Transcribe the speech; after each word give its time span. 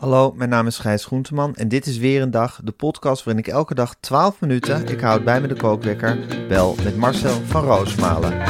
Hallo, 0.00 0.32
mijn 0.36 0.50
naam 0.50 0.66
is 0.66 0.78
Gijs 0.78 1.04
Groenteman 1.04 1.54
en 1.54 1.68
dit 1.68 1.86
is 1.86 1.98
weer 1.98 2.22
een 2.22 2.30
dag, 2.30 2.60
de 2.64 2.72
podcast 2.72 3.24
waarin 3.24 3.44
ik 3.44 3.52
elke 3.52 3.74
dag 3.74 3.94
12 4.00 4.40
minuten, 4.40 4.88
ik 4.88 5.00
houd 5.00 5.24
bij 5.24 5.40
me 5.40 5.46
de 5.48 5.54
kookwekker, 5.54 6.18
bel 6.48 6.76
met 6.84 6.96
Marcel 6.96 7.40
van 7.46 7.64
Roosmalen. 7.64 8.42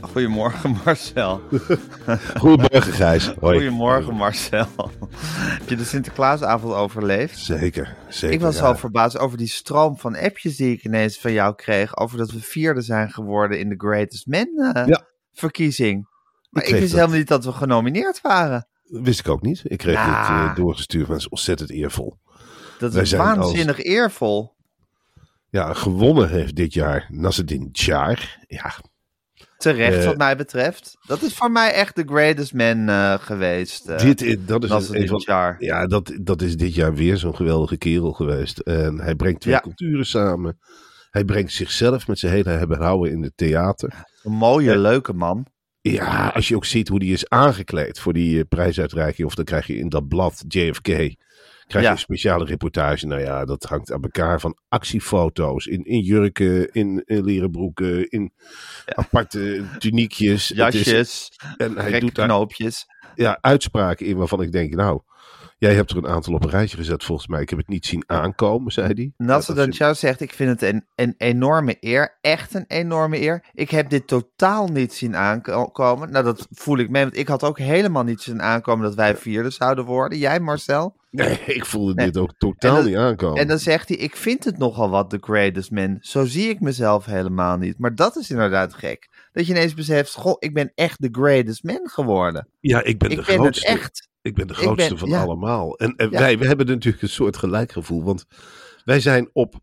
Goedemorgen 0.00 0.76
Marcel. 0.84 1.40
Goedemorgen 2.36 2.92
Gijs. 2.92 3.34
Hoi. 3.40 3.56
Goedemorgen 3.56 4.14
Marcel. 4.14 4.66
Heb 5.62 5.70
je 5.70 5.76
de 5.76 5.84
Sinterklaasavond 5.84 6.74
overleefd? 6.74 7.38
Zeker, 7.38 7.96
zeker. 8.08 8.34
Ik 8.36 8.40
was 8.40 8.56
ja. 8.56 8.62
al 8.62 8.76
verbaasd 8.76 9.18
over 9.18 9.38
die 9.38 9.48
stroom 9.48 9.98
van 9.98 10.16
appjes 10.16 10.56
die 10.56 10.72
ik 10.72 10.84
ineens 10.84 11.18
van 11.18 11.32
jou 11.32 11.54
kreeg. 11.54 11.96
Over 11.96 12.18
dat 12.18 12.30
we 12.30 12.40
vierde 12.40 12.80
zijn 12.80 13.10
geworden 13.10 13.58
in 13.58 13.68
de 13.68 13.74
Greatest 13.78 14.26
Men 14.26 14.72
eh, 14.74 14.86
Ja. 14.86 15.04
verkiezing. 15.32 16.08
Maar 16.50 16.62
ik, 16.62 16.68
wist 16.70 16.82
dat. 16.82 16.90
helemaal 16.92 17.16
niet 17.18 17.28
dat 17.28 17.44
we 17.44 17.52
genomineerd 17.52 18.20
waren. 18.20 18.66
Wist 18.84 19.20
ik 19.20 19.28
ook 19.28 19.42
niet. 19.42 19.60
Ik 19.64 19.78
kreeg 19.78 19.94
Ja. 19.94 20.40
dit 20.42 20.50
eh, 20.50 20.56
doorgestuurd, 20.56 21.06
maar 21.06 21.16
het 21.16 21.24
is 21.24 21.30
ontzettend 21.30 21.70
eervol. 21.70 22.16
Dat 22.78 22.92
Wij 22.92 23.02
is 23.02 23.12
waanzinnig 23.12 23.82
eervol. 23.82 24.54
Ja, 25.48 25.72
gewonnen 25.74 26.28
heeft 26.28 26.56
dit 26.56 26.72
jaar 26.74 27.06
Nasreddin 27.08 27.68
Jaar. 27.72 28.44
Ja, 28.46 28.74
Terecht 29.62 29.98
Eh, 29.98 30.04
wat 30.04 30.16
mij 30.16 30.36
betreft. 30.36 30.96
Dat 31.06 31.22
is 31.22 31.34
voor 31.34 31.50
mij 31.50 31.72
echt 31.72 31.96
de 31.96 32.02
Greatest 32.06 32.54
Man 32.54 32.88
eh, 32.88 33.14
geweest. 33.18 33.88
eh, 33.88 33.98
dit, 33.98 34.22
is- 34.22 34.36
dat 34.46 34.64
is 34.64 34.70
een 34.70 34.82
van, 35.08 35.16
dit 35.16 35.22
jaar. 35.24 35.56
Ja, 35.58 35.86
dat, 35.86 36.12
dat 36.20 36.42
is 36.42 36.56
dit 36.56 36.74
jaar 36.74 36.94
weer 36.94 37.16
zo'n 37.16 37.36
geweldige 37.36 37.76
kerel 37.76 38.12
geweest. 38.12 38.58
En 38.58 39.00
hij 39.00 39.14
brengt 39.14 39.40
twee 39.40 39.54
Ja. 39.54 39.60
culturen 39.60 40.06
samen. 40.06 40.58
Hij 41.10 41.24
brengt 41.24 41.52
zichzelf 41.52 42.06
met 42.08 42.18
zijn 42.18 42.32
hele 42.32 42.48
hebben 42.50 42.76
en 42.76 42.82
houden 42.82 43.12
in 43.12 43.22
het 43.22 43.32
theater. 43.36 44.04
Een 44.22 44.32
mooie, 44.32 44.78
leuke 44.78 45.12
man. 45.12 45.46
Ja, 45.80 46.28
als 46.34 46.48
je 46.48 46.56
ook 46.56 46.64
ziet 46.64 46.88
hoe 46.88 46.98
die 46.98 47.12
is 47.12 47.28
aangekleed 47.28 47.98
voor 48.00 48.12
die 48.12 48.44
prijsuitreiking. 48.44 49.26
Of 49.26 49.34
dan 49.34 49.44
krijg 49.44 49.66
je 49.66 49.76
in 49.76 49.88
dat 49.88 50.08
blad 50.08 50.44
JFK. 50.48 50.88
Krijg 51.72 51.84
je 51.86 51.90
Ja. 51.90 51.96
een 51.96 52.02
speciale 52.16 52.44
reportage. 52.44 53.06
Nou 53.06 53.20
ja, 53.20 53.44
dat 53.44 53.62
hangt 53.64 53.92
aan 53.92 54.02
elkaar 54.02 54.40
van 54.40 54.56
actiefoto's. 54.68 55.66
In, 55.66 55.84
in 55.84 56.00
jurken, 56.00 56.72
in, 56.72 57.02
in 57.06 57.24
leren 57.24 57.50
broeken, 57.50 58.08
in 58.08 58.32
aparte 58.94 59.64
tuniekjes. 59.78 60.50
Is- 60.50 60.56
Jasjes, 60.56 61.32
en 61.56 61.78
hij 61.78 62.00
doet 62.00 62.12
knoopjes. 62.12 62.86
ja, 63.14 63.38
uitspraken 63.40 64.06
in 64.06 64.16
waarvan 64.16 64.42
ik 64.42 64.52
denk, 64.52 64.74
nou, 64.74 65.00
jij 65.58 65.74
hebt 65.74 65.90
er 65.90 65.96
een 65.96 66.06
aantal 66.06 66.34
op 66.34 66.44
een 66.44 66.50
rijtje 66.50 66.76
gezet 66.76 67.04
volgens 67.04 67.28
mij. 67.28 67.40
Ik 67.40 67.48
heb 67.50 67.58
het 67.58 67.68
niet 67.68 67.86
zien 67.86 68.04
aankomen, 68.06 68.72
zei 68.72 68.92
hij. 68.94 69.12
Nasser 69.26 69.54
Danchau 69.54 69.94
zegt, 69.94 70.20
ik 70.20 70.32
vind 70.32 70.60
het 70.60 70.72
een, 70.72 70.86
een 70.94 71.14
enorme 71.16 71.76
eer. 71.80 72.18
Echt 72.20 72.54
een 72.54 72.64
enorme 72.68 73.20
eer. 73.20 73.44
Ik 73.52 73.70
heb 73.70 73.90
dit 73.90 74.06
totaal 74.06 74.66
niet 74.68 74.92
zien 74.94 75.16
aankomen. 75.16 76.10
Nou, 76.12 76.24
dat 76.24 76.46
voel 76.50 76.78
ik 76.78 76.90
mee, 76.90 77.02
want 77.02 77.16
ik 77.16 77.28
had 77.28 77.42
ook 77.42 77.58
helemaal 77.58 78.04
niet 78.04 78.20
zien 78.20 78.42
aankomen 78.42 78.84
dat 78.84 78.94
wij 78.94 79.16
vierde 79.16 79.50
zouden 79.50 79.84
worden. 79.84 80.18
Jij, 80.18 80.40
Marcel? 80.40 81.00
Nee, 81.20 81.38
ik 81.46 81.64
voelde 81.66 81.94
Nee. 81.94 82.06
dit 82.06 82.16
ook 82.16 82.32
totaal 82.38 82.82
niet 82.82 82.96
aankomen. 82.96 83.40
En 83.40 83.48
dan 83.48 83.58
zegt 83.58 83.88
hij, 83.88 83.96
ik 83.98 84.16
vind 84.16 84.44
het 84.44 84.58
nogal 84.58 84.90
wat 84.90 85.10
de 85.10 85.18
greatest 85.20 85.70
man. 85.70 85.96
Zo 86.00 86.24
zie 86.24 86.48
ik 86.48 86.60
mezelf 86.60 87.04
helemaal 87.04 87.56
niet. 87.56 87.78
Maar 87.78 87.94
dat 87.94 88.16
is 88.16 88.30
inderdaad 88.30 88.74
gek. 88.74 89.10
Dat 89.32 89.46
je 89.46 89.52
ineens 89.52 89.74
beseft, 89.74 90.14
goh, 90.14 90.36
ik 90.38 90.54
ben 90.54 90.72
echt 90.74 91.02
de 91.02 91.08
greatest 91.12 91.64
man 91.64 91.80
geworden. 91.88 92.48
ja, 92.60 92.82
ik 92.82 92.98
ben 92.98 93.10
ik 93.10 93.16
de 93.16 93.22
ben 93.26 93.34
grootste. 93.34 93.70
het 93.70 93.78
echt. 93.80 94.08
Ik 94.22 94.34
ben 94.34 94.46
de 94.46 94.54
grootste 94.54 94.88
ben- 94.88 94.98
van 94.98 95.08
ja. 95.08 95.22
allemaal. 95.22 95.76
En, 95.78 95.94
en 95.96 96.10
Ja. 96.10 96.18
wij 96.18 96.38
we 96.38 96.46
hebben 96.46 96.66
natuurlijk 96.66 97.02
een 97.02 97.08
soort 97.08 97.36
gelijkgevoel. 97.36 98.04
Want 98.04 98.24
wij 98.84 99.00
zijn 99.00 99.30
op 99.32 99.54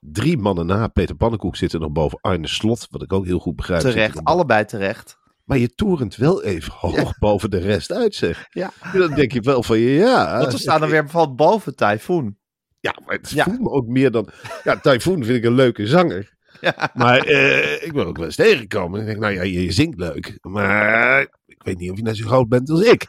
drie 0.00 0.38
mannen 0.38 0.66
na. 0.66 0.88
Peter 0.88 1.14
Pannenkoek 1.14 1.56
zit 1.56 1.72
er 1.72 1.80
nog 1.80 1.90
boven 1.92 2.18
Arne 2.20 2.46
Slot. 2.48 2.86
Wat 2.90 3.02
ik 3.02 3.12
ook 3.12 3.24
heel 3.26 3.38
goed 3.38 3.56
begrijp. 3.56 3.82
er 3.82 3.90
Terecht, 3.90 4.24
allebei 4.24 4.64
terecht. 4.64 5.18
Maar 5.44 5.58
je 5.58 5.74
torent 5.74 6.16
wel 6.16 6.42
even 6.42 6.72
hoog 6.72 7.18
boven 7.18 7.50
de 7.50 7.58
rest 7.58 7.92
uit, 7.92 8.14
zeg. 8.14 8.46
Ja. 8.50 8.70
En 8.92 8.98
dan 8.98 9.14
denk 9.14 9.32
je 9.32 9.40
wel 9.40 9.62
van, 9.62 9.78
ja... 9.78 10.38
Want 10.38 10.52
we 10.52 10.58
staan 10.58 10.80
dan 10.80 10.90
weer 10.90 11.02
bijvoorbeeld 11.02 11.36
boven 11.36 11.74
Typhoon. 11.76 12.36
Ja, 12.80 12.94
maar 13.06 13.14
het 13.16 13.30
Ja. 13.30 13.44
voelt 13.44 13.60
me 13.60 13.68
ook 13.70 13.86
meer 13.86 14.10
dan... 14.10 14.28
Ja, 14.64 14.76
Typhoon 14.80 15.24
vind 15.24 15.38
ik 15.38 15.44
een 15.44 15.54
leuke 15.54 15.86
zanger. 15.86 16.34
Ja. 16.60 16.90
Maar 16.94 17.18
eh, 17.18 17.82
ik 17.86 17.92
ben 17.92 18.06
ook 18.06 18.16
wel 18.16 18.26
eens 18.26 18.36
tegengekomen. 18.36 18.94
En 18.94 19.00
ik 19.00 19.06
denk, 19.06 19.20
nou 19.20 19.32
ja, 19.34 19.42
je, 19.42 19.62
je 19.64 19.72
zingt 19.72 19.98
leuk. 19.98 20.38
Maar 20.40 21.20
ik 21.46 21.62
weet 21.62 21.78
niet 21.78 21.90
of 21.90 21.96
je 21.96 22.02
net 22.02 22.16
zo 22.16 22.26
groot 22.26 22.48
bent 22.48 22.70
als 22.70 22.82
ik. 22.82 23.06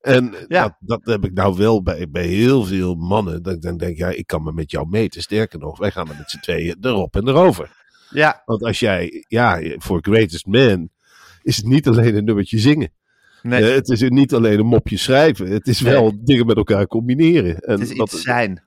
En 0.00 0.34
eh, 0.34 0.40
Ja. 0.48 0.62
dat, 0.62 0.74
dat 0.80 1.00
heb 1.04 1.24
ik 1.24 1.32
nou 1.32 1.56
wel 1.56 1.82
bij, 1.82 2.08
bij 2.10 2.26
heel 2.26 2.64
veel 2.64 2.94
mannen. 2.94 3.42
Dat 3.42 3.54
ik 3.54 3.62
dan 3.62 3.76
denk, 3.76 3.96
ja, 3.96 4.08
ik 4.08 4.26
kan 4.26 4.42
me 4.42 4.52
met 4.52 4.70
jou 4.70 4.88
meten. 4.88 5.22
Sterker 5.22 5.58
nog, 5.58 5.78
wij 5.78 5.90
gaan 5.90 6.08
er 6.08 6.16
met 6.18 6.30
z'n 6.30 6.38
tweeën 6.40 6.76
erop 6.80 7.16
en 7.16 7.28
erover. 7.28 7.70
Ja, 8.10 8.42
Want 8.44 8.62
als 8.62 8.78
jij, 8.78 9.24
ja, 9.28 9.60
voor 9.76 9.98
Greatest 10.02 10.46
Man 10.46 10.88
het 11.56 11.66
niet 11.66 11.86
alleen 11.88 12.16
een 12.16 12.24
nummertje 12.24 12.58
zingen. 12.58 12.90
nee, 13.42 13.64
Eh, 13.68 13.74
het 13.74 13.88
is 13.88 14.00
niet 14.08 14.34
alleen 14.34 14.58
een 14.58 14.66
mopje 14.66 14.96
schrijven. 14.96 15.46
Het 15.50 15.66
is 15.68 15.80
Nee. 15.80 15.92
wel 15.92 16.24
dingen 16.24 16.46
met 16.46 16.56
elkaar 16.56 16.86
combineren. 16.86 17.56
En 17.58 17.80
het 17.80 17.90
is 17.90 17.96
iets 17.96 18.20
zijn. 18.22 18.62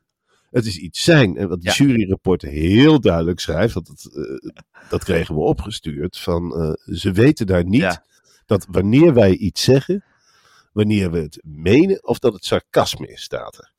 het 0.51 0.65
is 0.65 0.77
iets 0.77 1.03
zijn. 1.03 1.37
En 1.37 1.47
wat 1.49 1.61
de 1.61 1.67
Ja. 1.67 1.73
juryrapport 1.85 2.41
heel 2.41 2.99
duidelijk 2.99 3.39
schrijft, 3.39 3.73
dat, 3.73 3.87
het, 3.87 4.15
eh, 4.15 4.51
dat 4.89 5.03
kregen 5.03 5.35
we 5.35 5.41
opgestuurd, 5.41 6.17
van 6.19 6.55
eh, 6.55 6.93
ze 6.95 7.11
weten 7.11 7.45
daar 7.47 7.65
niet 7.65 7.81
Ja. 7.81 8.03
dat 8.45 8.65
wanneer 8.69 9.13
wij 9.13 9.35
iets 9.35 9.63
zeggen, 9.63 10.03
wanneer 10.73 11.11
we 11.11 11.19
het 11.19 11.39
menen 11.43 12.07
of 12.07 12.19
dat 12.19 12.33
het 12.33 12.45
sarcasme 12.45 13.07
is, 13.07 13.21
staat 13.21 13.57
er. 13.57 13.71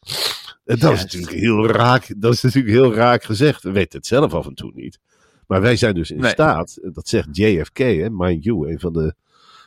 En 0.65 0.78
dat 0.78 0.93
is 0.93 1.03
natuurlijk 1.03 1.33
heel 1.33 1.67
raak, 1.67 2.15
dat 2.17 2.33
is 2.33 2.43
natuurlijk 2.43 2.75
heel 2.75 2.95
raak 2.95 3.25
gezegd. 3.25 3.63
We 3.63 3.71
weten 3.71 3.99
het 3.99 4.07
zelf 4.07 4.34
af 4.34 4.47
en 4.47 4.55
toe 4.55 4.73
niet. 4.75 4.99
Maar 5.47 5.61
wij 5.61 5.77
zijn 5.77 5.95
dus 5.95 6.11
in 6.11 6.21
Nee. 6.21 6.31
staat, 6.31 6.79
dat 6.83 7.09
zegt 7.09 7.37
JFK, 7.37 7.79
hè, 7.79 8.11
mind 8.11 8.45
you, 8.45 8.71
een 8.71 8.81
van 8.81 8.93
de 8.93 9.15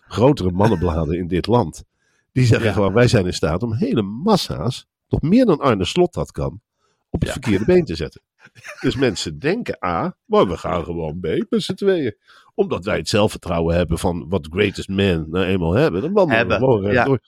grotere 0.07 0.51
mannenbladen 0.51 1.17
in 1.17 1.27
dit 1.27 1.47
land. 1.47 1.83
Die 2.31 2.45
zeggen 2.45 2.67
Ja. 2.67 2.73
gewoon, 2.73 2.93
wij 2.93 3.07
zijn 3.07 3.25
in 3.25 3.33
staat 3.33 3.63
om 3.63 3.73
hele 3.73 4.01
massa's, 4.01 4.87
nog 5.09 5.21
meer 5.21 5.45
dan 5.45 5.59
Arne 5.59 5.85
Slot 5.85 6.13
dat 6.13 6.31
kan, 6.31 6.61
op 7.09 7.19
het 7.19 7.27
Ja. 7.29 7.31
verkeerde 7.31 7.65
been 7.65 7.85
te 7.85 7.95
zetten. 7.95 8.21
Dus 8.81 8.95
mensen 8.95 9.39
denken 9.39 9.77
A, 9.85 10.15
maar 10.25 10.47
we 10.47 10.57
gaan 10.57 10.83
gewoon 10.83 11.19
B 11.19 11.45
met 11.49 11.63
z'n 11.63 11.73
tweeën. 11.73 12.15
Omdat 12.55 12.85
wij 12.85 12.97
het 12.97 13.09
zelfvertrouwen 13.09 13.75
hebben 13.75 13.97
van 13.97 14.25
wat 14.29 14.47
greatest 14.51 14.87
men 14.89 15.25
nou 15.29 15.45
eenmaal 15.45 15.73
hebben. 15.73 16.01
Dan 16.01 16.13
wandelen 16.13 16.47
we 16.47 16.53
gewoon 16.53 16.81
recht 16.81 16.93
ja. 16.93 17.03
door. 17.05 17.19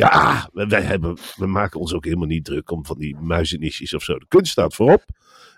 Ja, 0.00 0.48
wij 0.52 0.82
hebben, 0.82 1.16
we 1.36 1.46
maken 1.46 1.80
ons 1.80 1.94
ook 1.94 2.04
helemaal 2.04 2.26
niet 2.26 2.44
druk 2.44 2.70
om 2.70 2.86
van 2.86 2.98
die 2.98 3.16
muizenisjes 3.20 3.94
of 3.94 4.02
zo. 4.02 4.18
De 4.18 4.26
kunst 4.28 4.52
staat 4.52 4.74
voorop. 4.74 5.04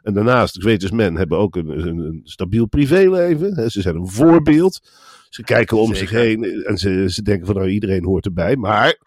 En 0.02 0.14
daarnaast, 0.14 0.62
greatest 0.62 0.92
men 0.92 1.14
hebben 1.16 1.38
ook 1.38 1.56
een, 1.56 1.68
een, 1.86 1.98
een 1.98 2.20
stabiel 2.24 2.66
privéleven. 2.66 3.54
hè. 3.54 3.68
Ze 3.68 3.80
zijn 3.80 3.96
een 3.96 4.08
voorbeeld. 4.08 4.80
Ze 5.28 5.42
kijken 5.42 5.80
om 5.80 5.94
zich 5.94 6.10
heen 6.10 6.44
en 6.44 6.78
ze, 6.78 7.04
ze 7.10 7.22
denken 7.22 7.46
van 7.46 7.54
nou 7.54 7.68
iedereen 7.68 8.04
hoort 8.04 8.24
erbij. 8.24 8.56
Maar 8.56 8.98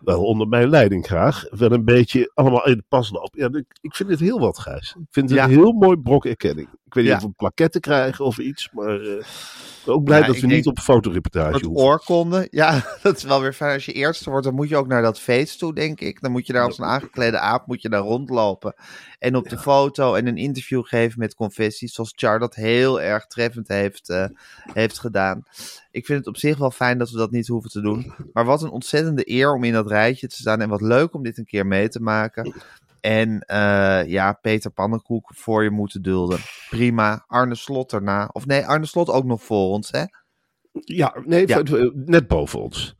wel 0.00 0.24
onder 0.24 0.48
mijn 0.48 0.68
leiding 0.68 1.06
graag, 1.06 1.44
wel 1.50 1.72
een 1.72 1.84
beetje 1.84 2.30
allemaal 2.34 2.66
in 2.66 2.76
de 2.76 2.84
pas 2.88 3.10
lopen. 3.10 3.40
Ja, 3.40 3.58
ik, 3.58 3.64
ik 3.80 3.94
vind 3.94 4.10
het 4.10 4.20
heel 4.20 4.38
wat, 4.40 4.58
Gijs. 4.58 4.94
Ik 4.98 5.06
vind 5.10 5.28
het 5.30 5.38
Ja. 5.38 5.44
een 5.44 5.50
heel 5.50 5.72
mooi 5.72 5.96
brok 5.96 6.24
erkenning. 6.24 6.68
Ik 6.92 6.98
weet 6.98 7.06
niet 7.06 7.20
Ja. 7.20 7.26
of 7.28 7.30
we 7.30 7.36
plaketten 7.36 7.80
krijgen 7.80 8.24
of 8.24 8.38
iets, 8.38 8.68
maar 8.72 9.00
eh, 9.00 9.24
ook 9.86 10.04
blij 10.04 10.20
Ja, 10.20 10.26
dat 10.26 10.38
we 10.38 10.46
niet 10.46 10.66
op 10.66 10.78
fotoreportage 10.78 11.64
hoeven. 11.66 11.84
oorkonde. 11.84 12.48
Ja, 12.50 12.84
dat 13.02 13.16
is 13.16 13.22
wel 13.22 13.40
weer 13.40 13.52
fijn. 13.52 13.74
Als 13.74 13.84
je 13.84 13.92
eerste 13.92 14.30
wordt, 14.30 14.44
dan 14.44 14.54
moet 14.54 14.68
je 14.68 14.76
ook 14.76 14.86
naar 14.86 15.02
dat 15.02 15.20
feest 15.20 15.58
toe, 15.58 15.74
denk 15.74 16.00
ik. 16.00 16.20
Dan 16.20 16.30
moet 16.30 16.46
je 16.46 16.52
daar 16.52 16.64
als 16.64 16.78
een 16.78 16.84
aangeklede 16.84 17.38
aap 17.38 17.66
moet 17.66 17.82
je 17.82 17.88
daar 17.88 18.00
rondlopen. 18.00 18.74
En 19.18 19.36
op 19.36 19.48
de 19.48 19.58
foto 19.58 20.14
en 20.14 20.26
een 20.26 20.36
interview 20.36 20.84
geven 20.84 21.18
met 21.18 21.34
confessies. 21.34 21.94
Zoals 21.94 22.12
Char 22.16 22.38
dat 22.38 22.54
heel 22.54 23.00
erg 23.00 23.26
treffend 23.26 23.68
heeft, 23.68 24.08
eh, 24.08 24.24
heeft 24.72 24.98
gedaan. 24.98 25.42
Ik 25.90 26.06
vind 26.06 26.18
het 26.18 26.28
op 26.28 26.36
zich 26.36 26.58
wel 26.58 26.70
fijn 26.70 26.98
dat 26.98 27.10
we 27.10 27.16
dat 27.16 27.30
niet 27.30 27.46
hoeven 27.46 27.70
te 27.70 27.80
doen. 27.80 28.12
Maar 28.32 28.44
wat 28.44 28.62
een 28.62 28.70
ontzettende 28.70 29.30
eer 29.30 29.54
om 29.54 29.64
in 29.64 29.72
dat 29.72 29.86
rijtje 29.86 30.28
te 30.28 30.36
staan. 30.36 30.60
En 30.60 30.68
wat 30.68 30.80
leuk 30.80 31.14
om 31.14 31.22
dit 31.22 31.38
een 31.38 31.44
keer 31.44 31.66
mee 31.66 31.88
te 31.88 32.00
maken. 32.00 32.52
En 33.02 33.40
eh, 33.40 34.06
ja, 34.06 34.32
Peter 34.32 34.70
Pannenkoek 34.70 35.30
voor 35.34 35.62
je 35.62 35.70
moeten 35.70 36.02
dulden. 36.02 36.38
Prima. 36.70 37.24
Arne 37.26 37.54
Slot 37.54 37.92
erna. 37.92 38.28
Of 38.32 38.46
nee, 38.46 38.66
Arne 38.66 38.86
Slot 38.86 39.08
ook 39.08 39.24
nog 39.24 39.42
voor 39.42 39.68
ons, 39.68 39.90
hè? 39.90 40.04
Ja, 40.72 41.14
nee, 41.24 41.46
Ja. 41.48 41.62
net 41.94 42.26
boven 42.28 42.60
ons. 42.60 42.94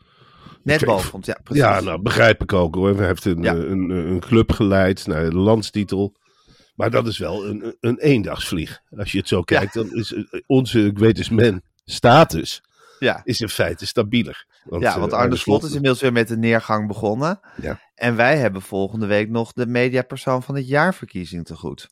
Net 0.62 0.84
boven 0.84 1.12
ons, 1.14 1.26
ja, 1.26 1.38
precies. 1.42 1.62
Ja, 1.62 1.80
nou, 1.80 2.02
begrijp 2.02 2.42
ik 2.42 2.52
ook 2.52 2.74
hoor. 2.74 2.96
Hij 2.96 3.06
heeft 3.06 3.24
een, 3.24 3.42
Ja. 3.42 3.54
eh, 3.54 3.60
een, 3.70 3.90
een 3.90 4.20
club 4.20 4.52
geleid 4.52 5.06
naar 5.06 5.30
de 5.30 5.36
landstitel. 5.36 6.14
Maar 6.74 6.90
dat 6.90 7.06
is 7.06 7.18
wel 7.18 7.46
een, 7.46 7.76
een 7.80 7.98
eendagsvlieg. 7.98 8.80
Als 8.96 9.12
je 9.12 9.18
het 9.18 9.28
zo 9.28 9.42
kijkt, 9.42 9.74
dan 9.74 9.92
is 9.94 10.12
eh, 10.14 10.40
onze 10.46 10.90
Greatest 10.94 11.30
Man 11.30 11.62
status 11.84 12.62
ja. 13.02 13.20
is 13.24 13.40
in 13.40 13.48
feite 13.48 13.86
stabieler. 13.86 14.46
ja, 14.78 14.94
eh, 14.94 14.96
want 14.96 15.12
Arne 15.12 15.36
Slot 15.36 15.62
is 15.62 15.68
inmiddels 15.68 16.00
weer 16.00 16.12
met 16.12 16.28
de 16.28 16.36
neergang 16.36 16.86
begonnen. 16.86 17.40
Ja. 17.62 17.80
En 17.94 18.16
wij 18.16 18.36
hebben 18.36 18.62
volgende 18.62 19.06
week 19.06 19.28
nog 19.28 19.52
de 19.52 19.66
mediapersoon 19.66 20.42
van 20.42 20.54
het 20.54 20.68
jaarverkiezing 20.68 21.44
te 21.44 21.56
goed. 21.56 21.88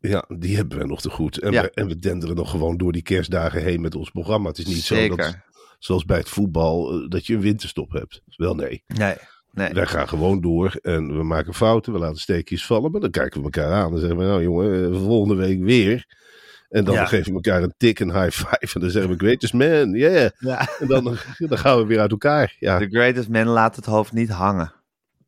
Ja, 0.00 0.24
die 0.38 0.56
hebben 0.56 0.78
we 0.78 0.86
nog 0.86 1.00
te 1.00 1.10
goed. 1.10 1.38
En, 1.38 1.52
Ja. 1.52 1.62
we, 1.62 1.70
en 1.70 1.86
we 1.86 1.98
denderen 1.98 2.36
nog 2.36 2.50
gewoon 2.50 2.76
door 2.76 2.92
die 2.92 3.02
kerstdagen 3.02 3.62
heen 3.62 3.80
met 3.80 3.94
ons 3.94 4.10
programma. 4.10 4.48
Het 4.48 4.58
is 4.58 4.66
niet 4.66 4.82
zo 4.82 5.16
dat, 5.16 5.36
zoals 5.78 6.04
bij 6.04 6.18
het 6.18 6.28
voetbal, 6.28 6.92
eh, 6.92 7.08
dat 7.08 7.26
je 7.26 7.34
een 7.34 7.40
winterstop 7.40 7.92
hebt. 7.92 8.22
Wel 8.36 8.54
nee. 8.54 8.82
Nee, 8.86 9.14
nee. 9.52 9.72
Wij 9.72 9.86
gaan 9.86 10.08
gewoon 10.08 10.40
door 10.40 10.78
en 10.82 11.16
we 11.16 11.22
maken 11.22 11.54
fouten, 11.54 11.92
we 11.92 11.98
laten 11.98 12.20
steekjes 12.20 12.66
vallen, 12.66 12.90
maar 12.90 13.00
dan 13.00 13.10
kijken 13.10 13.38
we 13.38 13.44
elkaar 13.44 13.72
aan 13.72 13.92
en 13.92 13.98
zeggen 13.98 14.18
we, 14.18 14.24
nou 14.24 14.42
jongen, 14.42 14.92
eh, 14.92 15.00
volgende 15.02 15.34
week 15.34 15.60
weer. 15.60 16.06
En 16.68 16.84
dan 16.84 16.94
Ja. 16.94 17.06
geven 17.06 17.26
we 17.26 17.32
elkaar 17.34 17.62
een 17.62 17.74
tik, 17.76 17.98
een 18.00 18.12
high 18.22 18.30
five 18.36 18.74
en 18.74 18.80
dan 18.80 18.90
zeggen 18.90 19.10
we, 19.10 19.16
greatest 19.18 19.52
man, 19.52 19.90
yeah. 19.92 20.30
Ja. 20.38 20.68
En 20.78 20.86
dan, 20.86 21.04
dan 21.38 21.58
gaan 21.58 21.78
we 21.78 21.86
weer 21.86 22.00
uit 22.00 22.10
elkaar. 22.10 22.56
Ja, 22.58 22.78
The 22.78 22.88
greatest 22.90 23.28
man 23.28 23.46
laat 23.46 23.76
het 23.76 23.84
hoofd 23.86 24.12
niet 24.12 24.28
hangen. 24.30 24.72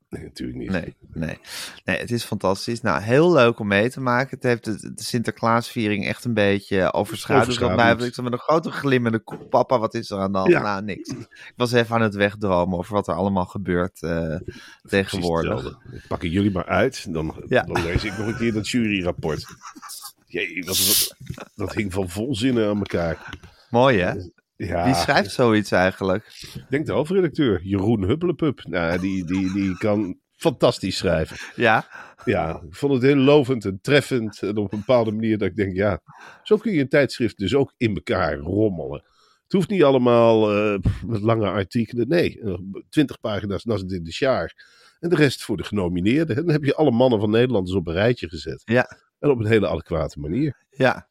nee, 0.09 0.23
natuurlijk 0.23 0.59
niet. 0.59 0.71
Nee, 0.71 0.97
nee. 1.15 1.39
Nee, 1.85 1.99
het 1.99 2.11
is 2.11 2.25
fantastisch. 2.25 2.81
Nou, 2.81 3.03
heel 3.03 3.33
leuk 3.33 3.59
om 3.59 3.67
mee 3.67 3.91
te 3.91 4.01
maken. 4.01 4.31
Het 4.31 4.43
heeft 4.43 4.65
de, 4.65 4.93
de 4.95 5.03
Sinterklaasviering 5.03 6.07
echt 6.07 6.25
een 6.25 6.35
beetje 6.35 6.93
overschaduwd. 6.93 7.63
op 7.63 7.75
mij. 7.77 7.93
Ik 7.93 8.15
zat 8.15 8.25
met 8.25 8.33
een 8.33 8.39
grote 8.39 8.71
glimmende 8.71 9.19
kop. 9.19 9.51
Papa, 9.51 9.79
wat 9.79 9.95
is 9.95 10.11
er 10.11 10.19
aan 10.19 10.33
de 10.33 10.39
hand? 10.39 10.51
Ja. 10.51 10.63
Nou, 10.63 10.83
niks. 10.85 11.09
Ik 11.09 11.53
was 11.57 11.73
even 11.73 11.95
aan 11.95 12.03
het 12.03 12.15
wegdromen 12.15 12.79
over 12.79 12.95
wat 12.95 13.09
er 13.09 13.15
allemaal 13.15 13.45
gebeurt 13.47 14.03
eh, 14.03 14.11
Precies 14.11 14.41
tegenwoordig. 14.83 15.79
Pakken 16.09 16.31
jullie 16.31 16.51
maar 16.51 16.67
uit, 16.67 17.13
dan, 17.13 17.35
Ja. 17.49 17.63
dan 17.63 17.83
lees 17.83 18.05
ik 18.05 18.19
nog 18.19 18.27
een 18.27 18.37
keer 18.37 18.53
dat 18.53 18.69
juryrapport. 18.69 19.45
Jee, 20.29 20.65
dat, 20.65 21.17
dat, 21.55 21.75
hing 21.75 21.93
van 21.93 22.09
volzinnen 22.09 22.69
aan 22.69 22.79
elkaar. 22.79 23.39
Mooi, 23.71 23.99
hè? 23.99 24.13
Ja, 24.57 24.85
Wie 24.85 24.95
schrijft 24.95 25.31
zoiets 25.31 25.71
eigenlijk? 25.71 26.25
Ik 26.55 26.67
denk 26.69 26.87
de 26.87 26.93
hoofdredacteur, 26.93 27.63
Jeroen 27.63 28.03
Huppelepup. 28.03 28.65
Nou, 28.65 28.99
die, 28.99 29.25
die, 29.25 29.53
die 29.53 29.79
kan 29.79 30.19
fantastisch 30.37 30.97
schrijven. 30.97 31.37
Ja, 31.57 31.87
Ja, 32.25 32.63
ik 32.69 32.75
vond 32.75 32.93
het 32.93 33.03
heel 33.03 33.17
lovend 33.17 33.65
en 33.65 33.79
treffend. 33.83 34.43
En 34.43 34.57
op 34.57 34.73
een 34.73 34.79
bepaalde 34.79 35.13
manier 35.13 35.39
dat 35.39 35.49
ik 35.49 35.57
denk, 35.57 35.77
ja, 35.77 36.01
zo 36.43 36.57
kun 36.57 36.73
je 36.73 36.81
een 36.81 36.89
tijdschrift 36.89 37.39
dus 37.39 37.55
ook 37.55 37.75
in 37.77 37.95
elkaar 37.95 38.37
rommelen. 38.37 39.03
Het 39.43 39.53
hoeft 39.53 39.69
niet 39.69 39.83
allemaal 39.83 40.53
eh, 40.53 40.79
met 41.07 41.21
lange 41.21 41.47
artikelen. 41.47 42.09
Nee, 42.09 42.41
eh, 42.41 42.59
twintig 42.89 43.21
pagina's 43.21 43.65
nas 43.65 43.81
het 43.81 43.93
in 43.93 44.05
de 44.05 44.17
jaar. 44.19 44.77
En 45.01 45.09
de 45.09 45.17
rest 45.17 45.43
voor 45.43 45.57
de 45.57 45.65
genomineerden. 45.65 46.37
En 46.37 46.43
dan 46.43 46.53
heb 46.53 46.65
je 46.65 46.75
alle 46.75 46.91
mannen 46.91 47.21
van 47.21 47.31
Nederland 47.31 47.67
dus 47.67 47.77
op 47.77 47.87
een 47.87 47.93
rijtje 47.93 48.29
gezet. 48.29 48.63
ja, 48.65 49.08
En 49.19 49.31
op 49.31 49.39
een 49.39 49.47
hele 49.47 49.69
adequate 49.69 50.21
manier. 50.21 50.65
ja. 50.71 51.09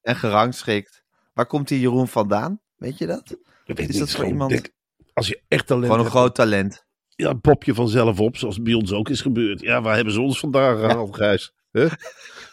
En 0.00 0.16
gerangschikt. 0.16 1.02
Waar 1.32 1.46
komt 1.46 1.68
die 1.68 1.80
Jeroen 1.80 2.08
vandaan? 2.08 2.60
Weet 2.76 2.98
je 2.98 3.06
dat? 3.06 3.30
Ik 3.64 3.76
weet 3.76 3.78
Is 3.78 3.86
niet, 3.88 3.98
dat 3.98 4.10
voor 4.10 4.24
iemand- 4.26 4.50
dik. 4.50 4.72
Als 5.12 5.28
je 5.28 5.42
echt 5.48 5.66
talent 5.66 5.84
Gewoon 5.84 5.98
een 6.00 6.04
hebt, 6.06 6.16
groot 6.18 6.34
talent. 6.34 6.84
ja, 7.08 7.32
pop 7.34 7.64
je 7.64 7.74
vanzelf 7.74 8.20
op, 8.20 8.36
zoals 8.36 8.62
bij 8.62 8.74
ons 8.74 8.92
ook 8.92 9.08
is 9.08 9.20
gebeurd. 9.20 9.60
Ja, 9.60 9.80
waar 9.82 9.94
hebben 9.94 10.12
ze 10.12 10.20
ons 10.20 10.38
vandaag 10.38 10.78
gehaald, 10.78 11.16
Gijs? 11.16 11.52
Hè? 11.70 11.86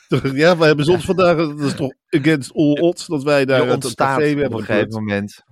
Toch, 0.07 0.31
Ja, 0.35 0.55
waar 0.55 0.67
hebben 0.67 0.85
ze 0.85 0.91
ons 0.91 1.05
vandaag... 1.05 1.37
Dat 1.37 1.59
is 1.59 1.73
toch 1.75 1.93
against 2.09 2.53
all 2.53 2.71
odds 2.79 3.07
dat 3.07 3.23
wij 3.23 3.45
daar 3.45 3.65
Je 3.65 3.73
ontstaat 3.73 4.17
café 4.17 4.31
op 4.31 4.37
hebben 4.39 4.59
een 4.59 4.65
gegeven 4.65 4.89
moment. 4.93 5.43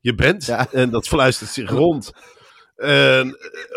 Je 0.00 0.14
bent, 0.14 0.44
Ja. 0.44 0.72
en 0.72 0.90
dat 0.90 1.08
fluistert 1.08 1.50
zich 1.50 1.70
rond. 1.70 2.12
En 2.76 3.28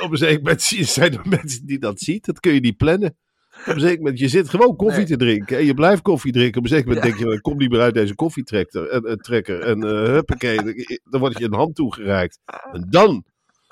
op 0.03 0.11
een 0.11 0.17
zeker 0.17 0.37
moment 0.37 0.61
zijn 0.61 1.13
er 1.13 1.27
mensen 1.27 1.65
die 1.65 1.79
dat 1.79 1.99
ziet. 1.99 2.25
Dat 2.25 2.39
kun 2.39 2.53
je 2.53 2.59
niet 2.59 2.77
plannen. 2.77 3.17
Op 3.67 3.73
een 3.73 3.79
zeker 3.79 3.97
moment, 3.97 4.19
je 4.19 4.27
zit 4.27 4.49
gewoon 4.49 4.75
koffie 4.75 4.97
Nee. 4.97 5.07
te 5.07 5.17
drinken. 5.17 5.57
En 5.57 5.65
je 5.65 5.73
blijft 5.73 6.01
koffie 6.01 6.31
drinken. 6.31 6.57
Op 6.57 6.63
een 6.63 6.69
zeker 6.69 6.87
moment 6.87 7.05
Ja. 7.05 7.11
denk 7.17 7.31
je, 7.31 7.41
kom 7.41 7.57
niet 7.57 7.69
meer 7.71 7.81
uit 7.81 7.93
deze 7.93 8.15
koffietrekker. 8.15 8.87
En, 8.89 9.03
en, 9.05 9.17
trekker. 9.17 9.59
en 9.59 9.83
eh, 9.83 9.89
huppakee, 10.11 10.57
dan 11.03 11.19
wordt 11.19 11.37
je 11.37 11.45
een 11.45 11.53
hand 11.53 11.75
toegereikt. 11.75 12.39
En 12.71 12.85
dan 12.89 13.23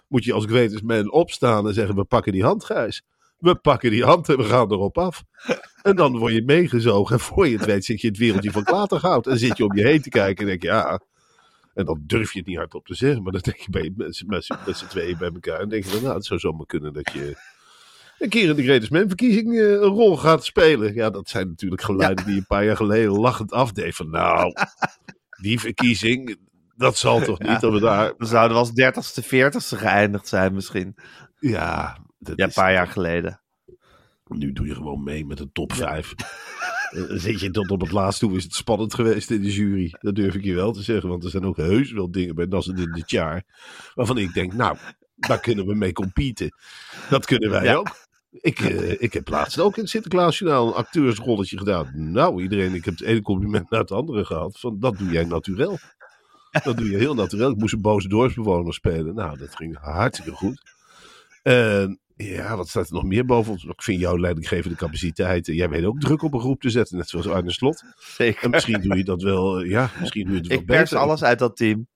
moet 0.07 0.23
je 0.23 0.33
als 0.33 0.45
greatest 0.45 0.83
man 0.83 1.11
opstaan 1.11 1.67
en 1.67 1.73
zeggen, 1.73 1.95
we 1.95 2.03
pakken 2.03 2.31
die 2.31 2.43
hand, 2.43 2.63
Gijs. 2.65 3.03
We 3.37 3.55
pakken 3.55 3.91
die 3.91 4.03
hand 4.03 4.29
en 4.29 4.37
we 4.37 4.43
gaan 4.43 4.71
erop 4.71 4.97
af. 4.97 5.23
En 5.81 5.95
dan 5.95 6.17
word 6.17 6.33
je 6.33 6.43
meegezogen. 6.43 7.15
En 7.15 7.21
voor 7.21 7.47
je 7.47 7.57
het 7.57 7.65
weet 7.65 7.85
zit 7.85 8.01
je 8.01 8.07
in 8.07 8.13
het 8.13 8.21
wereldje 8.21 8.51
van 8.51 8.63
klatergoud. 8.63 9.27
En 9.27 9.37
zit 9.37 9.57
je 9.57 9.65
om 9.65 9.75
je 9.75 9.83
heen 9.87 10.01
te 10.01 10.09
kijken 10.09 10.43
en 10.43 10.49
denk 10.49 10.61
je, 10.61 10.67
ja... 10.67 11.01
En 11.73 11.85
dan 11.85 12.03
durf 12.05 12.33
je 12.33 12.39
het 12.39 12.47
niet 12.47 12.57
hardop 12.57 12.85
te 12.85 12.95
zeggen. 12.95 13.23
Maar 13.23 13.31
dan 13.31 13.41
denk 13.41 13.57
je 13.57 13.69
bij, 13.69 13.93
met, 13.95 14.15
z'n- 14.15 14.55
met 14.65 14.85
tweeën 14.89 15.17
bij 15.17 15.29
elkaar. 15.33 15.59
En 15.59 15.69
denk 15.69 15.83
je 15.83 15.91
dan, 15.91 16.01
nou, 16.03 16.15
het 16.15 16.25
zou 16.25 16.39
zomaar 16.39 16.65
kunnen 16.65 16.93
dat 16.93 17.11
je 17.13 17.35
een 18.19 18.29
keer 18.29 18.49
in 18.49 18.55
de 18.55 18.63
Greatest 18.63 18.91
verkiezing 18.91 19.53
eh, 19.53 19.71
een 19.71 19.77
rol 19.81 20.17
gaat 20.17 20.45
spelen. 20.45 20.93
Ja, 20.93 21.09
dat 21.09 21.29
zijn 21.29 21.47
natuurlijk 21.47 21.81
geluiden 21.81 22.25
die 22.25 22.35
een 22.37 22.45
paar 22.45 22.65
jaar 22.65 22.75
geleden 22.75 23.11
lachend 23.11 23.51
afdeed. 23.51 23.95
Van 23.95 24.09
nou, 24.09 24.53
die 25.41 25.59
verkiezing, 25.59 26.37
dat 26.75 26.97
zal 26.97 27.19
toch 27.21 27.39
niet 27.39 27.59
dat 27.59 27.73
we 27.73 27.79
daar... 27.79 28.13
We 28.17 28.25
zouden 28.25 28.51
wel 28.51 28.59
als 28.59 28.73
dertigste, 28.73 29.23
veertigste 29.23 29.75
geëindigd 29.75 30.27
zijn 30.27 30.53
misschien. 30.53 30.95
Ja, 31.39 31.97
dat 32.19 32.37
Ja, 32.37 32.45
een 32.45 32.51
paar 32.53 32.71
jaar 32.71 32.87
geleden. 32.87 33.41
Nu 34.27 34.53
doe 34.53 34.67
je 34.67 34.75
gewoon 34.75 35.03
mee 35.03 35.25
met 35.25 35.39
een 35.39 35.51
top 35.51 35.73
5. 35.73 36.13
Zit 37.09 37.39
je 37.39 37.51
tot 37.51 37.71
op 37.71 37.81
het 37.81 37.91
laatst 37.91 38.19
toe, 38.19 38.35
is 38.35 38.43
het 38.43 38.53
spannend 38.53 38.93
geweest 38.93 39.31
in 39.31 39.41
de 39.41 39.51
jury. 39.53 39.93
Dat 39.99 40.15
durf 40.15 40.35
ik 40.35 40.43
je 40.43 40.53
wel 40.53 40.71
te 40.71 40.81
zeggen, 40.83 41.09
want 41.09 41.23
er 41.23 41.29
zijn 41.29 41.45
ook 41.45 41.57
heus 41.57 41.91
wel 41.91 42.11
dingen 42.11 42.35
bij 42.35 42.45
Nassen 42.45 42.77
in 42.77 42.91
dit 42.91 43.09
jaar. 43.11 43.43
Waarvan 43.93 44.17
ik 44.17 44.33
denk, 44.33 44.53
nou, 44.53 44.77
daar 45.15 45.39
kunnen 45.39 45.65
we 45.65 45.75
mee 45.75 45.93
competen. 45.93 46.49
Dat 47.09 47.25
kunnen 47.25 47.49
wij 47.49 47.63
Ja. 47.63 47.75
ook. 47.75 48.06
Ik, 48.31 48.59
eh, 48.59 49.01
ik 49.01 49.13
heb 49.13 49.27
laatst 49.29 49.59
ook 49.59 49.75
in 49.75 49.81
het 49.81 49.89
Sinterklaasjournaal 49.91 50.67
een 50.67 50.73
acteursrolletje 50.73 51.57
gedaan. 51.57 51.91
Nou, 52.11 52.41
iedereen, 52.41 52.73
ik 52.73 52.85
heb 52.85 52.93
het 52.97 53.03
ene 53.07 53.21
compliment 53.21 53.69
na 53.69 53.77
het 53.79 53.91
andere 53.91 54.25
gehad. 54.25 54.59
Van, 54.59 54.79
dat 54.79 54.97
doe 54.97 55.09
jij 55.11 55.23
natuurlijk. 55.23 55.95
Dat 56.63 56.77
doe 56.77 56.89
je 56.89 56.97
heel 56.97 57.13
natuurlijk. 57.15 57.51
Ik 57.51 57.57
moest 57.59 57.73
een 57.73 57.81
boze 57.81 58.07
dorpsbewoner 58.07 58.73
spelen. 58.73 59.15
Nou, 59.15 59.37
dat 59.37 59.55
ging 59.55 59.77
hartstikke 59.81 60.31
goed. 60.37 60.61
En 61.43 61.99
ja, 62.15 62.57
wat 62.57 62.69
staat 62.69 62.87
er 62.87 62.93
nog 62.93 63.03
meer 63.03 63.25
boven 63.25 63.51
ons? 63.51 63.63
Ik 63.63 63.83
vind 63.83 63.99
jouw 63.99 64.17
leidinggevende 64.17 64.75
capaciteiten. 64.77 65.55
Jij 65.55 65.69
weet 65.69 65.83
ook 65.83 65.99
druk 65.99 66.21
op 66.21 66.33
een 66.33 66.39
groep 66.39 66.61
te 66.61 66.69
zetten, 66.69 66.97
net 66.97 67.09
zoals 67.09 67.27
Arne 67.27 67.51
Slot. 67.51 67.81
En 67.81 67.93
Zeker. 67.97 68.49
misschien 68.49 68.81
doe 68.81 68.97
je 68.97 69.03
dat 69.03 69.21
wel, 69.21 69.59
eh, 69.59 69.69
ja, 69.69 69.89
misschien 69.99 70.23
doe 70.25 70.33
je 70.33 70.39
het 70.39 70.47
wel 70.47 70.57
Ik 70.57 70.65
pers 70.65 70.79
beter. 70.79 70.97
alles 70.97 71.23
uit 71.23 71.39
dat 71.39 71.55
team. 71.55 71.87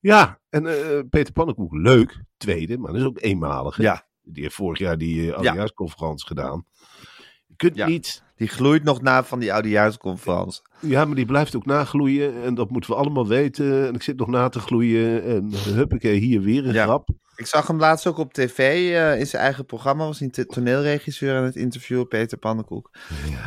Ja, 0.00 0.40
en 0.50 0.66
eh, 0.66 1.00
Peter 1.10 1.32
Pannenkoek, 1.32 1.72
leuk, 1.74 2.22
tweede, 2.36 2.78
maar 2.78 2.92
dat 2.92 3.00
is 3.00 3.06
ook 3.06 3.20
eenmalig. 3.20 3.76
hè? 3.76 3.82
Ja. 3.82 4.08
Die 4.32 4.42
heeft 4.42 4.54
vorig 4.54 4.78
jaar 4.78 4.98
die 4.98 5.20
uh, 5.26 5.32
oudejaarsconferentie 5.34 6.26
gedaan. 6.26 6.64
Je 7.46 7.56
kunt 7.56 7.76
Ja. 7.76 7.86
niet, 7.86 8.22
Die 8.36 8.48
gloeit 8.48 8.84
nog 8.84 9.00
na 9.02 9.24
van 9.24 9.38
die 9.38 9.52
oudejaarsconferentie. 9.52 10.60
ja, 10.80 11.04
maar 11.04 11.16
die 11.16 11.24
blijft 11.26 11.56
ook 11.56 11.66
nagloeien. 11.66 12.42
En 12.42 12.54
dat 12.54 12.70
moeten 12.70 12.90
we 12.90 12.96
allemaal 12.96 13.26
weten. 13.28 13.86
En 13.86 13.94
ik 13.94 14.02
zit 14.02 14.16
nog 14.18 14.28
na 14.28 14.48
te 14.48 14.60
gloeien. 14.60 15.24
En 15.24 15.50
huppakee, 15.74 16.18
hier 16.18 16.40
weer 16.40 16.66
een 16.66 16.72
Ja. 16.72 16.84
grap. 16.84 17.08
Ik 17.36 17.46
zag 17.46 17.66
hem 17.66 17.78
laatst 17.78 18.06
ook 18.06 18.18
op 18.18 18.32
tv 18.32 18.58
eh, 18.58 19.18
in 19.18 19.26
zijn 19.26 19.42
eigen 19.42 19.64
programma. 19.66 20.04
Was 20.04 20.18
hij 20.18 20.28
toneelregisseur 20.28 21.36
aan 21.36 21.44
het 21.44 21.56
interviewen, 21.56 22.08
Peter 22.08 22.38
Pannenkoek. 22.38 22.90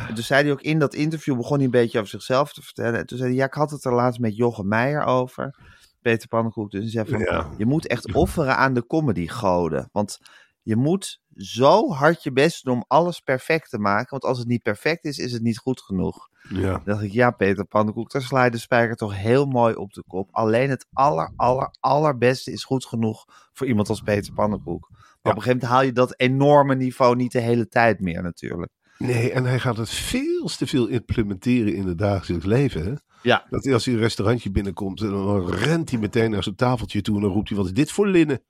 En 0.08 0.14
toen 0.14 0.24
zei 0.24 0.42
hij 0.42 0.52
ook 0.52 0.60
in 0.62 0.78
dat 0.78 0.94
interview, 0.94 1.36
begon 1.36 1.56
hij 1.56 1.64
een 1.64 1.70
beetje 1.70 1.98
over 1.98 2.10
zichzelf 2.10 2.52
te 2.52 2.62
vertellen. 2.62 2.98
En 2.98 3.06
toen 3.06 3.18
zei 3.18 3.30
hij, 3.30 3.38
ja, 3.38 3.44
ik 3.46 3.54
had 3.54 3.70
het 3.70 3.84
er 3.84 3.94
laatst 3.94 4.20
met 4.20 4.36
Jochem 4.36 4.68
Meijer 4.68 5.04
over. 5.04 5.54
Peter 6.02 6.28
Pannenkoek. 6.28 6.70
Dus 6.70 6.80
hij 6.80 6.90
zei 6.90 7.06
van, 7.08 7.18
Ja. 7.18 7.50
je 7.56 7.66
moet 7.66 7.86
echt 7.86 8.12
offeren 8.14 8.56
aan 8.56 8.74
de 8.74 8.86
comedy 8.86 9.28
goden. 9.28 9.88
Want 9.92 10.18
je 10.64 10.76
moet 10.76 11.20
zo 11.36 11.90
hard 11.90 12.22
je 12.22 12.32
best 12.32 12.64
doen 12.64 12.74
om 12.74 12.84
alles 12.88 13.20
perfect 13.20 13.70
te 13.70 13.78
maken. 13.78 14.10
Want 14.10 14.24
als 14.24 14.38
het 14.38 14.46
niet 14.48 14.62
perfect 14.62 15.04
is, 15.04 15.18
is 15.18 15.32
het 15.32 15.42
niet 15.42 15.58
goed 15.58 15.80
genoeg. 15.80 16.28
Ja. 16.48 16.72
Dan 16.72 16.82
dacht 16.84 17.02
ik, 17.02 17.12
ja 17.12 17.30
Peter 17.30 17.64
Pannenkoek, 17.64 18.10
daar 18.10 18.22
sla 18.22 18.44
je 18.44 18.50
de 18.50 18.58
spijker 18.58 18.96
toch 18.96 19.16
heel 19.16 19.46
mooi 19.46 19.74
op 19.74 19.92
de 19.92 20.04
kop. 20.06 20.28
Alleen 20.32 20.70
het 20.70 20.86
aller, 20.92 21.32
aller, 21.36 21.74
allerbeste 21.80 22.52
is 22.52 22.64
goed 22.64 22.84
genoeg 22.84 23.24
voor 23.52 23.66
iemand 23.66 23.88
als 23.88 24.00
Peter 24.00 24.32
Pannenkoek. 24.32 24.88
Maar 24.90 25.32
op 25.32 25.38
een 25.38 25.42
gegeven 25.42 25.52
moment 25.52 25.70
haal 25.70 25.82
je 25.82 25.92
dat 25.92 26.14
enorme 26.16 26.74
niveau 26.74 27.16
niet 27.16 27.32
de 27.32 27.40
hele 27.40 27.68
tijd 27.68 28.00
meer 28.00 28.22
natuurlijk. 28.22 28.72
Nee, 28.98 29.32
en 29.32 29.44
hij 29.44 29.58
gaat 29.58 29.76
het 29.76 29.90
veel 29.90 30.46
te 30.46 30.66
veel 30.66 30.86
implementeren 30.86 31.74
in 31.74 31.86
het 31.86 31.98
dagelijks 31.98 32.46
leven. 32.46 32.84
Hè? 32.84 32.92
Ja. 33.22 33.46
Dat 33.50 33.64
hij 33.64 33.72
als 33.72 33.84
hij 33.84 33.94
een 33.94 34.00
restaurantje 34.00 34.50
binnenkomt, 34.50 35.00
en 35.00 35.10
dan 35.10 35.50
rent 35.50 35.90
hij 35.90 35.98
meteen 35.98 36.30
naar 36.30 36.42
zijn 36.42 36.54
tafeltje 36.54 37.02
toe 37.02 37.16
en 37.16 37.22
dan 37.22 37.30
roept 37.30 37.48
hij, 37.48 37.58
wat 37.58 37.66
is 37.66 37.72
dit 37.72 37.92
voor 37.92 38.06
linnen? 38.06 38.42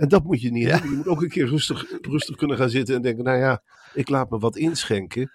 En 0.00 0.08
dat 0.08 0.24
moet 0.24 0.40
je 0.40 0.50
niet 0.50 0.62
Ja. 0.66 0.70
hebben. 0.72 0.90
Je 0.90 0.96
moet 0.96 1.06
ook 1.06 1.22
een 1.22 1.28
keer 1.28 1.46
rustig, 1.48 1.86
rustig 2.02 2.36
kunnen 2.36 2.56
gaan 2.56 2.70
zitten 2.70 2.94
en 2.94 3.02
denken, 3.02 3.24
nou 3.24 3.38
ja, 3.38 3.62
ik 3.94 4.08
laat 4.08 4.30
me 4.30 4.38
wat 4.38 4.56
inschenken. 4.56 5.32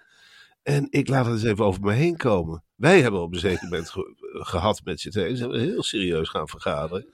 En 0.62 0.86
ik 0.90 1.08
laat 1.08 1.24
het 1.26 1.34
eens 1.34 1.42
even 1.44 1.64
over 1.64 1.80
me 1.82 1.92
heen 1.92 2.16
komen. 2.16 2.64
Wij 2.74 3.00
hebben 3.02 3.20
op 3.22 3.32
een 3.32 3.38
zeker 3.38 3.62
moment 3.64 3.90
ge- 3.90 4.14
gehad 4.44 4.80
met 4.84 5.00
z'n 5.00 5.10
tweeën. 5.10 5.36
Zijn 5.36 5.50
we 5.50 5.58
heel 5.58 5.82
serieus 5.82 6.28
gaan 6.28 6.48
vergaderen. 6.48 7.06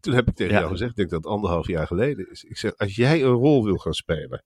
Toen 0.00 0.14
heb 0.14 0.28
ik 0.28 0.34
tegen 0.34 0.52
Ja. 0.52 0.58
jou 0.58 0.70
gezegd, 0.70 0.90
ik 0.90 0.96
denk 0.96 1.10
dat 1.10 1.22
het 1.22 1.32
anderhalf 1.32 1.66
jaar 1.66 1.86
geleden 1.86 2.30
is. 2.30 2.44
Ik 2.44 2.56
zeg, 2.58 2.76
als 2.76 2.96
jij 2.96 3.22
een 3.22 3.30
rol 3.30 3.64
wil 3.64 3.76
gaan 3.76 3.92
spelen 3.94 4.44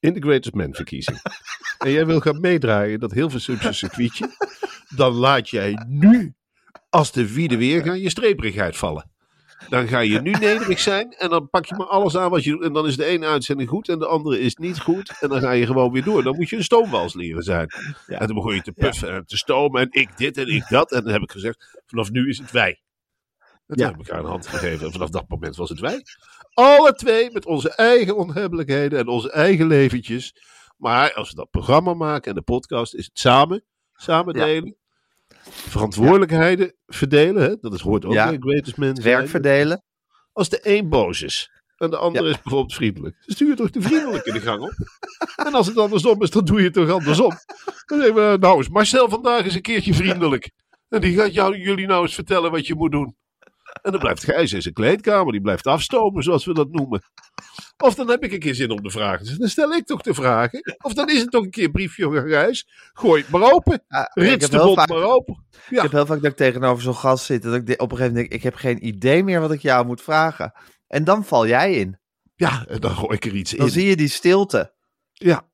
in 0.00 0.12
de 0.14 0.20
Greatest 0.20 0.54
Man 0.54 0.74
verkiezing. 0.74 1.20
en 1.84 1.90
jij 1.90 2.06
wil 2.06 2.20
gaan 2.20 2.40
meedraaien 2.40 2.92
in 2.92 2.98
dat 3.00 3.12
heel 3.12 3.30
veel 3.30 3.56
circuitje. 3.72 4.28
Dan 4.96 5.12
laat 5.12 5.48
jij 5.48 5.84
nu, 5.88 6.34
als 6.88 7.12
de 7.12 7.32
wiede 7.32 7.56
weer 7.56 7.82
gaan, 7.82 8.00
je 8.00 8.10
streperigheid 8.10 8.76
vallen. 8.76 9.10
Dan 9.68 9.88
ga 9.88 9.98
je 9.98 10.20
nu 10.20 10.30
nederig 10.30 10.78
zijn 10.80 11.12
en 11.12 11.30
dan 11.30 11.50
pak 11.50 11.66
je 11.66 11.74
maar 11.74 11.86
alles 11.86 12.16
aan 12.16 12.30
wat 12.30 12.44
je 12.44 12.50
doet. 12.50 12.62
En 12.62 12.72
dan 12.72 12.86
is 12.86 12.96
de 12.96 13.04
ene 13.04 13.26
uitzending 13.26 13.68
goed 13.68 13.88
en 13.88 13.98
de 13.98 14.06
andere 14.06 14.40
is 14.40 14.54
niet 14.56 14.80
goed. 14.80 15.16
En 15.20 15.28
dan 15.28 15.40
ga 15.40 15.50
je 15.50 15.66
gewoon 15.66 15.92
weer 15.92 16.04
door. 16.04 16.22
Dan 16.22 16.36
moet 16.36 16.48
je 16.48 16.56
een 16.56 16.62
stoomwals 16.64 17.14
leren 17.14 17.42
zijn. 17.42 17.68
En 18.06 18.26
dan 18.26 18.34
begon 18.34 18.54
je 18.54 18.62
te 18.62 18.72
puffen 18.72 19.10
en 19.12 19.26
te 19.26 19.36
stomen 19.36 19.80
en 19.80 19.88
ik 19.90 20.16
dit 20.16 20.36
en 20.36 20.46
ik 20.46 20.68
dat. 20.68 20.92
En 20.92 21.02
dan 21.02 21.12
heb 21.12 21.22
ik 21.22 21.30
gezegd, 21.30 21.80
vanaf 21.86 22.10
nu 22.10 22.28
is 22.28 22.38
het 22.38 22.50
wij. 22.50 22.80
En 23.38 23.76
toen 23.76 23.84
Ja. 23.84 23.90
heb 23.90 24.00
ik 24.00 24.06
elkaar 24.06 24.24
een 24.24 24.30
hand 24.30 24.46
gegeven 24.46 24.86
en 24.86 24.92
vanaf 24.92 25.08
dat 25.08 25.28
moment 25.28 25.56
was 25.56 25.68
het 25.68 25.80
wij. 25.80 26.02
Alle 26.52 26.92
twee 26.92 27.30
met 27.30 27.46
onze 27.46 27.74
eigen 27.74 28.16
onhebbelijkheden 28.16 28.98
en 28.98 29.08
onze 29.08 29.30
eigen 29.32 29.66
leventjes. 29.66 30.34
Maar 30.76 31.14
als 31.14 31.28
we 31.30 31.36
dat 31.36 31.50
programma 31.50 31.94
maken 31.94 32.28
en 32.30 32.34
de 32.36 32.42
podcast, 32.42 32.94
is 32.94 33.04
het 33.04 33.18
samen. 33.18 33.64
Samen 33.92 34.34
delen. 34.34 34.76
Verantwoordelijkheden 35.50 36.74
verdelen. 36.86 37.42
Hè? 37.42 37.56
Dat 37.60 37.74
is, 37.74 37.80
hoort 37.80 38.04
ook 38.04 38.12
Ja. 38.12 38.28
bij 38.28 38.36
Greatest 38.40 38.76
Man. 38.76 38.94
Werk 39.02 39.28
verdelen. 39.28 39.82
Als 40.32 40.48
de 40.48 40.60
een 40.62 40.88
boos 40.88 41.22
is 41.22 41.50
en 41.76 41.90
de 41.90 41.96
ander 41.96 42.22
Ja. 42.22 42.28
is 42.28 42.34
bijvoorbeeld 42.42 42.74
vriendelijk. 42.74 43.16
Dan 43.26 43.34
stuur 43.34 43.48
je 43.48 43.54
toch 43.54 43.70
de 43.70 43.80
vriendelijke 43.80 44.32
de 44.32 44.40
gang 44.40 44.62
op. 44.62 44.72
En 45.46 45.54
als 45.54 45.66
het 45.66 45.76
andersom 45.78 46.22
is, 46.22 46.30
dan 46.30 46.44
doe 46.44 46.58
je 46.58 46.64
het 46.64 46.72
toch 46.72 46.90
andersom. 46.90 47.32
Dan 47.86 48.00
zeggen 48.00 48.14
we, 48.30 48.36
nou 48.40 48.60
is 48.60 48.68
Marcel 48.68 49.08
vandaag 49.08 49.44
eens 49.44 49.54
een 49.54 49.60
keertje 49.62 49.94
vriendelijk. 49.94 50.50
En 50.88 51.00
die 51.00 51.16
gaat 51.16 51.34
jou, 51.34 51.56
jullie 51.58 51.86
nou 51.86 52.02
eens 52.02 52.14
vertellen 52.14 52.50
wat 52.50 52.66
je 52.66 52.74
moet 52.74 52.90
doen. 52.92 53.16
En 53.82 53.90
dan 53.90 54.00
blijft 54.00 54.24
Gijs 54.24 54.52
in 54.52 54.62
zijn 54.62 54.74
kleedkamer, 54.74 55.32
die 55.32 55.40
blijft 55.40 55.66
afstomen, 55.66 56.22
zoals 56.22 56.44
we 56.44 56.54
dat 56.54 56.70
noemen. 56.70 57.02
Of 57.76 57.94
dan 57.94 58.08
heb 58.10 58.22
ik 58.24 58.32
een 58.32 58.38
keer 58.38 58.54
zin 58.54 58.70
om 58.70 58.82
de 58.82 58.90
vragen. 58.90 59.26
Dus 59.26 59.36
dan 59.38 59.48
stel 59.48 59.72
ik 59.72 59.86
toch 59.86 60.02
de 60.02 60.14
vragen. 60.14 60.76
Of 60.82 60.94
dan 60.94 61.08
is 61.08 61.20
het 61.20 61.30
toch 61.30 61.44
een 61.44 61.50
keer 61.50 61.70
briefje 61.70 62.24
Gijs. 62.28 62.68
Gooi 62.92 63.22
het 63.22 63.30
maar 63.30 63.52
open. 63.52 63.84
Ja, 63.88 64.10
ik 64.14 64.22
Rits 64.22 64.42
heb 64.42 64.50
de 64.50 64.66
bot 64.66 64.74
vaak- 64.76 64.88
maar 64.88 65.02
open. 65.02 65.46
Ik 65.70 65.80
heb 65.80 65.92
heel 65.92 66.06
vaak 66.06 66.22
dat 66.22 66.30
ik 66.30 66.36
tegenover 66.36 66.82
zo'n 66.82 66.94
gast 66.94 67.24
zit. 67.24 67.42
Dat 67.42 67.54
ik 67.54 67.60
op 67.60 67.68
een 67.68 67.76
gegeven 67.76 67.96
moment 67.96 68.14
denk, 68.14 68.32
ik 68.32 68.42
heb 68.42 68.54
geen 68.54 68.86
idee 68.86 69.24
meer 69.24 69.40
wat 69.40 69.52
ik 69.52 69.60
jou 69.60 69.86
moet 69.86 70.02
vragen. 70.02 70.52
En 70.86 71.04
dan 71.04 71.24
val 71.24 71.46
jij 71.46 71.72
in. 71.74 71.98
Ja, 72.34 72.66
en 72.66 72.80
dan 72.80 72.90
gooi 72.90 73.16
ik 73.16 73.24
er 73.24 73.34
iets 73.34 73.50
Dan 73.50 73.66
in. 73.66 73.72
zie 73.72 73.86
je 73.88 73.96
die 73.96 74.08
stilte. 74.08 74.74
Ja. 75.12 75.48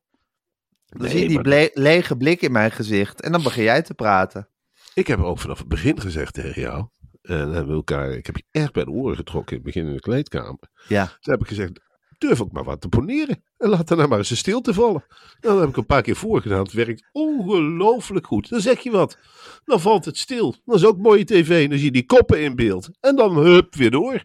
Dan 0.86 1.02
Nee, 1.02 1.10
zie 1.10 1.20
je 1.22 1.28
die 1.28 1.40
ble- 1.40 1.70
lege 1.72 2.16
blik 2.16 2.42
in 2.42 2.52
mijn 2.52 2.70
gezicht. 2.70 3.20
En 3.20 3.32
dan 3.32 3.42
begin 3.42 3.62
jij 3.64 3.82
te 3.82 3.94
praten. 3.94 4.48
Ik 4.94 5.06
heb 5.06 5.18
ook 5.20 5.38
vanaf 5.38 5.58
het 5.58 5.68
begin 5.68 6.00
gezegd 6.00 6.34
tegen 6.34 6.60
jou. 6.60 6.86
En 7.22 7.36
hebben 7.38 7.66
we 7.66 7.72
elkaar, 7.74 8.10
ik 8.12 8.26
heb 8.26 8.36
je 8.36 8.44
echt 8.50 8.72
bij 8.72 8.84
de 8.84 8.90
oren 8.90 9.16
getrokken 9.16 9.56
in 9.56 9.62
het 9.62 9.72
begin 9.72 9.86
in 9.88 9.94
de 9.94 10.00
kleedkamer. 10.00 10.58
Ja. 10.88 11.06
Toen 11.06 11.32
heb 11.32 11.40
ik 11.40 11.48
gezegd, 11.48 11.80
durf 12.26 12.40
ook 12.40 12.52
maar 12.52 12.64
wat 12.64 12.80
te 12.80 12.88
poneren. 12.88 13.42
En 13.58 13.68
laat 13.68 13.90
er 13.90 13.96
nou 13.96 14.08
maar 14.08 14.18
eens 14.18 14.30
een 14.30 14.36
stilte 14.36 14.74
vallen. 14.74 15.04
Nou, 15.08 15.54
dat 15.54 15.58
heb 15.60 15.68
ik 15.68 15.76
een 15.76 15.86
paar 15.86 16.02
keer 16.02 16.16
voorgedaan. 16.16 16.62
Het 16.62 16.72
werkt 16.72 17.08
ongelooflijk 17.12 18.26
goed. 18.26 18.48
Dan 18.48 18.60
zeg 18.60 18.80
je 18.80 18.90
wat. 18.90 19.18
Dan 19.64 19.80
valt 19.80 20.04
het 20.04 20.16
stil. 20.18 20.54
Dan 20.64 20.74
is 20.76 20.84
ook 20.86 20.98
mooie 20.98 21.24
tv. 21.24 21.68
Dan 21.68 21.76
zie 21.78 21.86
je 21.86 21.92
die 21.92 22.06
koppen 22.06 22.42
in 22.42 22.54
beeld. 22.56 22.88
En 23.00 23.16
dan 23.16 23.36
hup 23.36 23.74
weer 23.74 23.90
door. 23.90 24.24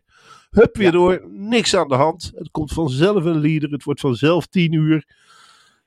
Hup 0.49 0.75
weer 0.75 0.85
Ja. 0.85 0.91
door. 0.91 1.27
Niks 1.31 1.75
aan 1.75 1.87
de 1.87 1.95
hand. 1.95 2.31
Het 2.35 2.51
komt 2.51 2.71
vanzelf 2.73 3.23
een 3.23 3.37
lieder. 3.39 3.71
Het 3.71 3.83
wordt 3.83 3.99
vanzelf 3.99 4.45
tien 4.47 4.73
uur. 4.73 5.05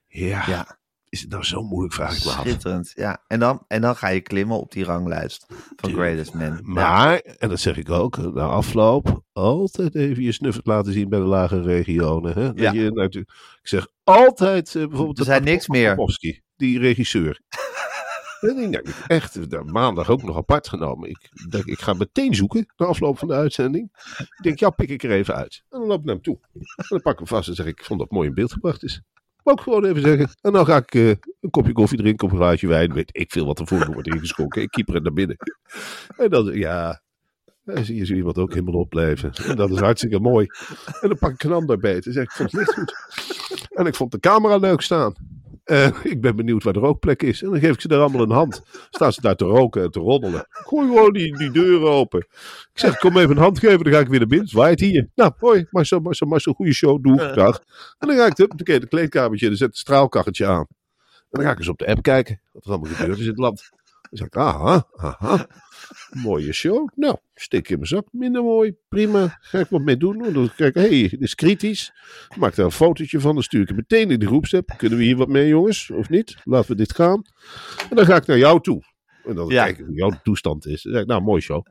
Ja, 0.07 0.45
Ja. 0.47 0.79
Is 1.13 1.21
het 1.21 1.31
nou 1.31 1.45
zo 1.45 1.63
moeilijk, 1.63 1.95
vraag 1.95 2.17
ik 2.17 2.25
me 2.25 2.31
af. 2.31 2.41
Schitterend. 2.41 2.93
Ja. 2.95 3.23
En 3.27 3.39
dan, 3.39 3.65
en 3.69 3.81
dan 3.81 3.97
ga 3.97 4.09
je 4.09 4.21
klimmen 4.21 4.61
op 4.61 4.73
die 4.73 4.85
ranglijst 4.85 5.47
van. 5.77 5.93
Greatest. 5.93 6.33
Ja. 6.39 6.59
Maar, 6.63 7.19
en 7.19 7.49
dat 7.49 7.61
zeg 7.61 7.77
ik 7.77 7.91
ook, 7.91 8.17
na 8.35 8.47
afloop, 8.47 9.23
altijd 9.33 9.95
even 9.95 10.23
je 10.23 10.33
snuffert 10.33 10.67
laten 10.67 10.93
zien 10.93 11.09
bij 11.09 11.19
de 11.19 11.25
lage 11.25 11.61
regionen. 11.63 12.33
Hè? 12.33 12.47
Dat 12.47 12.59
Ja. 12.59 12.73
je, 12.73 13.27
ik 13.63 13.69
zeg 13.69 13.87
altijd, 14.05 14.75
eh, 14.75 14.87
bijvoorbeeld... 14.87 15.19
Er 15.19 15.25
zijn 15.25 15.45
niks 15.45 15.69
meer. 15.69 15.97
Die 16.57 16.79
regisseur. 16.79 17.41
Nou, 18.41 18.85
echt, 19.07 19.51
daar 19.51 19.65
maandag 19.65 20.09
ook 20.11 20.23
nog 20.23 20.37
apart 20.37 20.69
genomen. 20.69 21.09
Ik 21.09 21.31
denk, 21.51 21.65
ik 21.65 21.81
ga 21.81 21.93
meteen 21.93 22.35
zoeken 22.35 22.67
na 22.77 22.87
afloop 22.87 23.19
van 23.19 23.29
de 23.29 23.35
uitzending. 23.35 23.91
Ik 24.19 24.43
denk, 24.43 24.59
ja, 24.59 24.71
pik 24.71 24.89
ik 24.89 25.03
er 25.03 25.11
even 25.11 25.35
uit. 25.35 25.63
En 25.69 25.79
dan 25.79 25.89
loop 25.89 25.99
ik 25.99 26.05
naar 26.05 26.15
hem 26.15 26.23
toe. 26.23 26.39
En 26.53 26.87
dan 26.89 27.01
pak 27.01 27.13
ik 27.13 27.19
hem 27.19 27.27
vast 27.29 27.49
en 27.49 27.55
zeg 27.55 27.67
ik, 27.67 27.79
ik 27.79 27.85
vond 27.85 28.01
dat 28.01 28.11
mooi 28.11 28.29
in 28.29 28.35
beeld 28.35 28.53
gebracht 28.53 28.83
is. 28.83 29.03
Maar 29.43 29.55
ook 29.55 29.61
gewoon 29.61 29.85
even 29.85 30.03
zeggen. 30.03 30.29
En 30.41 30.53
dan 30.53 30.67
ga 30.67 30.77
ik 30.77 30.95
eh, 30.95 31.09
een 31.41 31.51
kopje 31.51 31.73
koffie 31.73 31.99
drinken 31.99 32.27
of 32.27 32.33
een 32.33 32.39
glaasje 32.39 32.67
wijn. 32.67 32.93
Weet 32.93 33.11
ik 33.13 33.33
veel 33.33 33.47
wat 33.47 33.59
er 33.59 33.67
voor 33.67 33.79
me 33.79 33.93
wordt 33.93 34.09
ingeschonken. 34.09 34.63
Ik 34.63 34.71
keeper 34.71 34.95
het 34.95 35.03
naar 35.03 35.13
binnen. 35.13 35.37
En 36.17 36.31
dan, 36.31 36.53
ja, 36.59 37.03
dan 37.65 37.85
zie 37.85 37.97
je 37.97 38.07
zo 38.07 38.15
iemand 38.15 38.39
ook 38.39 38.53
helemaal 38.53 38.81
opblijven. 38.81 39.33
En 39.33 39.57
dat 39.57 39.71
is 39.71 39.79
hartstikke 39.79 40.21
mooi. 40.21 40.47
En 41.01 41.09
dan 41.09 41.19
pak 41.19 41.33
ik 41.33 41.43
een 41.43 41.53
ander 41.53 41.79
beet. 41.79 42.07
En 42.07 42.13
zeg 42.13 42.23
ik, 42.23 42.31
ik 42.31 42.37
vond 42.37 42.53
het 42.53 42.75
goed. 42.75 42.95
En 43.71 43.87
ik 43.87 43.95
vond 43.95 44.13
de 44.13 44.21
camera 44.21 44.57
leuk 44.57 44.81
staan. 44.81 45.15
En 45.65 45.95
ik 46.03 46.21
ben 46.21 46.37
benieuwd 46.37 46.63
waar 46.63 46.73
de 46.73 46.79
rookplek 46.79 47.23
is. 47.23 47.43
En 47.43 47.51
dan 47.51 47.61
geef 47.61 47.75
ik 47.75 47.81
ze 47.81 47.89
daar 47.89 48.01
allemaal 48.01 48.23
een 48.23 48.31
hand. 48.31 48.63
Staan 48.91 49.13
ze 49.13 49.21
daar 49.21 49.37
te 49.37 49.45
roken 49.45 49.83
en 49.83 49.91
te 49.91 50.01
roddelen. 50.01 50.47
Gooi 50.49 50.87
gewoon 50.87 51.13
die, 51.13 51.37
die 51.37 51.51
deuren 51.51 51.91
open. 51.91 52.21
Ik 52.21 52.69
zeg, 52.73 52.99
kom 52.99 53.17
even 53.17 53.31
een 53.31 53.43
hand 53.43 53.59
geven, 53.59 53.85
dan 53.85 53.93
ga 53.93 53.99
ik 53.99 54.09
weer 54.09 54.19
naar 54.19 54.29
binnen. 54.29 54.49
Zwaait 54.49 54.81
hier. 54.81 55.11
Nou, 55.15 55.33
hoi, 55.39 55.67
Marcel, 55.71 56.01
Marcel, 56.01 56.27
Marcel, 56.27 56.53
goede 56.53 56.73
show, 56.73 57.03
doe, 57.03 57.33
dag. 57.35 57.63
En 57.99 58.09
dan 58.09 58.17
ga 58.17 58.27
ik, 58.27 58.37
dan 58.37 58.49
keer 58.57 58.81
het 58.81 58.89
kleedkamertje, 58.89 59.47
dan 59.47 59.57
zet 59.57 59.69
het 59.69 59.79
straalkacheltje 59.79 60.47
aan. 60.47 60.67
En 60.69 61.39
dan 61.39 61.43
ga 61.43 61.51
ik 61.51 61.59
eens 61.59 61.69
op 61.69 61.79
de 61.79 61.87
app 61.87 62.03
kijken, 62.03 62.41
wat 62.53 62.65
er 62.65 62.71
allemaal 62.71 62.91
gebeurd 62.91 63.19
is 63.19 63.25
in 63.25 63.31
het 63.31 63.39
land. 63.39 63.71
Dan 64.13 64.19
zeg 64.21 64.27
ik, 64.27 64.37
aha, 64.37 64.87
aha, 64.97 65.47
mooie 66.11 66.53
show. 66.53 66.89
Nou, 66.95 67.17
steek 67.35 67.69
in 67.69 67.77
mijn 67.77 67.89
zak, 67.89 68.07
minder 68.11 68.43
mooi, 68.43 68.75
prima. 68.89 69.37
Ga 69.41 69.59
ik 69.59 69.69
wat 69.69 69.81
mee 69.83 69.97
doen. 69.97 70.33
Dan 70.33 70.51
kijken, 70.57 70.83
hé, 70.83 70.89
hey, 71.01 71.09
dit 71.09 71.21
is 71.21 71.35
kritisch. 71.35 71.93
Maak 72.39 72.55
daar 72.55 72.65
een 72.65 72.73
fotootje 72.73 73.21
van, 73.21 73.35
dan 73.35 73.43
stuur 73.43 73.61
ik 73.61 73.69
het 73.69 73.77
meteen 73.77 74.11
in 74.11 74.19
de 74.19 74.27
groepsapp. 74.27 74.75
Kunnen 74.77 74.99
we 74.99 75.05
hier 75.05 75.17
wat 75.17 75.29
mee, 75.29 75.49
jongens, 75.49 75.91
of 75.91 76.09
niet? 76.09 76.37
Laten 76.45 76.71
we 76.71 76.77
dit 76.77 76.95
gaan. 76.95 77.23
En 77.91 77.97
dan 77.97 78.07
ga 78.07 78.17
ik 78.17 78.27
naar 78.27 78.39
jou 78.39 78.61
toe. 78.61 78.83
En 79.25 79.35
dan 79.35 79.49
Ja. 79.49 79.65
kijk 79.65 79.79
ik 79.79 79.87
hoe 79.87 79.95
jouw 79.97 80.13
toestand 80.23 80.67
is. 80.67 80.83
Dan 80.83 80.93
zeg 80.93 81.03
ik, 81.03 81.09
nou, 81.09 81.23
mooi 81.23 81.41
show. 81.41 81.67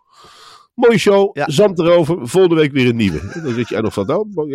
Mooie 0.74 0.98
show, 0.98 1.38
Ja. 1.38 1.50
zand 1.50 1.80
erover, 1.80 2.28
volgende 2.28 2.56
week 2.56 2.72
weer 2.72 2.88
een 2.90 2.96
nieuwe. 2.96 3.20
En 3.20 3.44
dan 3.44 3.54
zit 3.54 3.70
je 3.70 3.76
er 3.76 3.82
nog 3.84 3.94
van, 3.94 4.06
nou, 4.06 4.54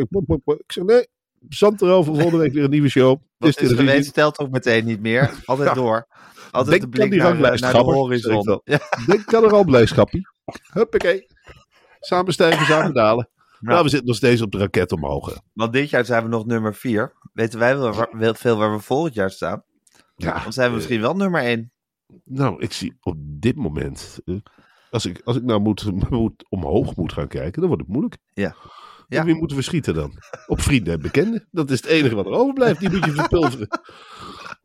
ik 0.58 0.72
zeg, 0.72 0.84
nee, 0.84 1.06
zand 1.48 1.82
erover, 1.82 2.14
volgende 2.14 2.38
week 2.38 2.52
weer 2.52 2.64
een 2.64 2.70
nieuwe 2.70 2.88
show. 2.88 3.10
Het 3.10 3.20
Wat 3.38 3.48
is 3.48 3.54
is 3.56 3.60
geweest 3.68 3.78
televisie. 3.86 4.12
telt 4.12 4.38
ook 4.38 4.50
meteen 4.50 4.84
niet 4.84 5.00
meer. 5.00 5.30
Altijd 5.44 5.68
Ja. 5.68 5.74
door. 5.74 6.06
Altijd 6.50 6.70
Denk 6.80 6.92
de 6.92 6.98
blik 6.98 7.10
die 7.10 7.18
naar, 7.20 7.28
ranglijst, 7.30 7.62
naar 7.62 7.72
de 7.72 7.78
horizon. 7.78 8.60
Ja. 8.64 8.78
Denk 9.06 9.34
aan 9.34 9.44
er 9.44 9.64
blijdschapje. 9.64 10.20
Huppakee. 10.72 11.26
Samen 12.00 12.32
stijgen, 12.32 12.66
samen 12.74 12.94
dalen. 12.94 13.28
Nou, 13.60 13.82
we 13.82 13.88
zitten 13.88 14.08
nog 14.08 14.16
steeds 14.16 14.42
op 14.42 14.52
de 14.52 14.58
raket 14.58 14.92
omhoog. 14.92 15.40
Want 15.52 15.72
dit 15.72 15.90
jaar 15.90 16.04
zijn 16.04 16.22
we 16.22 16.28
nog 16.28 16.46
nummer 16.46 16.74
4. 16.74 17.12
Weten 17.32 17.58
wij 17.58 17.78
wel, 17.78 17.92
waar- 17.92 18.36
veel 18.36 18.56
waar 18.56 18.72
we 18.72 18.78
volgend 18.80 19.14
jaar 19.14 19.30
staan? 19.30 19.62
Ja, 20.16 20.42
Dan 20.42 20.52
zijn 20.52 20.68
we 20.70 20.76
misschien 20.76 21.00
wel 21.00 21.14
nummer 21.16 21.42
1. 21.42 21.72
Nou, 22.24 22.62
ik 22.62 22.72
zie 22.72 22.96
op 23.00 23.16
dit 23.18 23.56
moment. 23.56 24.18
eh, 24.24 24.34
Als 24.90 25.06
ik, 25.06 25.20
als 25.24 25.36
ik 25.36 25.42
nou 25.42 25.60
moet, 25.60 26.10
moet, 26.10 26.44
omhoog 26.48 26.96
moet 26.96 27.12
gaan 27.12 27.28
kijken, 27.28 27.60
dan 27.60 27.66
wordt 27.68 27.82
het 27.82 27.92
moeilijk. 27.92 28.16
Ja. 28.34 28.56
Op 29.06 29.12
Ja. 29.12 29.24
wie 29.24 29.34
moeten 29.34 29.56
we 29.56 29.62
schieten 29.62 29.94
dan? 29.94 30.12
Op 30.46 30.60
vrienden 30.60 30.94
en 30.94 31.00
bekenden. 31.00 31.48
Dat 31.50 31.70
is 31.70 31.80
het 31.80 31.86
enige 31.90 32.14
wat 32.14 32.26
er 32.26 32.32
overblijft. 32.32 32.80
Die 32.80 32.90
moet 32.90 33.04
je 33.04 33.12
verpulveren. 33.12 33.68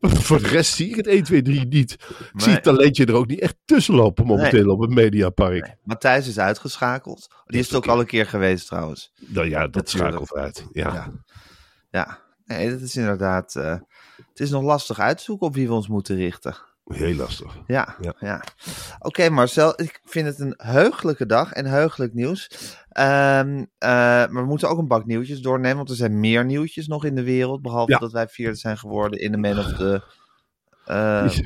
Voor 0.00 0.42
de 0.42 0.48
rest 0.48 0.74
zie 0.74 0.88
ik 0.88 0.96
het 0.96 1.06
1, 1.06 1.22
2, 1.22 1.42
3 1.42 1.66
niet. 1.66 1.92
Ik 1.92 2.00
zie 2.36 2.46
Nee. 2.46 2.54
het 2.54 2.62
talentje 2.62 3.06
er 3.06 3.14
ook 3.14 3.26
niet 3.26 3.40
echt 3.40 3.56
tussen 3.64 3.94
lopen 3.94 4.26
momenteel 4.26 4.68
op 4.70 4.80
het 4.80 4.90
Mediapark. 4.90 5.76
Matthijs 5.84 6.28
is 6.28 6.38
uitgeschakeld. 6.38 7.28
Die 7.46 7.60
is 7.60 7.66
het 7.66 7.74
ook 7.76 7.86
al 7.86 8.00
een 8.00 8.06
keer 8.06 8.26
geweest 8.26 8.66
trouwens. 8.66 9.12
Nou 9.26 9.48
ja, 9.48 9.60
dat 9.60 9.74
Natuurlijk. 9.74 10.12
schakelt 10.12 10.34
uit. 10.34 10.66
Ja. 10.72 10.92
Ja. 10.94 11.10
Ja, 11.90 12.18
nee, 12.44 12.70
dat 12.70 12.80
is 12.80 12.96
inderdaad... 12.96 13.56
eh, 13.56 13.76
het 14.16 14.40
is 14.40 14.50
nog 14.50 14.62
lastig 14.62 14.98
uitzoeken 14.98 15.46
op 15.46 15.54
wie 15.54 15.66
we 15.66 15.72
ons 15.74 15.88
moeten 15.88 16.16
richten. 16.16 16.56
Heel 16.84 17.14
lastig. 17.14 17.58
Ja, 17.66 17.96
Ja. 18.00 18.14
ja. 18.18 18.42
Oké 18.98 19.28
Marcel, 19.28 19.80
ik 19.82 20.00
vind 20.04 20.26
het 20.26 20.38
een 20.38 20.54
heugelijke 20.56 21.26
dag 21.26 21.52
en 21.52 21.66
heugelijk 21.66 22.14
nieuws. 22.14 22.48
Ehm, 22.88 23.64
eh, 23.78 23.88
maar 23.88 24.32
we 24.34 24.44
moeten 24.44 24.68
ook 24.68 24.78
een 24.78 24.86
bak 24.88 25.06
nieuwtjes 25.06 25.40
doornemen, 25.40 25.76
want 25.76 25.90
er 25.90 25.96
zijn 25.96 26.20
meer 26.20 26.44
nieuwtjes 26.44 26.86
nog 26.86 27.04
in 27.04 27.14
de 27.14 27.22
wereld. 27.22 27.62
Behalve 27.62 27.92
Ja. 27.92 27.98
dat 27.98 28.12
wij 28.12 28.28
vierde 28.28 28.56
zijn 28.56 28.78
geworden 28.78 29.20
in 29.20 29.32
de 29.32 29.38
Man 29.38 29.58
of 29.58 29.72
the 29.72 30.02
eh, 30.84 31.22
Is 31.24 31.36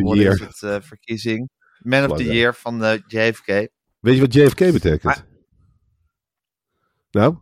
het, 0.41 0.63
eh, 0.63 0.77
verkiezing. 0.81 1.51
Man 1.79 2.11
of 2.11 2.17
the. 2.17 2.25
Year 2.25 2.55
van 2.55 3.01
JFK. 3.07 3.47
Weet 4.01 4.15
je 4.15 4.21
wat 4.21 4.35
JFK 4.35 4.59
betekent? 4.59 5.03
Maar- 5.03 5.27
Nou, 7.11 7.37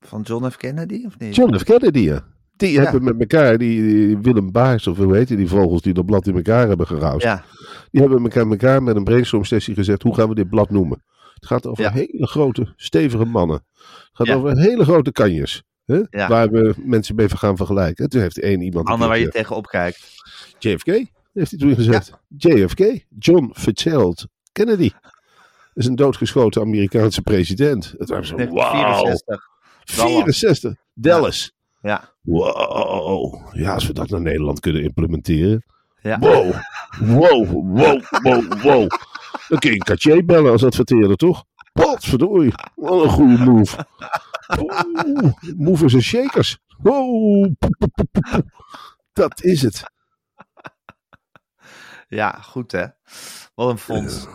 Van 0.00 0.22
John 0.22 0.48
F. 0.50 0.56
Kennedy, 0.56 1.04
of 1.06 1.18
niet? 1.18 1.34
John 1.36 1.56
F. 1.58 1.62
Kennedy, 1.64 1.98
ja. 1.98 2.26
Die 2.56 2.72
Ja. 2.72 2.82
hebben 2.82 3.04
met 3.04 3.20
elkaar, 3.20 3.58
die, 3.58 3.82
die 3.82 4.18
Willem 4.18 4.52
Baars, 4.52 4.86
of 4.86 4.96
hoe 4.96 5.16
heet 5.16 5.28
die, 5.28 5.36
die 5.36 5.48
vogels 5.48 5.82
die 5.82 5.92
dat 5.94 6.06
blad 6.06 6.26
in 6.26 6.34
elkaar 6.36 6.68
hebben 6.68 6.86
geroust. 6.86 7.22
Ja, 7.24 7.44
Die 7.90 8.00
hebben 8.00 8.22
met 8.22 8.32
elkaar, 8.34 8.48
met 8.48 8.62
elkaar 8.62 8.82
met 8.82 8.96
een 8.96 9.04
brainstorm 9.04 9.44
sessie 9.44 9.74
gezegd, 9.74 10.02
hoe 10.02 10.14
gaan 10.14 10.28
we 10.28 10.34
dit 10.34 10.48
blad 10.48 10.70
noemen? 10.70 11.02
Het 11.34 11.46
gaat 11.46 11.66
over 11.66 11.84
Ja. 11.84 11.92
hele 11.92 12.26
grote, 12.26 12.72
stevige 12.76 13.24
mannen. 13.24 13.64
Het 14.12 14.28
gaat 14.28 14.36
over 14.36 14.58
hele 14.58 14.84
grote 14.84 15.12
kanjes. 15.12 15.62
Hè? 15.84 16.00
Waar 16.28 16.50
we 16.50 16.74
mensen 16.84 17.14
mee 17.14 17.28
gaan 17.28 17.56
vergelijken. 17.56 18.04
En 18.04 18.10
toen 18.10 18.20
heeft 18.20 18.40
één 18.40 18.60
iemand... 18.60 18.86
een 18.86 18.92
Anne 18.94 19.06
waar 19.06 19.16
je 19.16 19.22
keertje- 19.22 19.38
tegenop 19.40 19.66
kijkt. 19.66 19.98
JFK, 20.58 20.86
heeft 21.32 21.50
hij 21.50 21.58
toen 21.58 21.74
gezegd. 21.74 22.12
JFK, 22.36 23.04
John 23.18 23.50
Fitzgerald 23.54 24.26
Kennedy. 24.52 24.90
Dat 24.90 25.84
is 25.84 25.86
een 25.86 25.96
doodgeschoten 25.96 26.62
Amerikaanse 26.62 27.22
president. 27.22 27.94
Het 27.98 28.08
was 28.08 28.28
zo, 28.28 28.36
wauw. 28.36 28.44
1964. 28.44 29.48
64. 29.84 30.74
Dallas. 30.94 31.52
Ja, 31.82 32.14
Wow. 32.26 33.34
Ja, 33.52 33.74
als 33.74 33.86
we 33.86 33.92
dat 33.92 34.08
naar 34.08 34.20
Nederland 34.20 34.60
kunnen 34.60 34.82
implementeren. 34.82 35.64
ja. 36.02 36.18
Wow. 36.18 36.52
Wow, 37.00 37.50
wow, 37.50 38.02
wow, 38.22 38.62
wow. 38.62 38.88
Dan 39.48 39.58
kun 39.58 39.70
je 39.72 39.78
Cartier 39.78 40.24
bellen 40.24 40.52
als 40.52 40.64
adverteerder, 40.64 41.16
toch? 41.16 41.44
Potverdorie. 41.72 42.52
Wat 42.74 43.02
een 43.02 43.08
goede 43.10 43.38
move. 43.38 43.86
Oeh, 44.60 45.32
movers 45.56 45.94
en 45.94 46.02
shakers. 46.02 46.58
Wow. 46.78 47.52
Dat 49.12 49.42
is 49.42 49.62
het. 49.62 49.82
ja, 52.08 52.30
goed 52.30 52.72
hè. 52.72 52.84
Wat 53.54 53.70
een 53.70 53.78
fonds. 53.78 54.26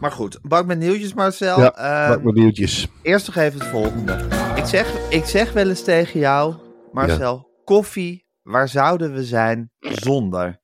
Maar 0.00 0.12
goed, 0.12 0.38
bak 0.42 0.66
met 0.66 0.78
nieuwtjes 0.78 1.14
Marcel. 1.14 1.60
Ja, 1.60 1.72
Ehm, 1.74 2.08
Maak 2.10 2.22
maar 2.22 2.32
nieuwtjes. 2.32 2.88
Eerst 3.02 3.26
nog 3.26 3.36
even 3.36 3.60
het 3.60 3.68
volgende. 3.68 4.26
Ik 4.56 4.64
zeg, 4.64 5.08
ik 5.10 5.24
zeg 5.24 5.52
wel 5.52 5.68
eens 5.68 5.84
tegen 5.84 6.20
jou, 6.20 6.54
Marcel, 6.92 7.50
koffie, 7.64 8.26
waar 8.42 8.68
zouden 8.68 9.12
we 9.14 9.24
zijn 9.24 9.70
zonder? 9.80 10.60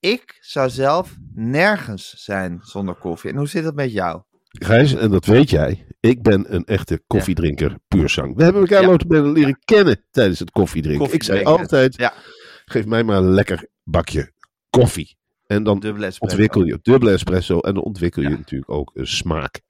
Ik 0.00 0.36
zou 0.40 0.70
zelf 0.70 1.16
nergens 1.34 2.10
zijn 2.16 2.60
zonder 2.62 2.94
koffie. 2.94 3.30
En 3.30 3.36
hoe 3.36 3.48
zit 3.48 3.64
het 3.64 3.74
met 3.74 3.92
jou? 3.92 4.22
Gijs, 4.48 4.94
en 4.94 5.10
dat 5.10 5.24
weet 5.26 5.50
jij, 5.50 5.86
ik 6.00 6.22
ben 6.22 6.54
een 6.54 6.64
echte 6.64 7.02
koffiedrinker, 7.06 7.78
puur 7.88 8.08
zang. 8.08 8.36
We 8.36 8.42
hebben 8.42 8.60
elkaar 8.68 8.82
Ja. 9.08 9.22
leren 9.32 9.58
kennen 9.64 10.04
tijdens 10.10 10.38
het 10.38 10.50
koffiedrinken. 10.50 11.12
Ik 11.12 11.22
zei 11.22 11.44
altijd, 11.44 11.96
Ja. 11.96 12.12
geef 12.64 12.86
mij 12.86 13.04
maar 13.04 13.16
een 13.16 13.30
lekker 13.34 13.68
bakje 13.84 14.32
koffie. 14.70 15.16
En 15.46 15.62
dan 15.62 15.82
ontwikkel 16.18 16.64
je 16.64 16.78
dubbele 16.82 17.12
espresso 17.12 17.58
en 17.58 17.74
dan 17.74 17.82
ontwikkel 17.82 18.22
je 18.22 18.28
Ja. 18.28 18.36
natuurlijk 18.36 18.70
ook 18.70 18.90
een 18.94 19.06
smaak. 19.06 19.60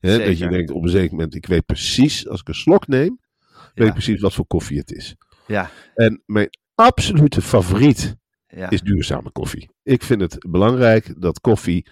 Dat 0.00 0.38
je 0.38 0.48
denkt 0.48 0.70
op 0.70 0.82
een 0.82 0.88
zeker 0.88 1.10
moment, 1.10 1.34
ik 1.34 1.46
weet 1.46 1.66
precies, 1.66 2.28
als 2.28 2.40
ik 2.40 2.48
een 2.48 2.54
slok 2.54 2.86
neem, 2.86 3.18
weet 3.48 3.70
Ja. 3.74 3.84
ik 3.84 3.92
precies 3.92 4.20
wat 4.20 4.34
voor 4.34 4.46
koffie 4.46 4.78
het 4.78 4.92
is. 4.92 5.16
Ja, 5.52 5.70
En 5.94 6.22
mijn 6.26 6.48
absolute 6.74 7.42
favoriet 7.42 8.16
ja. 8.46 8.70
is 8.70 8.80
duurzame 8.80 9.30
koffie. 9.30 9.70
Ik 9.82 10.02
vind 10.02 10.20
het 10.20 10.36
belangrijk 10.50 11.14
dat 11.20 11.40
koffie 11.40 11.86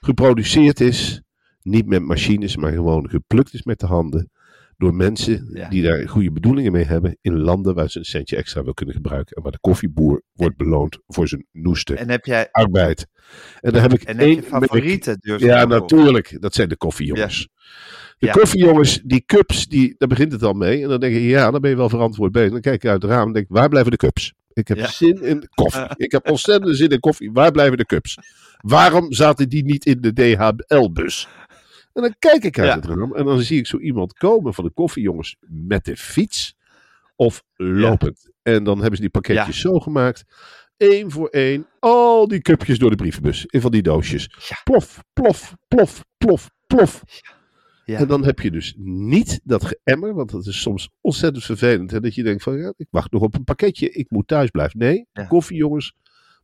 geproduceerd 0.00 0.80
is, 0.80 1.22
niet 1.62 1.86
met 1.86 2.02
machines, 2.02 2.56
maar 2.56 2.72
gewoon 2.72 3.08
geplukt 3.10 3.54
is 3.54 3.62
met 3.62 3.78
de 3.80 3.86
handen. 3.86 4.30
Door 4.76 4.94
mensen 4.94 5.48
Ja. 5.52 5.68
die 5.68 5.82
daar 5.82 6.08
goede 6.08 6.32
bedoelingen 6.32 6.72
mee 6.72 6.84
hebben 6.84 7.16
in 7.20 7.38
landen 7.40 7.74
waar 7.74 7.90
ze 7.90 7.98
een 7.98 8.04
centje 8.04 8.36
extra 8.36 8.62
wil 8.64 8.74
kunnen 8.74 8.94
gebruiken. 8.94 9.36
En 9.36 9.42
waar 9.42 9.52
de 9.52 9.60
koffieboer 9.60 10.22
wordt 10.32 10.56
beloond 10.56 10.98
voor 11.06 11.28
zijn 11.28 11.46
noeste 11.52 11.94
En 11.94 12.10
heb 12.10 12.24
jij 12.24 12.48
arbeid. 12.50 13.06
En 13.60 13.72
daar 13.72 13.82
heb 13.82 13.92
ik 13.92 14.02
en 14.02 14.16
heb 14.16 14.26
één 14.26 14.34
je 14.36 14.42
favoriete 14.42 15.16
duurzame 15.18 15.52
Ja, 15.52 15.64
koffie? 15.64 15.80
natuurlijk. 15.80 16.36
Dat 16.40 16.54
zijn 16.54 16.68
de 16.68 16.76
koffiejongens. 16.76 17.48
De 18.22 18.28
Ja. 18.28 18.32
koffiejongens, 18.32 19.00
die 19.04 19.22
cups, 19.26 19.66
die, 19.68 19.94
daar 19.98 20.08
begint 20.08 20.32
het 20.32 20.42
al 20.42 20.52
mee. 20.52 20.82
En 20.82 20.88
dan 20.88 21.00
denk 21.00 21.14
je, 21.14 21.26
ja, 21.26 21.50
dan 21.50 21.60
ben 21.60 21.70
je 21.70 21.76
wel 21.76 21.88
verantwoord 21.88 22.32
bezig. 22.32 22.50
Dan 22.50 22.60
kijk 22.60 22.82
je 22.82 22.88
uit 22.88 23.02
het 23.02 23.10
raam 23.10 23.26
en 23.26 23.32
denk 23.32 23.46
waar 23.48 23.68
blijven 23.68 23.90
de 23.90 23.96
cups? 23.96 24.32
Ik 24.52 24.68
heb 24.68 24.76
Ja. 24.76 24.86
zin 24.86 25.22
in 25.22 25.48
koffie. 25.54 25.84
Ik 25.96 26.12
heb 26.12 26.30
ontzettend 26.30 26.76
zin 26.76 26.88
in 26.90 27.00
koffie. 27.00 27.32
Waar 27.32 27.50
blijven 27.50 27.76
de 27.78 27.86
cups? 27.86 28.18
Waarom 28.60 29.12
zaten 29.12 29.48
die 29.48 29.64
niet 29.64 29.86
in 29.86 30.00
de 30.00 30.12
DHL-bus? 30.12 31.28
En 31.92 32.02
dan 32.02 32.14
kijk 32.18 32.44
ik 32.44 32.58
uit 32.58 32.68
Ja. 32.68 32.74
het 32.74 32.84
raam 32.84 33.14
en 33.14 33.24
dan 33.24 33.40
zie 33.40 33.58
ik 33.58 33.66
zo 33.66 33.78
iemand 33.78 34.12
komen 34.12 34.54
van 34.54 34.64
de 34.64 34.70
koffiejongens 34.70 35.36
met 35.48 35.84
de 35.84 35.96
fiets 35.96 36.54
of 37.16 37.42
lopend. 37.56 38.28
En 38.42 38.64
dan 38.64 38.76
hebben 38.78 38.96
ze 38.96 39.00
die 39.02 39.10
pakketjes 39.10 39.60
zo 39.60 39.78
gemaakt. 39.78 40.24
Eén 40.76 41.10
voor 41.10 41.28
één. 41.28 41.66
Al 41.78 42.28
die 42.28 42.40
cupjes 42.42 42.78
door 42.78 42.90
de 42.90 42.96
brievenbus. 42.96 43.46
In 43.46 43.60
van 43.60 43.70
die 43.70 43.82
doosjes. 43.82 44.30
Plof, 44.64 45.02
plof, 45.12 45.54
plof, 45.68 46.04
plof, 46.18 46.50
plof. 46.66 47.02
Ja. 47.84 47.98
En 47.98 48.06
dan 48.06 48.24
heb 48.24 48.38
je 48.40 48.50
dus 48.50 48.74
niet 48.78 49.40
dat 49.44 49.64
geëmmer. 49.64 50.14
Want 50.14 50.30
dat 50.30 50.46
is 50.46 50.60
soms 50.60 50.90
ontzettend 51.00 51.44
vervelend. 51.44 51.90
Hè, 51.90 52.00
dat 52.00 52.14
je 52.14 52.22
denkt 52.22 52.42
van 52.42 52.56
ja, 52.58 52.72
ik 52.76 52.86
wacht 52.90 53.12
nog 53.12 53.22
op 53.22 53.34
een 53.34 53.44
pakketje. 53.44 53.90
Ik 53.90 54.10
moet 54.10 54.28
thuis 54.28 54.50
blijven. 54.50 54.78
Nee, 54.78 55.06
Ja. 55.12 55.24
koffiejongens 55.24 55.94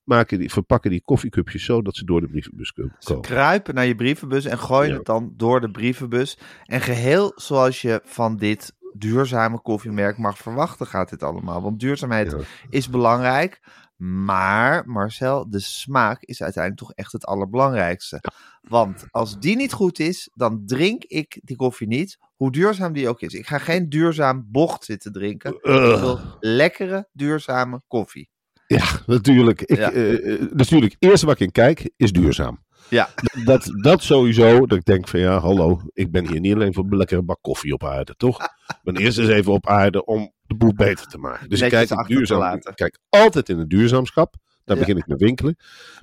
maken 0.04 0.38
die, 0.38 0.50
verpakken 0.52 0.90
die 0.90 1.02
koffiecupjes 1.04 1.64
zo 1.64 1.82
dat 1.82 1.96
ze 1.96 2.04
door 2.04 2.20
de 2.20 2.28
brievenbus 2.28 2.72
kunnen 2.72 2.94
Ze 2.98 3.08
komen. 3.08 3.22
kruipen 3.22 3.74
naar 3.74 3.86
je 3.86 3.94
brievenbus 3.94 4.44
en 4.44 4.58
gooien 4.58 4.90
Ja. 4.90 4.96
het 4.96 5.06
dan 5.06 5.32
door 5.36 5.60
de 5.60 5.70
brievenbus. 5.70 6.38
En 6.64 6.80
geheel 6.80 7.32
zoals 7.34 7.82
je 7.82 8.00
van 8.04 8.36
dit 8.36 8.76
duurzame 8.92 9.60
koffiemerk 9.60 10.18
mag 10.18 10.38
verwachten 10.38 10.86
gaat 10.86 11.10
dit 11.10 11.22
allemaal. 11.22 11.62
Want 11.62 11.80
duurzaamheid 11.80 12.30
Ja. 12.30 12.38
is 12.70 12.88
belangrijk. 12.88 13.60
Maar 14.02 14.82
Marcel, 14.86 15.50
de 15.50 15.60
smaak 15.60 16.22
is 16.22 16.42
uiteindelijk 16.42 16.82
toch 16.86 16.92
echt 16.96 17.12
het 17.12 17.24
allerbelangrijkste. 17.26 18.20
Want 18.68 19.04
als 19.10 19.38
die 19.38 19.56
niet 19.56 19.72
goed 19.72 19.98
is, 19.98 20.30
dan 20.34 20.62
drink 20.66 21.04
ik 21.04 21.40
die 21.44 21.56
koffie 21.56 21.86
niet. 21.86 22.18
Hoe 22.36 22.52
duurzaam 22.52 22.92
die 22.92 23.08
ook 23.08 23.20
is. 23.20 23.32
Ik 23.34 23.46
ga 23.46 23.58
geen 23.58 23.88
duurzaam 23.88 24.46
bocht 24.50 24.84
zitten 24.84 25.12
drinken. 25.12 25.52
Ik 25.54 26.00
wil 26.00 26.20
lekkere, 26.40 27.08
duurzame 27.12 27.82
koffie. 27.88 28.30
Ja, 28.66 28.86
natuurlijk. 29.06 29.62
Ik, 29.62 29.78
Ja. 29.78 29.92
eh, 29.92 30.32
eh, 30.34 30.50
natuurlijk, 30.52 30.92
het 30.92 31.02
eerste 31.10 31.26
waar 31.26 31.34
ik 31.34 31.40
in 31.40 31.52
kijk 31.52 31.90
is 31.96 32.12
duurzaam. 32.12 32.66
Ja, 32.90 33.08
Dat, 33.44 33.70
dat 33.82 34.02
sowieso, 34.02 34.66
dat 34.66 34.78
ik 34.78 34.84
denk 34.84 35.08
van 35.08 35.20
ja, 35.20 35.38
hallo, 35.38 35.80
ik 35.92 36.10
ben 36.10 36.28
hier 36.28 36.40
niet 36.40 36.54
alleen 36.54 36.74
voor 36.74 36.84
een 36.84 36.96
lekkere 36.96 37.22
bak 37.22 37.38
koffie 37.40 37.72
op 37.72 37.84
aarde, 37.84 38.14
toch? 38.16 38.42
Ik 38.68 38.94
ben 38.94 38.96
eerst 38.96 39.18
eens 39.18 39.28
even 39.28 39.52
op 39.52 39.66
aarde 39.66 40.04
om 40.04 40.32
de 40.48 40.54
boel 40.56 40.74
beter 40.74 41.06
te 41.06 41.18
maken. 41.18 41.48
Dus 41.48 41.60
ik 41.60 41.70
kijk, 41.70 42.06
duurzaam, 42.06 42.54
ik 42.56 42.72
kijk 42.74 42.98
altijd 43.08 43.48
in 43.48 43.58
het 43.58 43.70
duurzaamschap. 43.70 44.34
Daar 44.64 44.76
Ja. 44.76 44.82
begin 44.82 44.96
ik 45.00 45.06
met 45.06 45.20
winkelen. 45.20 45.56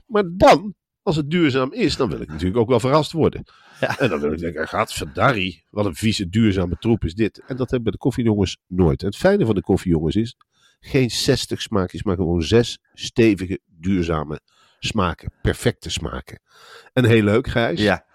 Maar 0.06 0.24
dan, 0.28 0.76
als 1.02 1.16
het 1.16 1.30
duurzaam 1.30 1.74
is, 1.74 1.96
dan 1.98 2.10
wil 2.10 2.22
ik 2.22 2.28
natuurlijk 2.28 2.58
ook 2.58 2.70
wel 2.70 2.80
verrast 2.80 3.12
worden. 3.12 3.44
Ja. 3.80 4.00
En 4.00 4.10
dan 4.10 4.20
wil 4.20 4.32
ik 4.32 4.40
denken, 4.40 4.68
gaat 4.68 4.94
verdarrie, 4.94 5.64
wat 5.70 5.86
een 5.86 5.96
vieze 5.96 6.30
duurzame 6.30 6.78
troep 6.78 7.04
is 7.04 7.14
dit. 7.14 7.38
En 7.40 7.56
dat 7.56 7.58
hebben 7.70 7.84
bij 7.84 7.92
de 7.92 7.98
koffiejongens 7.98 8.58
nooit. 8.68 9.02
En 9.02 9.08
het 9.08 9.18
fijne 9.18 9.46
van 9.46 9.56
de 9.56 9.62
koffiejongens 9.62 10.16
is, 10.16 10.36
geen 10.80 11.10
60 11.12 11.62
smaakjes, 11.62 12.04
maar 12.04 12.16
gewoon 12.16 12.42
zes 12.42 12.80
stevige, 12.94 13.60
duurzame 13.66 14.40
smaken. 14.80 15.32
Perfecte 15.42 15.90
smaken. 15.90 16.40
En 16.94 17.06
heel 17.06 17.24
leuk, 17.24 17.48
Gijs. 17.48 17.82
ja. 17.82 18.06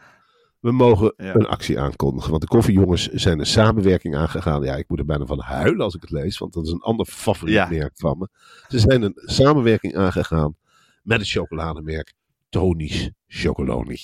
We 0.61 0.73
mogen 0.73 1.14
Ja. 1.16 1.35
een 1.35 1.46
actie 1.46 1.81
aankondigen. 1.81 2.31
Want 2.31 2.42
de 2.42 2.49
koffiejongens 2.49 3.09
zijn 3.09 3.38
een 3.38 3.46
samenwerking 3.46 4.16
aangegaan. 4.16 4.62
Ja, 4.62 4.77
ik 4.77 4.88
moet 4.88 4.99
er 4.99 5.05
bijna 5.05 5.27
van 5.27 5.40
huilen 5.40 5.81
als 5.85 5.94
ik 5.94 6.01
het 6.01 6.11
lees. 6.11 6.38
Want 6.38 6.53
dat 6.53 6.64
is 6.64 6.70
een 6.73 6.81
ander 6.81 7.07
favoriet 7.07 7.55
Ja. 7.55 7.68
merk 7.68 7.92
van 7.94 8.18
me. 8.18 8.29
Ze 8.68 8.79
zijn 8.79 9.03
een 9.03 9.12
samenwerking 9.25 9.96
aangegaan 9.96 10.57
met 11.03 11.18
het 11.18 11.29
chocolademerk 11.31 12.12
Tony's 12.49 13.11
Chocoloni. 13.27 13.99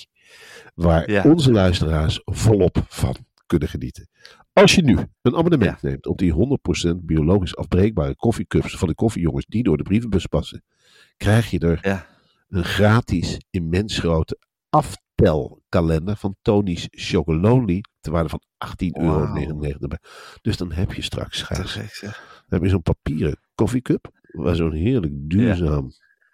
Waar 0.75 1.11
Ja. 1.11 1.23
onze 1.23 1.51
luisteraars 1.51 2.21
volop 2.25 2.77
van 2.87 3.15
kunnen 3.45 3.67
genieten. 3.67 4.07
Als 4.53 4.75
je 4.75 4.81
nu 4.83 4.97
een 5.21 5.35
abonnement 5.35 5.81
neemt 5.81 6.07
op 6.07 6.17
die 6.17 6.31
100% 6.33 7.05
biologisch 7.05 7.55
afbreekbare 7.55 8.15
koffiecups 8.15 8.77
van 8.77 8.87
de 8.87 8.95
koffiejongens 8.95 9.45
die 9.45 9.63
door 9.63 9.77
de 9.77 9.83
brievenbus 9.83 10.25
passen, 10.25 10.63
krijg 11.17 11.49
je 11.49 11.59
er 11.59 12.05
een 12.49 12.63
gratis, 12.63 13.37
immens 13.49 13.99
grote 13.99 14.37
aftelkalender 15.17 16.15
van 16.15 16.35
Tony's 16.41 16.87
Chocolonely 16.91 17.83
ter 17.99 18.11
waarde 18.11 18.29
van 18.29 18.41
18,99 18.65 19.01
euro. 19.01 19.87
Dus 20.41 20.57
dan 20.57 20.71
heb 20.71 20.93
je 20.93 21.01
straks, 21.01 21.47
Te 21.47 21.53
dan 22.01 22.59
heb 22.59 22.61
je 22.61 22.69
zo'n 22.69 22.81
papieren 22.81 23.39
koffiecup 23.55 24.11
waar 24.21 24.55
zo'n 24.55 24.73
heerlijk 24.73 25.13
duurzaam 25.15 25.89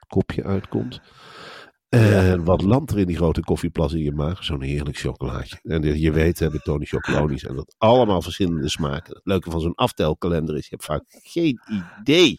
kopje 0.08 0.44
uitkomt. 0.44 1.02
En 1.90 2.44
wat 2.44 2.62
landt 2.62 2.92
er 2.92 3.00
in 3.00 3.08
die 3.08 3.16
grote 3.16 3.42
koffieplas 3.42 3.94
in 3.94 4.04
je 4.04 4.12
maag? 4.12 4.44
Zo'n 4.44 4.62
heerlijk 4.62 4.98
chocolaatje. 4.98 5.60
En 5.64 6.00
je 6.00 6.12
weet, 6.12 6.40
hè, 6.40 6.62
Tony 6.62 6.86
Chocolonies 6.86 7.44
en 7.44 7.56
dat 7.56 7.76
allemaal 7.78 8.22
verschillende 8.22 8.70
smaken. 8.70 9.14
Het 9.14 9.26
leuke 9.26 9.52
van 9.52 9.62
zo'n 9.62 9.76
aftelkalender 9.76 10.58
is, 10.58 10.64
je 10.64 10.70
hebt 10.70 10.86
vaak 10.86 11.04
geen 11.08 11.60
idee 12.00 12.36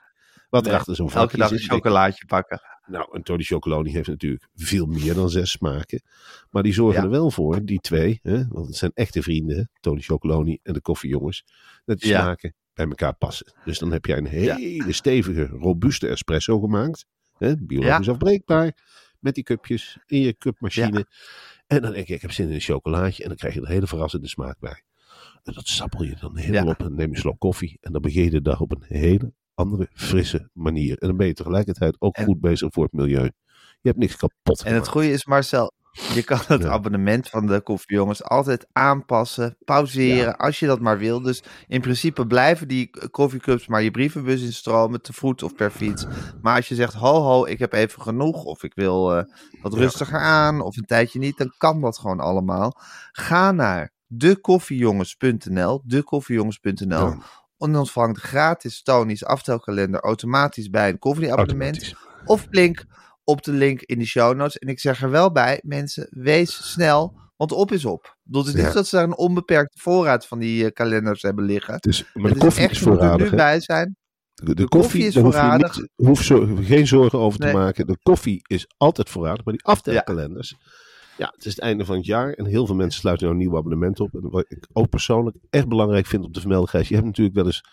Wat 0.55 0.63
Nee, 0.65 0.73
er 0.73 0.79
achter 0.79 0.95
zo'n 0.97 1.07
Elke 1.07 1.19
vakje 1.19 1.37
dag 1.37 1.51
een 1.51 1.59
chocolaatje 1.59 2.27
pakken. 2.27 2.61
Nou, 2.87 3.09
een 3.11 3.23
Tony 3.23 3.43
Chocoloni 3.43 3.93
heeft 3.93 4.09
natuurlijk 4.09 4.49
veel 4.55 4.87
meer 4.87 5.15
dan 5.15 5.31
zes 5.31 5.51
smaken. 5.51 6.03
Maar 6.51 6.63
die 6.63 6.73
zorgen 6.73 6.99
Ja. 7.01 7.05
er 7.05 7.11
wel 7.11 7.31
voor, 7.31 7.65
die 7.65 7.81
twee, 7.81 8.19
hè, 8.23 8.47
want 8.49 8.67
het 8.67 8.77
zijn 8.77 8.91
echte 8.95 9.23
vrienden, 9.23 9.71
Tony 9.81 10.01
Chocoloni 10.01 10.59
en 10.63 10.73
de 10.73 10.81
koffiejongens, 10.81 11.45
dat 11.85 11.99
die 12.01 12.09
Ja. 12.11 12.21
smaken 12.23 12.55
bij 12.75 12.87
elkaar 12.87 13.15
passen. 13.15 13.53
Dus 13.65 13.79
dan 13.79 13.93
heb 13.93 14.05
jij 14.07 14.17
een 14.17 14.27
hele 14.27 14.93
stevige, 14.93 15.47
robuuste 15.47 16.09
espresso 16.09 16.61
gemaakt, 16.61 17.07
hè, 17.39 17.57
biologisch 17.57 18.07
Ja. 18.07 18.13
afbreekbaar, 18.13 18.77
met 19.21 19.35
die 19.35 19.45
cupjes 19.45 19.99
in 20.07 20.21
je 20.21 20.37
cupmachine. 20.37 21.07
En 21.67 21.83
dan 21.83 21.93
denk 21.93 22.07
je, 22.07 22.15
ik 22.15 22.23
heb 22.23 22.33
zin 22.33 22.49
in 22.49 22.55
een 22.55 22.61
chocolaatje 22.61 23.23
en 23.23 23.29
dan 23.29 23.39
krijg 23.39 23.55
je 23.55 23.61
een 23.61 23.67
hele 23.69 23.87
verrassende 23.87 24.29
smaak 24.29 24.59
bij. 24.59 24.83
En 25.43 25.53
dat 25.53 25.69
sappel 25.69 26.03
je 26.05 26.17
dan 26.21 26.37
helemaal 26.37 26.65
Ja. 26.65 26.71
op 26.71 26.81
en 26.81 26.95
neem 26.95 27.09
je 27.09 27.15
een 27.15 27.21
slok 27.21 27.39
koffie. 27.39 27.79
En 27.81 27.93
dan 27.93 28.01
begin 28.03 28.25
je 28.25 28.31
de 28.31 28.43
dag 28.43 28.61
op 28.61 28.73
een 28.73 28.85
hele 28.87 29.33
andere, 29.55 29.89
frisse 29.95 30.51
manier. 30.53 30.99
En 30.99 31.09
dan 31.09 31.17
ben 31.17 31.27
je 31.27 31.33
tegelijkertijd 31.35 31.97
ook 31.99 32.17
En- 32.17 32.25
goed 32.25 32.41
bezig 32.41 32.69
voor 32.73 32.85
het 32.85 32.93
milieu. 32.93 33.31
Je 33.81 33.91
hebt 33.91 33.99
niks 33.99 34.17
kapot 34.17 34.63
En 34.63 34.75
het 34.75 34.89
goede 34.89 35.11
is, 35.11 35.25
Marcel, 35.27 35.73
je 36.15 36.23
kan 36.23 36.39
het 36.47 36.63
Ja. 36.63 36.69
abonnement 36.69 37.29
van 37.29 37.47
de 37.47 37.61
koffiejongens 37.61 38.23
altijd 38.25 38.67
aanpassen, 38.73 39.57
pauzeren, 39.65 40.37
als 40.37 40.59
je 40.59 40.67
dat 40.67 40.81
maar 40.81 40.99
wil. 40.99 41.21
Dus 41.23 41.43
in 41.67 41.81
principe 41.81 42.27
blijven 42.27 42.69
die 42.69 42.91
koffiecups 43.11 43.67
maar 43.67 43.83
je 43.83 43.91
brievenbus 43.91 44.43
instromen, 44.43 45.03
te 45.03 45.13
voet 45.13 45.43
of 45.43 45.55
per 45.55 45.71
fiets. 45.71 46.07
Maar 46.43 46.57
als 46.57 46.69
je 46.69 46.75
zegt, 46.75 46.95
ho 46.95 47.21
ho, 47.21 47.45
ik 47.47 47.59
heb 47.59 47.73
even 47.73 48.03
genoeg, 48.03 48.45
of 48.45 48.63
ik 48.63 48.75
wil 48.75 49.17
eh, 49.17 49.25
wat 49.63 49.73
Ja. 49.73 49.79
rustiger 49.79 50.19
aan, 50.19 50.61
of 50.61 50.77
een 50.77 50.85
tijdje 50.85 51.19
niet, 51.19 51.37
dan 51.37 51.55
kan 51.59 51.81
dat 51.81 51.99
gewoon 51.99 52.21
allemaal. 52.21 52.73
Ga 53.13 53.53
naar 53.53 53.93
dekoffiejongens.nl, 54.07 55.83
dekoffiejongens.nl. 55.87 57.15
En 57.59 57.77
ontvang 57.77 58.15
de 58.15 58.21
gratis 58.21 58.83
Tony's 58.83 59.25
aftelkalender 59.25 60.01
automatisch 60.01 60.71
bij 60.71 60.89
een 60.89 60.99
koffieabonnement. 60.99 61.95
Of 62.25 62.49
klink 62.49 62.85
op 63.25 63.43
de 63.43 63.53
link 63.53 63.81
in 63.81 63.99
de 63.99 64.05
show 64.07 64.37
notes. 64.37 64.59
En 64.59 64.69
ik 64.69 64.81
zeg 64.81 65.03
er 65.03 65.11
wel 65.11 65.33
bij, 65.33 65.61
mensen, 65.63 66.07
wees 66.11 66.71
snel, 66.73 67.17
want 67.37 67.53
op 67.53 67.73
is 67.73 67.85
op. 67.85 68.17
Bedoel, 68.23 68.45
Het 68.45 68.55
is 68.55 68.61
Ja. 68.61 68.67
niet 68.67 68.75
dat 68.75 68.87
ze 68.87 68.97
daar 68.97 69.05
een 69.05 69.17
onbeperkte 69.17 69.79
voorraad 69.81 70.27
van 70.27 70.39
die 70.39 70.65
eh, 70.65 70.73
kalenders 70.73 71.23
hebben 71.23 71.45
liggen. 71.45 71.77
Dus, 71.81 72.11
maar 72.15 72.25
Het 72.25 72.35
de 72.35 72.39
koffie 72.41 72.63
echt, 72.63 72.73
is 72.73 72.81
moet 72.81 72.93
er 72.95 72.99
voorradig. 72.99 73.31
nu 73.31 73.37
bij 73.37 73.61
zijn. 73.61 73.97
De, 74.35 74.55
de 74.55 74.69
koffie, 74.69 74.81
koffie 74.81 75.07
is 75.07 75.15
hoef 75.15 75.25
je 75.25 75.31
voorradig. 75.41 75.77
niet- 75.77 75.89
hoef 75.95 76.23
zo, 76.23 76.57
geen 76.61 76.87
zorgen 76.87 77.19
over 77.19 77.39
te 77.41 77.53
maken. 77.53 77.87
De 77.87 77.99
koffie 78.03 78.41
is 78.47 78.67
altijd 78.77 79.11
voorradig. 79.11 79.45
Maar 79.45 79.55
die 79.55 79.65
aftelkalenders. 79.65 80.55
Ja. 80.59 80.73
Het 81.17 81.45
is 81.45 81.55
het 81.55 81.61
einde 81.61 81.85
van 81.85 81.97
het 81.97 82.07
jaar. 82.07 82.33
En 82.33 82.45
heel 82.47 82.67
veel 82.67 82.75
mensen 82.75 83.01
sluiten 83.01 83.27
nou 83.27 83.39
een 83.39 83.47
nieuw 83.47 83.57
abonnement 83.59 84.01
op. 84.01 84.15
En 84.15 84.31
wat 84.31 84.45
ik 84.49 84.67
ook 84.73 84.89
persoonlijk 84.89 85.37
echt 85.51 85.69
belangrijk 85.69 86.07
vind 86.07 86.25
om 86.25 86.33
te 86.33 86.41
vermelden. 86.41 86.87
Je 86.89 86.95
hebt 86.95 87.07
natuurlijk 87.07 87.37
wel 87.37 87.47
eens 87.47 87.65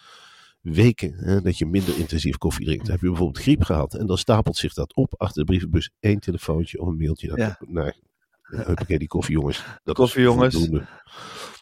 weken 0.62 1.14
hè, 1.16 1.42
dat 1.42 1.58
je 1.58 1.66
minder 1.66 1.98
intensief 1.98 2.38
koffie 2.38 2.66
drinkt. 2.66 2.84
Dan 2.84 2.92
heb 2.92 3.02
je 3.02 3.08
bijvoorbeeld 3.08 3.44
griep 3.44 3.64
gehad. 3.64 3.94
En 3.94 4.06
dan 4.06 4.18
stapelt 4.18 4.58
zich 4.58 4.74
dat 4.74 4.96
op 4.96 5.14
achter 5.18 5.40
de 5.40 5.46
brievenbus. 5.48 5.92
één 6.00 6.20
telefoontje 6.20 6.80
of 6.80 6.88
een 6.88 6.98
mailtje 6.98 7.28
naar, 7.28 7.38
Ja. 7.38 7.58
naar 7.68 7.96
huppakee, 8.42 9.00
die 9.00 9.08
koffiejongens. 9.08 9.64
Dat 9.84 9.96
Koffiejongens. 9.96 10.56
voldoende. 10.56 10.86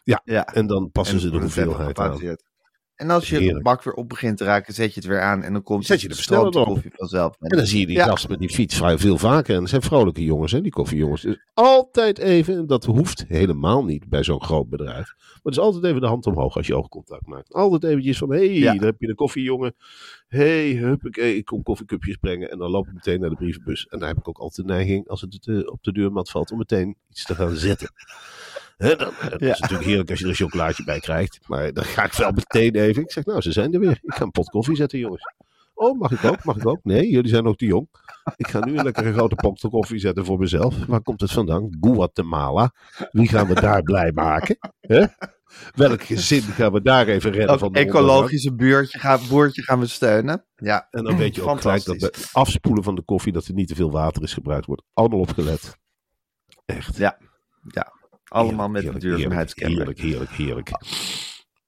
Ja. 0.03 0.45
En 0.45 0.67
dan 0.67 0.91
passen 0.91 1.15
En 1.15 1.21
ze 1.21 1.29
de 1.29 1.37
hoeveelheid 1.39 1.99
aan. 1.99 2.37
En 2.99 3.09
als 3.09 3.29
je 3.29 3.39
de 3.53 3.61
bak 3.61 3.83
weer 3.83 3.93
op 3.93 4.09
begint 4.09 4.37
te 4.37 4.43
raken, 4.43 4.73
zet 4.73 4.93
je 4.93 4.99
het 4.99 5.09
weer 5.09 5.21
aan. 5.21 5.43
En 5.43 5.53
dan 5.53 5.63
komt 5.63 5.85
Zet 5.85 6.01
je 6.01 6.07
de 6.07 6.13
stroomt 6.13 6.41
versneller 6.41 6.65
de 6.65 6.71
op. 6.71 6.75
koffie 6.75 6.91
vanzelf. 6.95 7.35
En 7.39 7.57
dan 7.57 7.65
zie 7.65 7.79
je 7.79 7.85
die 7.85 7.95
Ja. 7.95 8.05
gast 8.05 8.29
met 8.29 8.39
die 8.39 8.49
fiets 8.49 8.75
vrij 8.75 8.97
veel 8.97 9.17
vaker. 9.17 9.53
En 9.55 9.59
dat 9.59 9.69
zijn 9.69 9.81
vrolijke 9.81 10.23
jongens, 10.23 10.51
hè, 10.51 10.61
die 10.61 10.71
koffiejongens. 10.71 11.21
Dus 11.21 11.39
altijd 11.53 12.17
even, 12.17 12.57
en 12.57 12.67
dat 12.67 12.85
hoeft 12.85 13.25
helemaal 13.27 13.83
niet 13.85 14.09
bij 14.09 14.23
zo'n 14.23 14.41
groot 14.43 14.69
bedrijf. 14.69 15.13
Maar 15.17 15.39
het 15.43 15.53
is 15.53 15.59
altijd 15.59 15.83
even 15.83 16.01
de 16.01 16.07
hand 16.07 16.25
omhoog 16.25 16.55
als 16.55 16.67
je 16.67 16.75
oogcontact 16.75 17.25
maakt. 17.27 17.53
Altijd 17.53 17.83
eventjes 17.83 18.17
van, 18.17 18.29
hé, 18.31 18.37
hey, 18.37 18.53
Ja. 18.57 18.73
daar 18.73 18.85
heb 18.85 18.99
je 18.99 19.07
de 19.07 19.15
koffiejongen. 19.15 19.75
Hé, 20.27 20.39
hey, 20.71 20.81
huppakee, 20.81 21.35
ik 21.37 21.45
kom 21.45 21.63
koffiecupjes 21.63 22.15
brengen. 22.15 22.51
En 22.51 22.57
dan 22.57 22.69
loop 22.71 22.87
ik 22.87 22.93
meteen 22.93 23.19
naar 23.19 23.29
de 23.29 23.35
brievenbus. 23.35 23.85
En 23.87 23.99
daar 23.99 24.07
heb 24.07 24.17
ik 24.17 24.27
ook 24.27 24.37
altijd 24.37 24.67
de 24.67 24.73
neiging, 24.73 25.07
als 25.07 25.21
het 25.21 25.47
eh, 25.47 25.57
op 25.71 25.83
de 25.83 25.91
deurmat 25.91 26.29
valt, 26.29 26.51
om 26.51 26.57
meteen 26.57 26.95
iets 27.09 27.23
te 27.25 27.35
gaan 27.35 27.55
zetten. 27.55 27.89
Dan, 28.79 28.97
dat 29.29 29.39
Ja. 29.39 29.51
is 29.51 29.59
natuurlijk 29.59 29.87
heerlijk 29.87 30.09
als 30.09 30.19
je 30.19 30.25
er 30.25 30.31
een 30.31 30.37
chocolaatje 30.37 30.83
bij 30.83 30.99
krijgt. 30.99 31.39
Maar 31.47 31.73
dan 31.73 31.83
ga 31.83 32.03
ik 32.03 32.13
wel 32.13 32.31
meteen 32.31 32.75
even. 32.75 33.01
Ik 33.01 33.11
zeg, 33.11 33.25
nou, 33.25 33.41
ze 33.41 33.51
zijn 33.51 33.73
er 33.73 33.79
weer. 33.79 33.99
Ik 34.01 34.13
ga 34.13 34.23
een 34.23 34.31
pot 34.31 34.49
koffie 34.49 34.75
zetten, 34.75 34.99
jongens. 34.99 35.33
Oh, 35.73 35.99
mag 35.99 36.11
ik 36.11 36.23
ook? 36.23 36.43
Mag 36.43 36.55
ik 36.55 36.67
ook? 36.67 36.79
Nee, 36.83 37.09
jullie 37.09 37.29
zijn 37.29 37.45
ook 37.47 37.57
te 37.57 37.65
jong. 37.65 37.87
Ik 38.35 38.47
ga 38.47 38.65
nu 38.65 38.77
een 38.77 38.83
lekkere 38.83 39.13
grote 39.13 39.35
pot 39.35 39.61
koffie 39.69 39.99
zetten 39.99 40.25
voor 40.25 40.39
mezelf. 40.39 40.85
Waar 40.85 41.01
komt 41.01 41.21
het 41.21 41.31
vandaan? 41.31 41.77
Guatemala. 41.81 42.73
Wie 43.11 43.27
gaan 43.27 43.47
we 43.47 43.53
daar 43.53 43.83
blij 43.83 44.11
maken? 44.11 44.57
Welk 45.75 46.03
gezin 46.03 46.41
gaan 46.41 46.71
we 46.71 46.81
daar 46.81 47.07
even 47.07 47.31
redden 47.31 47.49
Ook 47.49 47.59
van 47.59 47.71
de 47.71 47.79
ecologische 47.79 48.55
buurtje 48.55 48.99
gaan, 48.99 49.19
boertje 49.29 49.61
gaan 49.61 49.79
we 49.79 49.87
steunen. 49.87 50.45
Ja. 50.55 50.87
En 50.91 51.03
dan 51.03 51.17
weet 51.17 51.35
je 51.35 51.41
ook 51.41 51.61
gelijk 51.61 51.83
dat 51.83 51.97
bij 51.97 52.09
het 52.11 52.29
afspoelen 52.33 52.83
van 52.83 52.95
de 52.95 53.01
koffie 53.01 53.33
dat 53.33 53.45
er 53.45 53.53
niet 53.53 53.67
te 53.67 53.75
veel 53.75 53.91
water 53.91 54.23
is 54.23 54.33
gebruikt. 54.33 54.65
Wordt 54.65 54.83
allemaal 54.93 55.19
opgelet. 55.19 55.77
Echt. 56.65 56.97
Ja. 56.97 57.17
Ja. 57.67 57.97
Allemaal 58.29 58.69
met 58.69 58.81
Heerlijk, 58.81 59.03
de 59.03 59.09
duurzaamheidskenmerk. 59.09 59.99
Heerlijk, 59.99 60.31
heerlijk, 60.31 60.31
heerlijk. 60.31 60.71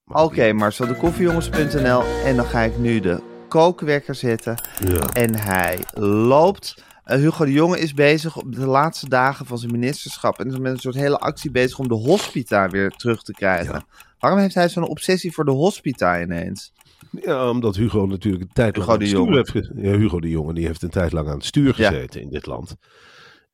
Oké, 0.06 0.54
Marcel, 0.54 0.88
de 0.88 0.96
koffiejongens.nl. 0.96 2.04
En 2.26 2.36
dan 2.36 2.46
ga 2.46 2.62
ik 2.62 2.78
nu 2.78 3.00
de 3.00 3.22
kookwekker 3.48 4.16
zetten. 4.16 4.62
Ja. 4.86 5.10
En 5.14 5.36
hij 5.36 5.80
loopt. 5.94 6.84
Eh, 7.04 7.18
Hugo 7.18 7.46
de 7.46 7.52
Jonge 7.52 7.80
is 7.80 7.94
bezig 7.94 8.38
op 8.38 8.56
de 8.56 8.66
laatste 8.66 9.10
dagen 9.10 9.46
van 9.46 9.58
zijn 9.58 9.72
ministerschap. 9.72 10.40
En 10.40 10.48
is 10.48 10.58
met 10.58 10.72
een 10.72 10.80
soort 10.80 10.96
hele 10.96 11.18
actie 11.18 11.52
bezig 11.52 11.80
om 11.80 11.88
de 11.88 11.94
hospita 11.94 12.70
weer 12.70 12.90
terug 12.90 13.24
te 13.24 13.32
krijgen. 13.32 13.86
Waarom 14.20 14.40
heeft 14.40 14.56
hij 14.56 14.70
zo'n 14.70 14.88
obsessie 14.88 15.32
voor 15.32 15.46
de 15.46 15.52
hospita 15.52 16.22
ineens? 16.22 16.74
Ja, 17.12 17.50
omdat 17.50 17.76
Hugo 17.76 18.06
natuurlijk 18.06 18.44
een 18.44 18.54
tijd 18.54 18.78
lang 18.78 18.90
aan 18.90 19.00
het 19.00 19.08
stuur 19.08 19.36
heeft 19.36 19.72
ja, 19.76 19.98
Hugo 19.98 20.20
de 20.20 20.30
Jonge, 20.30 20.54
die 20.54 20.66
heeft 20.66 20.82
een 20.82 20.90
tijd 20.90 21.12
lang 21.12 21.28
aan 21.28 21.36
het 21.36 21.46
stuur 21.46 21.74
gezeten 21.74 22.22
in 22.22 22.30
dit 22.30 22.46
land. 22.46 22.76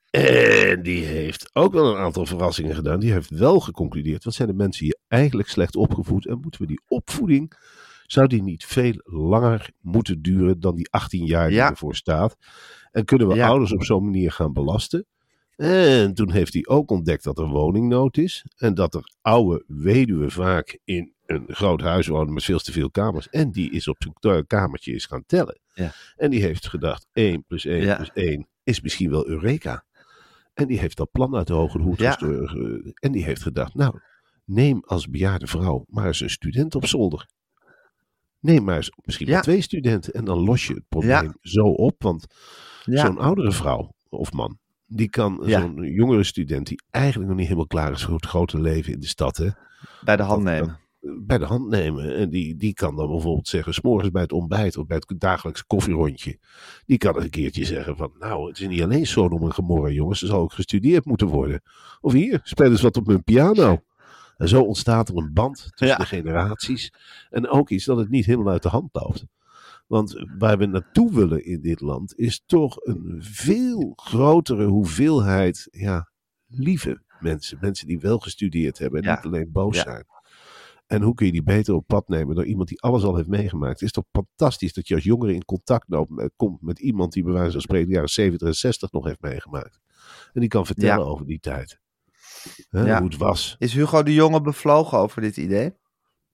En 0.09 0.81
die 0.81 1.03
heeft 1.05 1.49
ook 1.53 1.73
wel 1.73 1.91
een 1.91 2.01
aantal 2.01 2.25
verrassingen 2.25 2.75
gedaan. 2.75 2.99
Die 2.99 3.11
heeft 3.11 3.29
wel 3.29 3.59
geconcludeerd, 3.59 4.23
wat 4.23 4.33
zijn 4.33 4.47
de 4.47 4.53
mensen 4.53 4.85
hier 4.85 4.97
eigenlijk 5.07 5.49
slecht 5.49 5.75
opgevoed? 5.75 6.27
En 6.27 6.39
moeten 6.41 6.61
we 6.61 6.67
die 6.67 6.81
opvoeding, 6.87 7.51
zou 8.05 8.27
die 8.27 8.43
niet 8.43 8.65
veel 8.65 8.93
langer 9.03 9.69
moeten 9.81 10.21
duren 10.21 10.59
dan 10.59 10.75
die 10.75 10.87
18 10.91 11.25
jaar 11.25 11.47
die 11.47 11.57
Ja. 11.57 11.69
ervoor 11.69 11.95
staat? 11.95 12.37
En 12.91 13.05
kunnen 13.05 13.27
we 13.27 13.35
Ja. 13.35 13.47
ouders 13.47 13.73
op 13.73 13.83
zo'n 13.83 14.03
manier 14.03 14.31
gaan 14.31 14.53
belasten? 14.53 15.05
En 15.55 16.13
toen 16.13 16.31
heeft 16.31 16.53
hij 16.53 16.65
ook 16.67 16.91
ontdekt 16.91 17.23
dat 17.23 17.37
er 17.37 17.47
woningnood 17.47 18.17
is. 18.17 18.45
En 18.57 18.73
dat 18.73 18.95
er 18.95 19.11
oude 19.21 19.63
weduwen 19.67 20.31
vaak 20.31 20.79
in 20.83 21.13
een 21.25 21.45
groot 21.47 21.81
huis 21.81 22.07
wonen 22.07 22.33
met 22.33 22.43
veel 22.43 22.59
te 22.59 22.71
veel 22.71 22.91
kamers. 22.91 23.29
En 23.29 23.51
die 23.51 23.71
is 23.71 23.87
op 23.87 23.95
zijn 24.19 24.47
kamertje 24.47 24.93
is 24.93 25.05
gaan 25.05 25.23
tellen. 25.25 25.59
Ja. 25.73 25.91
En 26.15 26.29
die 26.29 26.41
heeft 26.41 26.67
gedacht, 26.67 27.07
1 27.13 27.43
plus 27.47 27.65
1 27.65 27.81
Ja. 27.83 27.95
plus 27.95 28.11
1 28.13 28.47
is 28.63 28.81
misschien 28.81 29.09
wel 29.09 29.27
Eureka. 29.27 29.85
En 30.57 30.67
die 30.67 30.79
heeft 30.79 30.97
dat 30.97 31.11
plan 31.11 31.35
uit 31.35 31.47
de 31.47 31.53
hoge 31.53 31.79
hoed 31.79 31.99
Ja. 31.99 32.11
gestuurd. 32.11 32.53
En 32.99 33.11
die 33.11 33.23
heeft 33.23 33.41
gedacht, 33.41 33.73
nou, 33.75 33.99
neem 34.45 34.83
als 34.85 35.07
bejaarde 35.07 35.47
vrouw 35.47 35.83
maar 35.87 36.05
eens 36.07 36.21
een 36.21 36.29
student 36.29 36.75
op 36.75 36.85
zolder. 36.85 37.25
Neem 38.39 38.63
maar 38.63 38.75
eens 38.75 38.91
misschien 39.01 39.27
Ja. 39.27 39.41
twee 39.41 39.61
studenten. 39.61 40.13
En 40.13 40.25
dan 40.25 40.39
los 40.39 40.67
je 40.67 40.73
het 40.73 40.87
probleem 40.87 41.33
zo 41.41 41.61
op. 41.63 42.03
Want 42.03 42.25
zo'n 42.85 43.17
oudere 43.17 43.51
vrouw 43.51 43.93
of 44.09 44.31
man, 44.33 44.59
die 44.85 45.09
kan 45.09 45.43
zo'n 45.45 45.83
jongere 45.83 46.23
student 46.23 46.67
die 46.67 46.81
eigenlijk 46.89 47.27
nog 47.27 47.37
niet 47.37 47.45
helemaal 47.47 47.67
klaar 47.67 47.91
is 47.91 48.03
voor 48.03 48.13
het 48.15 48.25
grote 48.25 48.59
leven 48.61 48.93
in 48.93 48.99
de 48.99 49.07
stad, 49.07 49.37
hè, 49.37 49.49
Bij 50.03 50.15
de 50.15 50.23
hand 50.23 50.43
nemen. 50.43 50.79
Bij 51.25 51.37
de 51.37 51.45
hand 51.45 51.67
nemen. 51.69 52.15
En 52.15 52.29
die, 52.29 52.55
die 52.55 52.73
kan 52.73 52.95
dan 52.95 53.07
bijvoorbeeld 53.09 53.47
zeggen, 53.47 53.73
s'morgens 53.73 54.11
bij 54.11 54.21
het 54.21 54.31
ontbijt 54.31 54.77
of 54.77 54.85
bij 54.85 54.97
het 55.07 55.19
dagelijkse 55.19 55.65
koffierondje, 55.65 56.39
die 56.85 56.97
kan 56.97 57.21
een 57.21 57.29
keertje 57.29 57.65
zeggen 57.65 57.95
van, 57.97 58.11
nou, 58.19 58.47
het 58.47 58.59
is 58.59 58.67
niet 58.67 58.81
alleen 58.81 59.07
Sodom 59.07 59.43
en 59.43 59.53
Gomorra, 59.53 59.89
jongens, 59.89 60.21
er 60.21 60.27
zal 60.27 60.39
ook 60.39 60.53
gestudeerd 60.53 61.05
moeten 61.05 61.27
worden. 61.27 61.61
Of 62.01 62.13
hier, 62.13 62.39
speel 62.43 62.69
eens 62.71 62.81
wat 62.81 62.97
op 62.97 63.07
mijn 63.07 63.23
piano. 63.23 63.81
En 64.37 64.47
zo 64.49 64.61
ontstaat 64.61 65.09
er 65.09 65.17
een 65.17 65.33
band 65.33 65.57
tussen 65.69 65.87
Ja. 65.87 65.95
de 65.97 66.05
generaties. 66.05 66.93
En 67.29 67.47
ook 67.49 67.69
iets 67.69 67.85
dat 67.85 67.97
het 67.97 68.09
niet 68.09 68.25
helemaal 68.25 68.53
uit 68.53 68.63
de 68.63 68.69
hand 68.69 68.89
loopt. 68.91 69.25
Want 69.87 70.25
waar 70.37 70.57
we 70.57 70.65
naartoe 70.65 71.13
willen 71.13 71.45
in 71.45 71.61
dit 71.61 71.81
land 71.81 72.17
is 72.17 72.43
toch 72.45 72.77
een 72.85 73.17
veel 73.19 73.93
grotere 73.95 74.65
hoeveelheid 74.65 75.67
ja, 75.71 76.09
lieve 76.47 77.01
mensen. 77.19 77.57
Mensen 77.61 77.87
die 77.87 77.99
wel 77.99 78.19
gestudeerd 78.19 78.77
hebben 78.77 79.01
en 79.01 79.07
Ja. 79.09 79.15
niet 79.15 79.25
alleen 79.25 79.51
boos 79.51 79.75
Ja. 79.75 79.83
zijn. 79.83 80.05
En 80.87 81.01
hoe 81.01 81.13
kun 81.13 81.25
je 81.25 81.31
die 81.31 81.43
beter 81.43 81.73
op 81.73 81.87
pad 81.87 82.07
nemen 82.07 82.35
door 82.35 82.45
iemand 82.45 82.67
die 82.69 82.81
alles 82.81 83.03
al 83.03 83.15
heeft 83.15 83.27
meegemaakt? 83.27 83.73
Het 83.73 83.81
is 83.81 83.91
toch 83.91 84.05
fantastisch 84.11 84.73
dat 84.73 84.87
je 84.87 84.95
als 84.95 85.03
jongere 85.03 85.33
in 85.33 85.45
contact 85.45 85.85
loopt 85.89 86.29
komt 86.35 86.61
met 86.61 86.79
iemand 86.79 87.13
die 87.13 87.23
bij 87.23 87.33
wijze 87.33 87.51
van 87.51 87.61
spreken 87.61 87.87
de 87.87 87.93
jaren 87.93 88.09
70 88.09 88.47
en 88.47 88.53
60 88.53 88.91
nog 88.91 89.05
heeft 89.05 89.21
meegemaakt. 89.21 89.79
En 90.33 90.39
die 90.41 90.49
kan 90.49 90.65
vertellen 90.65 91.03
Ja. 91.05 91.09
over 91.11 91.25
die 91.25 91.39
tijd. 91.39 91.79
Hè, 92.69 92.85
Ja. 92.85 92.99
Hoe 92.99 93.07
het 93.09 93.17
was. 93.17 93.55
Is 93.59 93.73
Hugo 93.73 94.03
de 94.03 94.13
Jonge 94.13 94.41
bevlogen 94.41 94.97
over 94.97 95.21
dit 95.21 95.37
idee? 95.37 95.73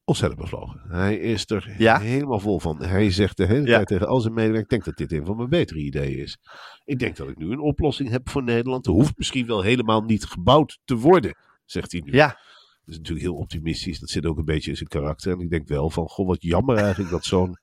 Ontzettend 0.05 0.41
bevlogen. 0.41 0.81
Hij 0.87 1.15
is 1.17 1.49
er 1.49 1.75
Ja? 1.77 1.99
helemaal 1.99 2.39
vol 2.39 2.59
van. 2.59 2.83
Hij 2.83 3.11
zegt 3.11 3.37
de 3.37 3.45
hele 3.45 3.67
Ja. 3.67 3.75
tijd 3.75 3.87
tegen 3.87 4.07
al 4.07 4.19
zijn 4.19 4.33
medewerkers: 4.33 4.63
Ik 4.63 4.69
denk 4.69 4.83
dat 4.97 5.09
dit 5.09 5.19
een 5.19 5.25
van 5.25 5.37
mijn 5.37 5.49
betere 5.49 5.79
ideeën 5.79 6.17
is. 6.17 6.37
Ik 6.85 6.99
denk 6.99 7.15
dat 7.15 7.27
ik 7.29 7.37
nu 7.37 7.51
een 7.51 7.59
oplossing 7.59 8.09
heb 8.09 8.29
voor 8.29 8.43
Nederland. 8.43 8.85
Er 8.85 8.91
hoeft 8.91 9.17
misschien 9.17 9.45
wel 9.45 9.61
helemaal 9.61 10.01
niet 10.01 10.25
gebouwd 10.25 10.79
te 10.85 10.95
worden, 10.95 11.35
zegt 11.65 11.91
hij 11.91 12.01
nu. 12.05 12.11
Ja. 12.11 12.39
Dat 12.85 12.93
is 12.93 12.97
natuurlijk 12.97 13.25
heel 13.25 13.35
optimistisch. 13.35 13.99
Dat 13.99 14.09
zit 14.09 14.25
ook 14.25 14.37
een 14.37 14.45
beetje 14.45 14.69
in 14.69 14.77
zijn 14.77 14.89
karakter. 14.89 15.31
En 15.31 15.39
ik 15.39 15.49
denk 15.49 15.67
wel 15.67 15.89
van: 15.89 16.07
Goh, 16.07 16.27
wat 16.27 16.41
jammer 16.41 16.77
eigenlijk 16.77 17.11
dat 17.11 17.25
zo'n 17.25 17.57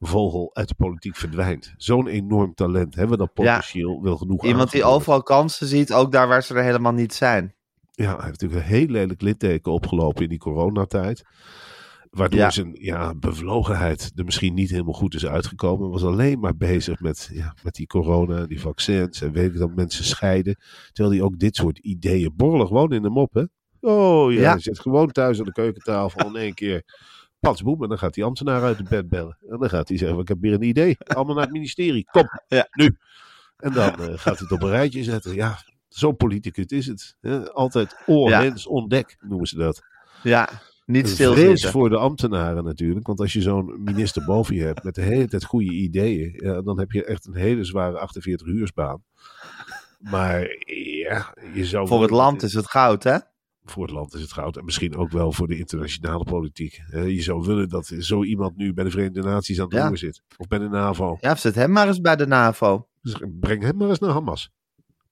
vogel 0.00 0.50
uit 0.54 0.68
de 0.68 0.74
politiek 0.74 1.16
verdwijnt. 1.16 1.74
Zo'n 1.76 2.06
enorm 2.06 2.54
talent 2.54 2.94
hebben 2.94 3.18
we 3.18 3.24
dat 3.24 3.30
Ja. 3.34 3.42
potentieel 3.52 4.02
wel 4.02 4.16
genoeg 4.16 4.44
Iemand 4.44 4.70
die 4.70 4.84
overal 4.84 5.22
kansen 5.22 5.66
ziet, 5.66 5.92
ook 5.92 6.12
daar 6.12 6.28
waar 6.28 6.42
ze 6.42 6.54
er 6.54 6.62
helemaal 6.64 6.92
niet 6.92 7.14
zijn. 7.14 7.54
Ja, 7.90 8.16
hij 8.16 8.24
heeft 8.26 8.40
natuurlijk 8.40 8.60
een 8.60 8.76
heel 8.76 8.86
lelijk 8.86 9.20
litteken 9.20 9.72
opgelopen 9.72 10.22
in 10.22 10.28
die 10.28 10.38
coronatijd. 10.38 11.22
Waardoor 12.10 12.38
Ja. 12.40 12.50
zijn 12.50 12.70
ja, 12.80 13.14
bevlogenheid 13.14 14.12
er 14.14 14.24
misschien 14.24 14.54
niet 14.54 14.70
helemaal 14.70 14.92
goed 14.92 15.14
is 15.14 15.26
uitgekomen. 15.26 15.82
Hij 15.82 15.92
was 15.92 16.04
alleen 16.04 16.40
maar 16.40 16.56
bezig 16.56 17.00
met, 17.00 17.30
ja, 17.32 17.54
met 17.62 17.74
die 17.74 17.86
corona, 17.86 18.46
die 18.46 18.60
vaccins. 18.60 19.20
En 19.22 19.32
weet 19.32 19.52
ik 19.52 19.58
dat 19.58 19.74
mensen 19.74 20.04
scheiden. 20.04 20.56
Terwijl 20.92 21.16
hij 21.16 21.24
ook 21.24 21.38
dit 21.38 21.56
soort 21.56 21.78
ideeën 21.78 22.32
borrelen 22.36 22.66
gewoon 22.66 22.92
in 22.92 23.02
de 23.02 23.10
mop, 23.10 23.34
hè? 23.34 23.44
Oh 23.84 24.32
ja, 24.32 24.58
zit 24.58 24.78
gewoon 24.80 25.10
thuis 25.10 25.38
aan 25.38 25.44
de 25.44 25.52
keukentafel 25.52 26.26
in 26.26 26.36
één 26.36 26.54
keer. 26.54 26.82
Pats 27.40 27.62
boem, 27.62 27.82
en 27.82 27.88
dan 27.88 27.98
gaat 27.98 28.14
die 28.14 28.24
ambtenaar 28.24 28.62
uit 28.62 28.78
het 28.78 28.88
bed 28.88 29.08
bellen. 29.08 29.38
En 29.48 29.58
dan 29.58 29.68
gaat 29.68 29.88
hij 29.88 29.98
zeggen, 29.98 30.18
ik 30.18 30.28
heb 30.28 30.40
weer 30.40 30.52
een 30.52 30.62
idee. 30.62 30.96
Allemaal 31.06 31.34
naar 31.34 31.44
het 31.44 31.52
ministerie. 31.52 32.04
Kom, 32.10 32.28
Ja. 32.48 32.66
nu. 32.72 32.96
En 33.56 33.72
dan 33.72 33.90
eh, 33.90 34.06
gaat 34.06 34.38
hij 34.38 34.46
het 34.48 34.52
op 34.52 34.62
een 34.62 34.68
rijtje 34.70 35.02
zetten. 35.02 35.34
Ja, 35.34 35.58
zo'n 35.88 36.16
politicus 36.16 36.64
is 36.66 36.86
het. 36.86 37.16
Hè? 37.20 37.52
Altijd 37.52 37.96
oorlens 38.06 38.66
ontdek, 38.66 39.16
noemen 39.20 39.46
ze 39.46 39.56
dat. 39.56 39.82
Ja, 40.22 40.48
niet 40.86 41.08
stilzitten. 41.08 41.70
voor 41.70 41.88
de 41.88 41.96
ambtenaren 41.96 42.64
natuurlijk. 42.64 43.06
Want 43.06 43.20
als 43.20 43.32
je 43.32 43.40
zo'n 43.40 43.82
minister 43.84 44.24
boven 44.24 44.54
je 44.54 44.62
hebt 44.64 44.82
met 44.84 44.94
de 44.94 45.02
hele 45.02 45.28
tijd 45.28 45.44
goede 45.44 45.72
ideeën. 45.72 46.32
Ja, 46.36 46.62
dan 46.62 46.78
heb 46.78 46.92
je 46.92 47.04
echt 47.04 47.26
een 47.26 47.34
hele 47.34 47.64
zware 47.64 47.98
48 47.98 48.46
uursbaan. 48.46 49.02
Maar 49.98 50.40
ja, 51.04 51.34
je 51.54 51.64
zou... 51.64 51.86
Voor 51.86 52.02
het 52.02 52.10
land 52.10 52.42
is 52.42 52.54
het 52.54 52.66
goud, 52.66 53.02
hè? 53.02 53.18
Voor 53.64 53.82
het 53.82 53.92
land 53.92 54.14
is 54.14 54.20
het 54.20 54.32
goud. 54.32 54.56
En 54.56 54.64
misschien 54.64 54.96
ook 54.96 55.10
wel 55.10 55.32
voor 55.32 55.46
de 55.48 55.58
internationale 55.58 56.24
politiek. 56.24 56.82
Je 56.90 57.22
zou 57.22 57.46
willen 57.46 57.68
dat 57.68 57.86
zo 57.98 58.22
iemand 58.24 58.56
nu 58.56 58.72
bij 58.72 58.84
de 58.84 58.90
Verenigde 58.90 59.22
Naties 59.22 59.58
aan 59.58 59.64
het 59.64 59.74
Ja. 59.74 59.86
roer 59.86 59.98
zit. 59.98 60.22
Of 60.36 60.46
bij 60.48 60.58
de 60.58 60.68
NAVO. 60.68 61.16
Ja, 61.20 61.34
zet 61.34 61.54
hem 61.54 61.70
maar 61.72 61.86
eens 61.86 62.00
bij 62.00 62.16
de 62.16 62.26
NAVO. 62.26 62.88
Dus 63.02 63.14
breng 63.40 63.62
hem 63.62 63.76
maar 63.76 63.88
eens 63.88 63.98
naar 63.98 64.10
Hamas. 64.10 64.50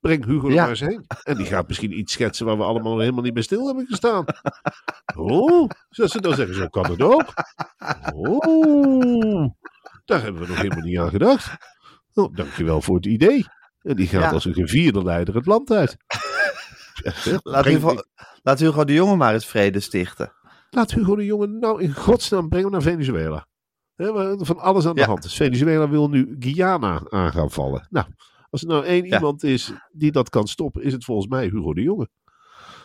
Breng 0.00 0.24
Hugo 0.24 0.46
er 0.46 0.52
Ja. 0.52 0.60
maar 0.60 0.70
eens 0.70 0.80
heen. 0.80 1.04
En 1.22 1.36
die 1.36 1.46
gaat 1.46 1.68
misschien 1.68 1.98
iets 1.98 2.12
schetsen 2.12 2.46
waar 2.46 2.56
we 2.56 2.62
allemaal 2.62 2.98
helemaal 2.98 3.22
niet 3.22 3.34
bij 3.34 3.42
stil 3.42 3.66
hebben 3.66 3.86
gestaan. 3.86 4.24
Oh, 5.16 5.68
zoals 5.88 6.12
ze 6.12 6.20
dan 6.20 6.34
zeggen, 6.34 6.54
zo 6.56 6.68
kan 6.68 6.90
het 6.90 7.02
ook. 7.02 7.24
Oh, 8.14 9.50
daar 10.04 10.22
hebben 10.22 10.42
we 10.42 10.48
nog 10.48 10.56
helemaal 10.56 10.84
niet 10.84 10.98
aan 10.98 11.10
gedacht. 11.10 11.56
Oh, 12.14 12.34
dankjewel 12.36 12.80
voor 12.80 12.96
het 12.96 13.06
idee. 13.06 13.44
En 13.82 13.96
die 13.96 14.06
gaat 14.06 14.22
Ja. 14.22 14.30
als 14.30 14.44
een 14.44 14.54
gevierde 14.54 15.02
leider 15.02 15.34
het 15.34 15.46
land 15.46 15.70
uit. 15.70 15.96
Laat 17.42 17.62
Breng- 17.62 17.76
Hugo, 17.80 18.02
laat 18.42 18.58
Hugo 18.58 18.84
de 18.84 18.92
Jonge 18.92 19.16
maar 19.16 19.34
eens 19.34 19.46
vrede 19.46 19.80
stichten. 19.80 20.32
Laat 20.70 20.90
Hugo 20.90 21.16
de 21.16 21.24
Jonge 21.24 21.46
nou 21.46 21.82
in 21.82 21.94
godsnaam 21.94 22.48
brengen 22.48 22.70
naar 22.70 22.82
Venezuela. 22.82 23.46
Van 24.36 24.58
alles 24.58 24.86
aan 24.86 24.94
de 24.94 25.00
Ja. 25.00 25.06
hand 25.06 25.24
is. 25.24 25.34
Venezuela 25.36 25.88
wil 25.88 26.08
nu 26.08 26.36
Guyana 26.38 27.02
aan 27.08 27.32
gaan 27.32 27.50
vallen. 27.50 27.86
Nou, 27.90 28.06
als 28.50 28.62
er 28.62 28.68
nou 28.68 28.84
één 28.84 29.04
Ja. 29.06 29.16
iemand 29.16 29.42
is 29.42 29.72
die 29.92 30.12
dat 30.12 30.28
kan 30.30 30.46
stoppen, 30.48 30.82
is 30.82 30.92
het 30.92 31.04
volgens 31.04 31.26
mij 31.28 31.44
Hugo 31.48 31.74
de 31.74 31.82
Jonge. 31.82 32.08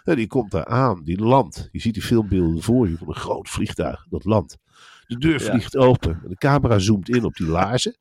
En 0.04 0.15
die 0.15 0.28
komt 0.28 0.51
daar 0.51 0.65
aan, 0.65 1.04
die 1.04 1.19
landt. 1.23 1.69
Je 1.71 1.80
ziet 1.82 1.93
die 1.93 2.04
filmbeelden 2.04 2.62
voor 2.62 2.89
je 2.89 2.97
van 2.97 3.08
een 3.08 3.15
groot 3.15 3.49
vliegtuig, 3.49 4.06
dat 4.10 4.25
landt. 4.25 4.58
De 5.08 5.17
deur 5.17 5.43
Ja. 5.43 5.49
vliegt 5.49 5.78
open 5.78 6.19
en 6.23 6.30
de 6.30 6.36
camera 6.36 6.80
zoomt 6.80 7.10
in 7.10 7.23
op 7.23 7.36
die 7.36 7.47
laarzen. 7.47 7.95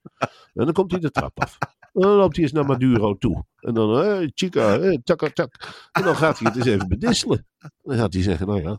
En 0.55 0.65
dan 0.65 0.73
komt 0.73 0.91
hij 0.91 1.01
de 1.01 1.11
trap 1.11 1.41
af. 1.41 1.59
En 1.95 2.01
dan 2.01 2.17
loopt 2.17 2.35
hij 2.35 2.45
eens 2.45 2.53
naar 2.53 2.67
Maduro 2.67 3.15
toe. 3.15 3.45
En 3.57 3.75
dan, 3.75 4.03
eh, 4.03 4.29
chica, 4.35 4.79
eh, 4.79 4.99
taka, 5.05 5.29
tak. 5.29 5.55
En 5.93 6.03
dan 6.03 6.17
gaat 6.17 6.39
hij 6.39 6.49
het 6.49 6.57
eens 6.57 6.67
even 6.67 6.89
bedisselen. 6.89 7.47
Dan 7.83 7.97
gaat 7.97 8.13
hij 8.13 8.23
zeggen, 8.23 8.47
nou 8.47 8.63
ja, 8.63 8.79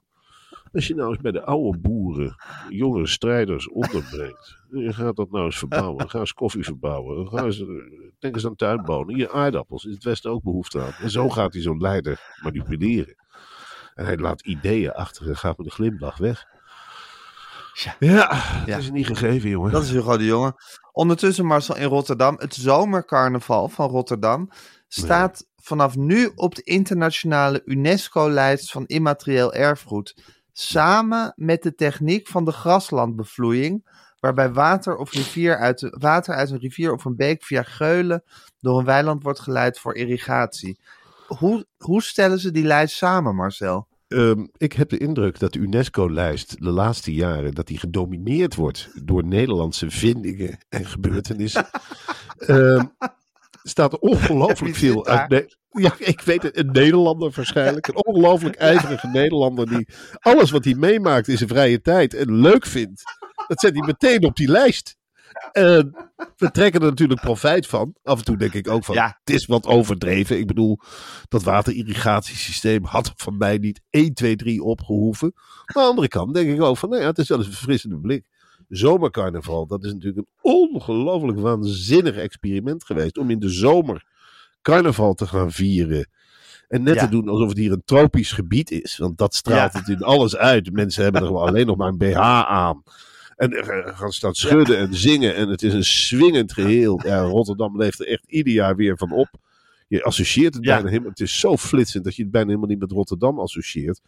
als 0.75 0.87
je 0.87 0.95
nou 0.95 1.09
eens 1.09 1.21
bij 1.21 1.31
de 1.31 1.43
oude 1.43 1.77
boeren 1.77 2.35
jonge 2.69 3.07
strijders 3.07 3.69
onderbrengt. 3.69 4.63
en 4.71 4.79
Je 4.79 4.93
gaat 4.93 5.15
dat 5.15 5.31
nou 5.31 5.45
eens 5.45 5.57
verbouwen. 5.57 6.09
Ga 6.09 6.19
eens 6.19 6.33
koffie 6.33 6.63
verbouwen. 6.63 7.27
Ga 7.27 7.43
eens, 7.43 7.63
denk 8.19 8.35
eens 8.35 8.45
aan 8.45 8.55
tuinbonen. 8.55 9.15
Hier 9.15 9.31
aardappels. 9.31 9.85
Is 9.85 9.93
het 9.93 10.03
Westen 10.03 10.31
ook 10.31 10.43
behoefte 10.43 10.81
aan. 10.81 10.93
En 11.01 11.09
zo 11.09 11.29
gaat 11.29 11.53
hij 11.53 11.61
zo'n 11.61 11.81
leider 11.81 12.19
manipuleren. 12.43 13.15
En 13.93 14.05
hij 14.05 14.17
laat 14.17 14.45
ideeën 14.45 14.91
achter 14.91 15.27
en 15.27 15.37
gaat 15.37 15.57
met 15.57 15.65
een 15.65 15.71
glimlach 15.71 16.17
weg. 16.17 16.45
Ja. 17.75 17.95
Ja. 18.65 18.77
is 18.77 18.91
niet 18.91 19.07
gegeven, 19.07 19.49
jongen. 19.49 19.71
Dat 19.71 19.83
is 19.83 19.91
Hugo 19.91 20.17
de 20.17 20.25
Jonge. 20.25 20.53
Ondertussen, 20.91 21.45
Marcel, 21.45 21.75
in 21.75 21.87
Rotterdam, 21.87 22.35
het 22.39 22.55
zomercarnaval 22.55 23.69
van 23.69 23.89
Rotterdam 23.89 24.49
staat 24.87 25.45
vanaf 25.55 25.95
nu 25.95 26.31
op 26.35 26.55
de 26.55 26.63
internationale 26.63 27.61
UNESCO-lijst 27.65 28.71
van 28.71 28.85
immaterieel 28.85 29.53
erfgoed. 29.53 30.15
Samen 30.51 31.33
met 31.35 31.63
de 31.63 31.75
techniek 31.75 32.27
van 32.27 32.45
de 32.45 32.51
graslandbevloeiing, 32.51 33.87
waarbij 34.19 34.51
water, 34.51 34.95
of 34.97 35.11
rivier 35.11 35.57
uit 35.57 35.79
de, 35.79 35.95
water 35.99 36.35
uit 36.35 36.49
een 36.49 36.59
rivier 36.59 36.93
of 36.93 37.05
een 37.05 37.15
beek 37.15 37.43
via 37.43 37.63
geulen 37.63 38.23
door 38.59 38.79
een 38.79 38.85
weiland 38.85 39.23
wordt 39.23 39.39
geleid 39.39 39.79
voor 39.79 39.95
irrigatie. 39.95 40.79
Hoe, 41.27 41.65
hoe 41.77 42.03
stellen 42.03 42.39
ze 42.39 42.51
die 42.51 42.65
lijst 42.65 42.95
samen, 42.95 43.35
Marcel? 43.35 43.87
Ehm, 44.15 44.45
ik 44.57 44.73
heb 44.73 44.89
de 44.89 44.97
indruk 44.97 45.39
dat 45.39 45.53
de 45.53 45.59
UNESCO-lijst 45.59 46.63
de 46.63 46.69
laatste 46.69 47.13
jaren 47.13 47.53
dat 47.53 47.67
die 47.67 47.77
gedomineerd 47.77 48.55
wordt 48.55 48.89
door 49.03 49.25
Nederlandse 49.25 49.89
vindingen 49.89 50.57
en 50.69 50.85
gebeurtenissen. 50.85 51.67
Ehm 52.37 52.83
staat 53.67 53.93
er 53.93 53.99
ongelooflijk 53.99 54.75
veel 54.75 55.05
uit. 55.05 55.29
Ne- 55.29 55.55
ja, 55.83 55.93
ik 55.97 56.21
weet 56.21 56.43
het, 56.43 56.57
een 56.57 56.71
Nederlander 56.71 57.31
waarschijnlijk. 57.35 57.87
Een 57.87 58.05
ongelooflijk 58.05 58.55
ijverige 58.55 59.07
Nederlander 59.07 59.69
die 59.69 59.87
alles 60.19 60.51
wat 60.51 60.63
hij 60.63 60.73
meemaakt 60.73 61.27
in 61.27 61.37
zijn 61.37 61.49
vrije 61.49 61.81
tijd 61.81 62.13
en 62.13 62.39
leuk 62.39 62.65
vindt, 62.65 63.03
dat 63.47 63.59
zet 63.59 63.73
hij 63.75 63.85
meteen 63.85 64.25
op 64.25 64.35
die 64.35 64.49
lijst. 64.49 64.97
En 65.51 65.95
we 66.37 66.51
trekken 66.51 66.81
er 66.81 66.87
natuurlijk 66.87 67.21
profijt 67.21 67.67
van. 67.67 67.95
Af 68.03 68.17
en 68.19 68.25
toe 68.25 68.37
denk 68.37 68.53
ik 68.53 68.69
ook 68.69 68.83
van, 68.85 68.95
Ja. 68.95 69.19
het 69.23 69.35
is 69.35 69.45
wat 69.45 69.65
overdreven. 69.65 70.39
Ik 70.39 70.47
bedoel, 70.47 70.79
dat 71.27 71.43
waterirrigatiesysteem 71.43 72.83
had 72.83 73.13
van 73.15 73.37
mij 73.37 73.57
niet 73.57 73.81
1, 73.89 74.13
2, 74.13 74.35
3 74.35 74.63
opgehoeven. 74.63 75.31
Maar 75.35 75.75
aan 75.75 75.83
de 75.83 75.89
andere 75.89 76.07
kant 76.07 76.33
denk 76.33 76.49
ik 76.49 76.61
ook 76.61 76.77
van, 76.77 76.89
nou 76.89 77.01
ja, 77.01 77.07
het 77.07 77.17
is 77.17 77.27
wel 77.27 77.37
eens 77.37 77.47
een 77.47 77.53
verfrissende 77.53 77.99
blik. 77.99 78.25
Zomercarnaval, 78.69 79.67
dat 79.67 79.83
is 79.83 79.91
natuurlijk 79.93 80.17
een 80.17 80.51
ongelooflijk 80.51 81.39
waanzinnig 81.39 82.15
experiment 82.15 82.83
geweest. 82.85 83.17
Om 83.17 83.29
in 83.29 83.39
de 83.39 83.49
zomer 83.49 84.05
carnaval 84.61 85.13
te 85.13 85.27
gaan 85.27 85.51
vieren. 85.51 86.09
En 86.67 86.83
net 86.83 86.95
Ja. 86.95 87.03
te 87.03 87.09
doen 87.09 87.27
alsof 87.29 87.49
het 87.49 87.57
hier 87.57 87.71
een 87.71 87.81
tropisch 87.85 88.31
gebied 88.31 88.71
is. 88.71 88.97
Want 88.97 89.17
dat 89.17 89.35
straalt 89.35 89.73
Ja. 89.73 89.79
het 89.79 89.87
in 89.89 90.01
alles 90.03 90.35
uit. 90.35 90.71
Mensen 90.71 91.03
hebben 91.03 91.21
er 91.21 91.27
gewoon 91.27 91.47
alleen 91.47 91.65
nog 91.65 91.77
maar 91.77 91.87
een 91.87 91.97
BH 91.97 92.17
aan. 92.47 92.83
En 93.35 93.51
er 93.53 93.93
gaan 93.95 94.11
staan 94.11 94.33
schudden 94.33 94.77
en 94.77 94.93
zingen. 94.95 95.35
En 95.35 95.49
het 95.49 95.61
is 95.63 95.73
een 95.73 95.83
swingend 95.85 96.53
geheel. 96.53 97.01
Ja, 97.05 97.19
Rotterdam 97.21 97.77
leeft 97.77 97.99
er 97.99 98.07
echt 98.07 98.25
ieder 98.27 98.53
jaar 98.53 98.75
weer 98.75 98.97
van 98.97 99.11
op. 99.11 99.29
Je 99.87 100.03
associeert 100.03 100.53
het 100.53 100.63
Ja. 100.65 100.73
bijna 100.73 100.89
helemaal. 100.89 101.09
Het 101.09 101.19
is 101.19 101.39
zo 101.39 101.57
flitsend 101.57 102.03
dat 102.03 102.15
je 102.15 102.21
het 102.21 102.31
bijna 102.31 102.47
helemaal 102.47 102.69
niet 102.69 102.79
met 102.79 102.91
Rotterdam 102.91 103.39
associeert. 103.39 103.99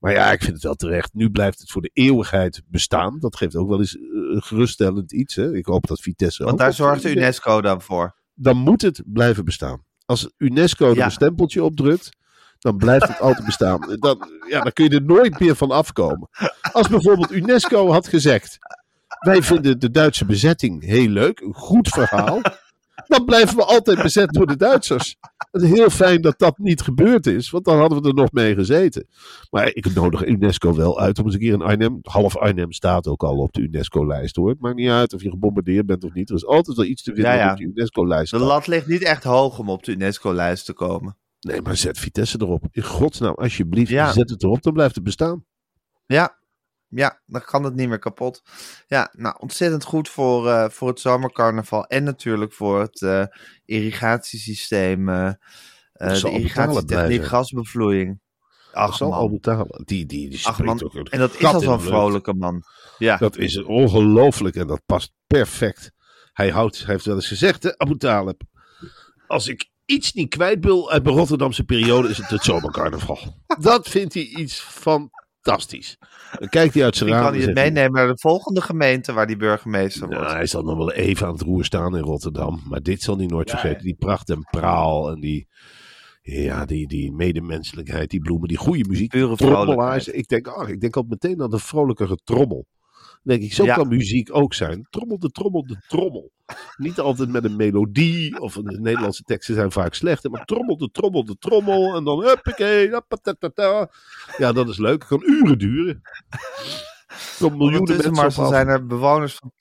Maar 0.00 0.12
ja, 0.12 0.32
ik 0.32 0.40
vind 0.42 0.52
het 0.54 0.62
wel 0.62 0.74
terecht. 0.74 1.14
Nu 1.14 1.30
blijft 1.30 1.58
het 1.60 1.70
voor 1.70 1.82
de 1.82 1.90
eeuwigheid 1.92 2.62
bestaan. 2.68 3.18
Dat 3.20 3.36
geeft 3.36 3.56
ook 3.56 3.68
wel 3.68 3.78
eens 3.78 3.96
eh, 3.96 4.02
geruststellend 4.42 5.12
iets. 5.12 5.34
Hè? 5.34 5.54
Ik 5.56 5.66
hoop 5.66 5.86
dat 5.86 6.00
Vitesse 6.00 6.44
Want 6.44 6.58
daar 6.58 6.72
zorgt 6.74 7.02
de 7.02 7.10
UNESCO 7.10 7.60
dan 7.60 7.82
voor. 7.82 8.14
dan 8.34 8.56
moet 8.56 8.82
het 8.82 9.02
blijven 9.06 9.44
bestaan. 9.44 9.84
Als 10.04 10.30
UNESCO 10.36 10.90
er 10.90 11.00
een 11.00 11.10
stempeltje 11.10 11.64
op 11.64 11.76
drukt, 11.76 12.10
dan 12.58 12.76
blijft 12.76 13.08
het 13.08 13.20
altijd 13.20 13.46
bestaan. 13.46 13.96
Dan, 13.98 14.28
ja, 14.48 14.60
dan 14.60 14.72
kun 14.72 14.84
je 14.84 14.90
er 14.90 15.02
nooit 15.04 15.40
meer 15.40 15.56
van 15.56 15.70
afkomen. 15.70 16.28
Als 16.72 16.88
bijvoorbeeld 16.88 17.32
UNESCO 17.32 17.90
had 17.92 18.08
gezegd: 18.08 18.58
Wij 19.18 19.42
vinden 19.42 19.78
de 19.78 19.90
Duitse 19.90 20.24
bezetting 20.24 20.84
heel 20.84 21.08
leuk, 21.08 21.40
een 21.40 21.54
goed 21.54 21.88
verhaal. 21.88 22.40
Dan 23.06 23.24
blijven 23.24 23.56
we 23.56 23.64
altijd 23.64 24.02
bezet 24.02 24.32
door 24.32 24.46
de 24.46 24.56
Duitsers. 24.56 25.16
Het 25.50 25.62
is 25.62 25.70
heel 25.70 25.90
fijn 25.90 26.20
dat 26.20 26.38
dat 26.38 26.58
niet 26.58 26.80
gebeurd 26.80 27.26
is, 27.26 27.50
want 27.50 27.64
dan 27.64 27.78
hadden 27.78 28.02
we 28.02 28.08
er 28.08 28.14
nog 28.14 28.32
mee 28.32 28.54
gezeten. 28.54 29.06
Maar 29.50 29.70
ik 29.74 29.94
nodig 29.94 30.26
UNESCO 30.26 30.74
wel 30.74 31.00
uit 31.00 31.18
om 31.18 31.24
eens 31.24 31.34
een 31.34 31.40
keer 31.40 31.52
in 31.52 31.62
Arnhem. 31.62 31.98
Half 32.02 32.36
Arnhem 32.36 32.72
staat 32.72 33.06
ook 33.06 33.22
al 33.22 33.36
op 33.36 33.52
de 33.52 33.60
UNESCO-lijst 33.60 34.36
hoor. 34.36 34.48
Het 34.48 34.60
maakt 34.60 34.76
niet 34.76 34.90
uit 34.90 35.14
of 35.14 35.22
je 35.22 35.30
gebombardeerd 35.30 35.86
bent 35.86 36.04
of 36.04 36.12
niet. 36.12 36.28
Er 36.28 36.36
is 36.36 36.46
altijd 36.46 36.76
wel 36.76 36.86
iets 36.86 37.02
te 37.02 37.14
vinden 37.14 37.32
Ja, 37.32 37.38
ja. 37.38 37.50
op 37.50 37.56
de 37.56 37.64
UNESCO-lijst. 37.74 38.30
De 38.30 38.38
lat 38.38 38.66
ligt 38.66 38.86
niet 38.86 39.02
echt 39.02 39.24
hoog 39.24 39.58
om 39.58 39.70
op 39.70 39.84
de 39.84 39.92
UNESCO-lijst 39.92 40.64
te 40.64 40.72
komen. 40.72 41.16
Nee, 41.40 41.62
maar 41.62 41.76
zet 41.76 41.98
Vitesse 41.98 42.38
erop. 42.40 42.64
In 42.70 42.82
godsnaam, 42.82 43.34
alsjeblieft, 43.34 43.90
Ja. 43.90 44.12
zet 44.12 44.30
het 44.30 44.42
erop, 44.42 44.62
dan 44.62 44.72
blijft 44.72 44.94
het 44.94 45.04
bestaan. 45.04 45.44
Ja, 46.06 46.38
ja, 46.88 47.22
dan 47.26 47.40
kan 47.44 47.64
het 47.64 47.74
niet 47.74 47.88
meer 47.88 47.98
kapot. 47.98 48.42
Ja, 48.86 49.12
nou, 49.16 49.36
ontzettend 49.38 49.84
goed 49.84 50.08
voor, 50.08 50.48
eh, 50.48 50.68
voor 50.68 50.88
het 50.88 51.00
zomercarnaval 51.00 51.84
en 51.86 52.04
natuurlijk 52.04 52.52
voor 52.52 52.80
het 52.80 53.02
eh, 53.02 53.24
irrigatiesysteem, 53.64 55.06
Dat 55.06 55.36
de 56.20 56.30
irrigatietechniek, 56.30 57.24
gasbevloeiing. 57.24 58.20
Ach 58.72 58.96
zal 58.96 59.14
al 59.14 59.20
man, 59.22 59.30
betalen. 59.32 59.82
Die, 59.84 60.06
die, 60.06 60.28
die 60.30 60.46
ach 60.46 60.62
man. 60.62 60.82
ook 60.82 60.94
en 60.94 61.18
dat 61.18 61.34
is 61.34 61.44
al 61.44 61.60
zo'n 61.60 61.80
vrolijke 61.80 62.34
man. 62.34 62.62
Ja, 62.98 63.16
Dat 63.16 63.36
is 63.36 63.62
ongelooflijk 63.62 64.56
en 64.56 64.66
dat 64.66 64.82
past 64.86 65.12
perfect. 65.26 65.92
Hij, 66.32 66.50
houdt, 66.50 66.78
hij 66.78 66.92
heeft 66.92 67.04
wel 67.04 67.14
eens 67.14 67.28
gezegd, 67.28 67.62
hè, 67.62 67.78
Abu 67.78 67.96
Talib. 67.96 68.42
Als 69.26 69.48
ik 69.48 69.70
iets 69.88 70.12
niet 70.12 70.28
kwijt 70.28 70.64
wil 70.64 70.90
uit 70.90 71.02
mijn 71.04 71.16
Rotterdamse 71.16 71.64
periode, 71.64 72.08
is 72.08 72.16
het 72.16 72.30
het 72.30 72.44
zomercarnaval. 72.44 73.18
dat 73.60 73.88
vindt 73.88 74.14
hij 74.14 74.22
iets 74.22 74.60
fantastisch. 74.60 75.96
Dan 76.38 76.48
kijkt 76.48 76.74
hij 76.74 76.84
uit 76.84 76.96
zijn 76.96 77.10
raam. 77.10 77.22
kan 77.22 77.32
hij 77.34 77.42
het 77.42 77.54
meenemen 77.54 77.92
naar 77.92 78.06
de 78.06 78.18
volgende 78.18 78.60
gemeente 78.60 79.12
waar 79.12 79.26
die 79.26 79.36
burgemeester 79.36 80.08
Nou, 80.08 80.20
wordt. 80.20 80.34
hij 80.36 80.46
zal 80.46 80.62
nog 80.62 80.76
wel 80.76 80.92
even 80.92 81.26
aan 81.26 81.32
het 81.32 81.42
roer 81.42 81.64
staan 81.64 81.96
in 81.96 82.02
Rotterdam. 82.02 82.62
Maar 82.68 82.82
dit 82.82 83.02
zal 83.02 83.16
hij 83.16 83.26
nooit 83.26 83.50
vergeten. 83.50 83.82
Die 83.82 83.96
pracht 83.98 84.30
en 84.30 84.46
praal 84.50 85.10
en 85.10 85.20
die, 85.20 85.48
ja, 86.22 86.64
die, 86.64 86.88
die 86.88 87.12
medemenselijkheid, 87.12 88.10
die 88.10 88.20
bloemen, 88.20 88.48
die 88.48 88.56
goede 88.56 88.84
muziek. 88.88 89.10
Pure 89.10 89.36
vrolijkheid. 89.36 90.14
Ik 90.14 90.28
denk, 90.28 90.46
ah, 90.46 90.68
ik 90.68 90.80
denk 90.80 90.96
al 90.96 91.04
meteen 91.08 91.42
aan 91.42 91.50
de 91.50 91.58
vrolijkere 91.58 92.18
trommel. 92.24 92.66
Dan 93.28 93.36
denk 93.36 93.50
ik, 93.50 93.56
zo 93.56 93.64
Ja. 93.64 93.74
kan 93.74 93.88
muziek 93.88 94.34
ook 94.34 94.54
zijn. 94.54 94.86
Trommel 94.90 95.18
de 95.18 95.30
trommel 95.30 95.66
de 95.66 95.76
trommel. 95.88 96.30
Niet 96.76 96.98
altijd 96.98 97.28
met 97.28 97.44
een 97.44 97.56
melodie, 97.56 98.40
of 98.40 98.54
de 98.54 98.78
Nederlandse 98.80 99.22
teksten 99.22 99.54
zijn 99.54 99.72
vaak 99.72 99.94
slecht. 99.94 100.28
Maar 100.28 100.44
trommel 100.44 100.76
de 100.76 100.88
trommel 100.92 101.24
de 101.24 101.36
trommel. 101.38 101.96
En 101.96 102.04
dan 102.04 102.24
huppakee. 102.24 102.90
Ja, 104.38 104.52
dat 104.52 104.68
is 104.68 104.78
leuk. 104.78 105.00
Het 105.00 105.08
kan 105.08 105.22
uren 105.26 105.58
duren. 105.58 106.02
Miljoenen 107.38 107.78
Ondertussen, 107.78 108.12
mensen 108.12 108.42
af. 108.42 108.48
zijn 108.48 108.68
er 108.68 108.86
bewoners 108.86 109.34
van... 109.34 109.52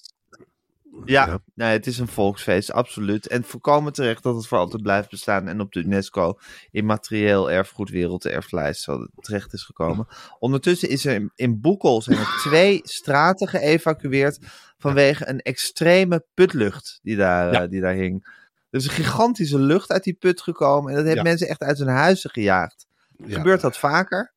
Ja, 1.06 1.28
Ja. 1.28 1.40
Nee, 1.56 1.72
het 1.72 1.88
is 1.88 1.98
een 2.00 2.08
volksfeest, 2.08 2.72
absoluut. 2.72 3.28
En 3.28 3.44
volkomen 3.44 3.94
terecht 3.94 4.24
dat 4.24 4.36
het 4.36 4.48
voor 4.48 4.58
altijd 4.58 4.82
blijft 4.82 5.10
bestaan 5.10 5.48
en 5.48 5.62
op 5.62 5.72
de 5.72 5.80
UNESCO 5.84 6.34
immaterieel 6.72 7.52
erfgoed 7.52 7.90
werelderflijst 7.90 8.88
terecht 9.16 9.54
is 9.54 9.64
gekomen. 9.64 10.08
Ondertussen 10.40 10.90
is 10.90 11.06
er 11.06 11.14
in, 11.14 11.32
in 11.36 11.62
Boekel 11.62 12.02
zijn 12.02 12.18
er 12.18 12.36
twee 12.42 12.80
straten 12.84 13.48
geëvacueerd 13.48 14.40
vanwege 14.78 15.28
een 15.30 15.40
extreme 15.42 16.26
putlucht 16.34 17.00
die 17.02 17.16
daar, 17.16 17.52
Ja. 17.54 17.64
eh, 17.64 17.70
die 17.70 17.82
daar 17.82 17.94
hing. 17.94 18.36
Er 18.70 18.80
is 18.80 18.86
een 18.86 18.92
gigantische 18.92 19.60
lucht 19.60 19.92
uit 19.92 20.04
die 20.04 20.14
put 20.14 20.42
gekomen 20.42 20.90
en 20.90 20.96
dat 20.96 21.06
heeft 21.06 21.18
Ja. 21.18 21.24
mensen 21.24 21.48
echt 21.48 21.62
uit 21.62 21.78
hun 21.78 21.88
huizen 21.88 22.30
gejaagd. 22.30 22.86
Ja. 23.26 23.38
Gebeurt 23.38 23.62
dat 23.62 23.78
vaker? 23.78 24.34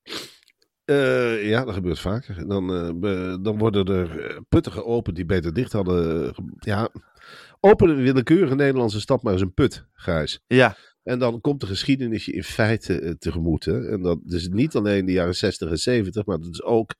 Eh, 0.91 1.49
ja, 1.49 1.65
dat 1.65 1.75
gebeurt 1.75 1.99
vaker. 1.99 2.49
Dan, 2.49 2.75
eh, 2.75 2.91
be- 2.95 3.39
dan 3.43 3.59
worden 3.59 3.87
er 3.87 4.21
eh, 4.21 4.37
putten 4.49 4.73
geopend 4.73 5.17
die 5.17 5.25
beter 5.27 5.53
dicht 5.55 5.73
hadden. 5.73 6.33
ja, 6.59 6.89
open 7.61 7.89
een 7.89 8.03
willekeurige 8.03 8.55
Nederlandse 8.55 9.01
stad 9.01 9.23
maar 9.23 9.33
eens 9.33 9.43
een 9.43 9.55
put, 9.55 9.87
Gijs. 9.93 10.41
Ja, 10.47 10.77
En 11.03 11.19
dan 11.19 11.41
komt 11.41 11.61
de 11.61 11.67
geschiedenis 11.67 12.25
je 12.25 12.33
in 12.33 12.43
feite 12.45 13.01
eh, 13.01 13.11
tegemoet. 13.19 13.65
Hè? 13.65 13.89
En 13.89 14.03
dat 14.03 14.19
is 14.27 14.49
niet 14.49 14.75
alleen 14.75 15.07
de 15.07 15.13
jaren 15.13 15.37
60 15.37 15.71
en 15.71 15.79
70, 15.79 16.27
maar 16.27 16.39
dat 16.41 16.53
is 16.53 16.63
ook 16.63 16.95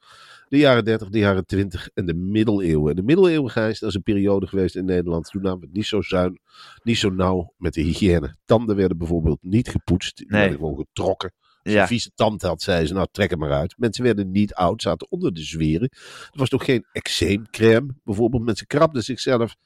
de 0.49 0.59
jaren 0.59 0.85
30, 0.85 1.09
de 1.09 1.19
jaren 1.19 1.47
20 1.47 1.89
en 1.95 2.07
de 2.07 2.15
middeleeuwen. 2.15 2.91
En 2.91 2.97
de 2.97 3.03
middeleeuwen, 3.03 3.51
Gijs, 3.51 3.79
dat 3.79 3.89
is 3.89 3.95
een 3.95 4.03
periode 4.03 4.47
geweest 4.47 4.77
in 4.77 4.85
Nederland. 4.85 5.31
Toen 5.31 5.43
namen 5.43 5.61
we 5.61 5.67
het 5.67 5.75
niet 5.77 5.87
zo 5.87 6.01
zuin, 6.03 6.41
niet 6.83 6.97
zo 6.99 7.11
nauw 7.11 7.55
met 7.57 7.75
de 7.75 7.81
hygiëne. 7.81 8.37
Tanden 8.45 8.77
werden 8.77 8.99
bijvoorbeeld 8.99 9.39
niet 9.43 9.69
gepoetst, 9.69 10.17
die 10.17 10.27
Nee. 10.29 10.41
werden 10.41 10.59
gewoon 10.59 10.77
getrokken. 10.77 11.33
Als 11.63 11.73
je 11.73 11.79
ja. 11.79 11.81
een 11.81 11.89
vieze 11.89 12.11
tand 12.15 12.43
had, 12.43 12.63
zei 12.63 12.87
ze, 12.87 12.93
nou 12.95 13.07
trek 13.13 13.31
hem 13.31 13.39
maar 13.39 13.53
uit. 13.53 13.75
Mensen 13.79 14.05
werden 14.05 14.31
niet 14.31 14.55
oud, 14.55 14.83
zaten 14.83 15.11
onder 15.11 15.35
de 15.35 15.43
zweren. 15.43 15.89
Er 16.33 16.39
was 16.39 16.51
nog 16.51 16.65
geen 16.65 16.85
eczeemcrème. 16.93 17.95
Bijvoorbeeld, 18.05 18.45
mensen 18.45 18.67
krabden 18.67 19.03
zichzelf 19.03 19.57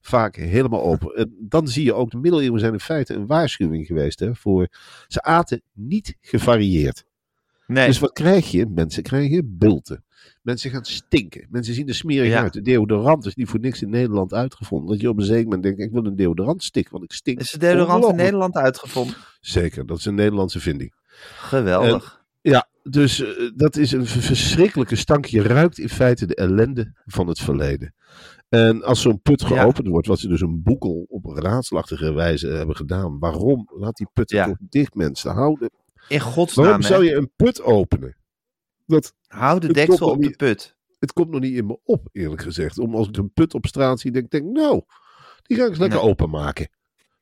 vaak 0.00 0.36
helemaal 0.36 0.82
open. 0.82 1.14
En 1.16 1.36
dan 1.40 1.68
zie 1.68 1.84
je 1.84 1.94
ook, 1.94 2.10
de 2.10 2.16
middeleeuwen 2.16 2.60
zijn 2.60 2.72
in 2.72 2.80
feite 2.80 3.14
een 3.14 3.26
waarschuwing 3.26 3.86
geweest. 3.86 4.18
Hè, 4.20 4.34
voor, 4.34 4.68
ze 5.06 5.22
aten 5.22 5.62
niet 5.72 6.16
gevarieerd. 6.20 7.04
Nee. 7.66 7.86
Dus 7.86 7.98
wat 7.98 8.12
krijg 8.12 8.50
je? 8.50 8.66
Mensen 8.66 9.02
krijgen 9.02 9.58
bulten. 9.58 10.04
Mensen 10.42 10.70
gaan 10.70 10.84
stinken. 10.84 11.46
Mensen 11.50 11.74
zien 11.74 11.88
er 11.88 11.94
smerig 11.94 12.28
Ja. 12.28 12.42
uit. 12.42 12.52
De 12.52 12.60
deodorant 12.62 13.26
is 13.26 13.34
niet 13.34 13.48
voor 13.48 13.60
niks 13.60 13.82
in 13.82 13.90
Nederland 13.90 14.32
uitgevonden. 14.32 14.88
Dat 14.88 15.00
je 15.00 15.08
op 15.08 15.18
een 15.18 15.24
zeker 15.24 15.44
moment 15.44 15.62
denkt, 15.62 15.80
ik 15.80 15.90
wil 15.90 16.04
een 16.04 16.16
deodorant 16.16 16.62
stick, 16.62 16.88
want 16.88 17.04
ik 17.04 17.12
stink. 17.12 17.40
is 17.40 17.50
de 17.50 17.58
deodorant 17.58 18.04
in. 18.04 18.16
Nederland 18.16 18.54
uitgevonden? 18.54 19.16
Zeker, 19.40 19.86
dat 19.86 19.98
is 19.98 20.04
een 20.04 20.14
Nederlandse 20.14 20.60
vinding. 20.60 20.92
Geweldig. 21.36 22.24
Ja, 22.40 22.68
dus 22.82 23.20
eh, 23.20 23.50
dat 23.54 23.76
is 23.76 23.92
een 23.92 24.06
verschrikkelijke 24.06 24.96
stank. 24.96 25.24
Je 25.24 25.42
ruikt 25.42 25.78
in 25.78 25.88
feite 25.88 26.26
de 26.26 26.34
ellende 26.34 26.92
van 27.04 27.26
het 27.28 27.38
verleden. 27.40 27.94
En 28.48 28.82
als 28.82 29.00
zo'n 29.02 29.20
put 29.22 29.40
Ja. 29.40 29.46
geopend 29.46 29.88
wordt, 29.88 30.06
wat 30.06 30.18
ze 30.18 30.28
dus 30.28 30.40
een 30.40 30.62
boekel 30.62 31.06
op 31.08 31.24
raadslachtige 31.24 32.12
wijze 32.12 32.46
hebben 32.48 32.76
gedaan. 32.76 33.18
Waarom? 33.18 33.68
Laat 33.78 33.96
die 33.96 34.08
put 34.12 34.30
Ja. 34.30 34.44
toch 34.46 34.56
dicht, 34.60 34.94
mensen. 34.94 35.30
Houden. 35.32 35.70
In 36.08 36.20
godsnaam, 36.20 36.64
Waarom 36.66 36.82
zou 36.82 37.04
je 37.04 37.14
een 37.14 37.30
put 37.36 37.62
openen? 37.62 38.16
Dat, 38.86 39.14
Hou 39.26 39.60
de 39.60 39.72
deksel 39.72 40.10
op 40.10 40.22
de 40.22 40.30
put. 40.36 40.76
het 40.98 41.12
komt 41.12 41.30
nog 41.30 41.40
niet 41.40 41.54
in 41.56 41.66
me 41.66 41.78
op, 41.84 42.08
eerlijk 42.12 42.42
gezegd. 42.42 42.78
Om 42.78 42.94
als 42.94 43.08
ik 43.08 43.16
een 43.16 43.32
put 43.32 43.54
op 43.54 43.66
straat 43.66 44.00
zie, 44.00 44.10
denk 44.10 44.24
ik, 44.24 44.30
denk, 44.30 44.44
nou, 44.44 44.82
die 45.42 45.56
ga 45.56 45.62
ik 45.62 45.68
eens 45.68 45.78
lekker 45.78 45.98
Nee. 46.00 46.08
openmaken. 46.08 46.68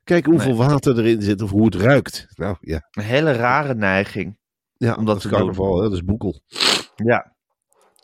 Kijken 0.04 0.30
hoeveel 0.32 0.56
water 0.56 0.98
erin 0.98 1.22
zit 1.22 1.42
of 1.42 1.50
hoe 1.50 1.64
het 1.64 1.74
ruikt. 1.74 2.26
Nou 2.34 2.56
ja, 2.60 2.88
Een 2.90 3.02
hele 3.02 3.32
rare 3.32 3.74
neiging. 3.74 4.38
ja 4.76 4.94
Om 4.94 5.04
dat 5.04 5.16
is 5.16 5.26
carnaval, 5.26 5.76
hè, 5.76 5.82
dat 5.82 5.92
is 5.92 6.04
boekel. 6.04 6.40
Ja. 6.94 7.31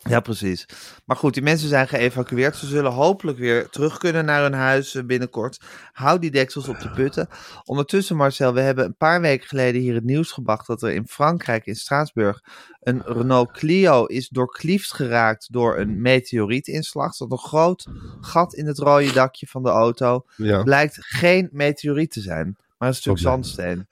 Ja, 0.03 0.21
precies. 0.21 0.67
Maar 1.05 1.17
goed, 1.17 1.35
die 1.35 1.43
mensen 1.43 1.69
zijn 1.69 1.89
geëvacueerd. 1.89 2.57
Ze 2.57 2.67
zullen 2.67 2.93
hopelijk 2.93 3.39
weer 3.39 3.69
terug 3.69 3.99
kunnen 3.99 4.25
naar 4.25 4.43
hun 4.43 4.53
huis 4.53 4.95
eh, 4.95 5.05
binnenkort. 5.05 5.61
Hou 5.93 6.19
die 6.19 6.31
deksels 6.31 6.69
op 6.69 6.81
de 6.81 6.91
putten. 6.91 7.29
Ondertussen, 7.65 8.17
Marcel, 8.17 8.55
we 8.55 8.61
hebben 8.61 8.85
een 8.85 8.97
paar 8.97 9.21
weken 9.21 9.49
geleden 9.49 9.81
hier 9.81 9.95
het 9.95 10.05
nieuws 10.05 10.33
gebracht 10.33 10.67
dat 10.67 10.83
er 10.83 10.93
in 10.93 11.09
Frankrijk, 11.09 11.67
in 11.67 11.75
Straatsburg, 11.75 12.41
een 12.81 13.03
Renault 13.05 13.51
Clio 13.53 14.05
is 14.05 14.29
doorkliefd 14.29 14.93
geraakt 14.93 15.53
door 15.53 15.79
een 15.79 16.01
meteorietinslag. 16.01 17.09
Er 17.09 17.15
zat 17.15 17.31
een 17.33 17.39
groot 17.39 17.87
gat 18.21 18.55
in 18.55 18.67
het 18.67 18.79
rode 18.79 19.13
dakje 19.13 19.47
van 19.47 19.63
de 19.63 19.71
auto. 19.71 20.25
Ja. 20.37 20.63
Blijkt 20.63 20.97
geen 21.01 21.49
meteoriet 21.53 22.11
te 22.11 22.21
zijn, 22.21 22.57
maar 22.79 22.89
een 22.89 22.95
stuk 22.95 23.19
zandsteen. 23.19 23.87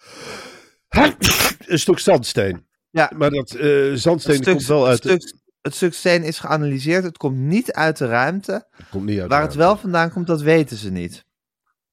Een 1.67 1.79
stuk 1.79 1.99
zandsteen. 1.99 2.65
Ja, 2.91 3.13
Maar 3.17 3.31
dat 3.31 3.55
eh 3.55 3.93
zandsteen 3.95 4.35
stuk, 4.35 4.47
komt 4.47 4.67
wel 4.67 4.87
uit... 4.87 4.99
stuk, 4.99 5.35
het 5.75 5.95
steen 5.95 6.23
is 6.23 6.39
geanalyseerd. 6.39 7.05
Het 7.05 7.17
komt 7.17 7.37
niet 7.37 7.73
uit 7.73 7.97
de 7.97 8.07
ruimte. 8.07 8.67
komt 8.91 9.05
niet 9.05 9.21
uit 9.21 9.31
Waar 9.31 9.43
het 9.43 9.55
ruimte. 9.55 9.59
wel 9.59 9.77
vandaan 9.77 10.11
komt, 10.11 10.27
dat 10.27 10.41
weten 10.43 10.77
ze 10.77 10.91
niet. 10.91 11.25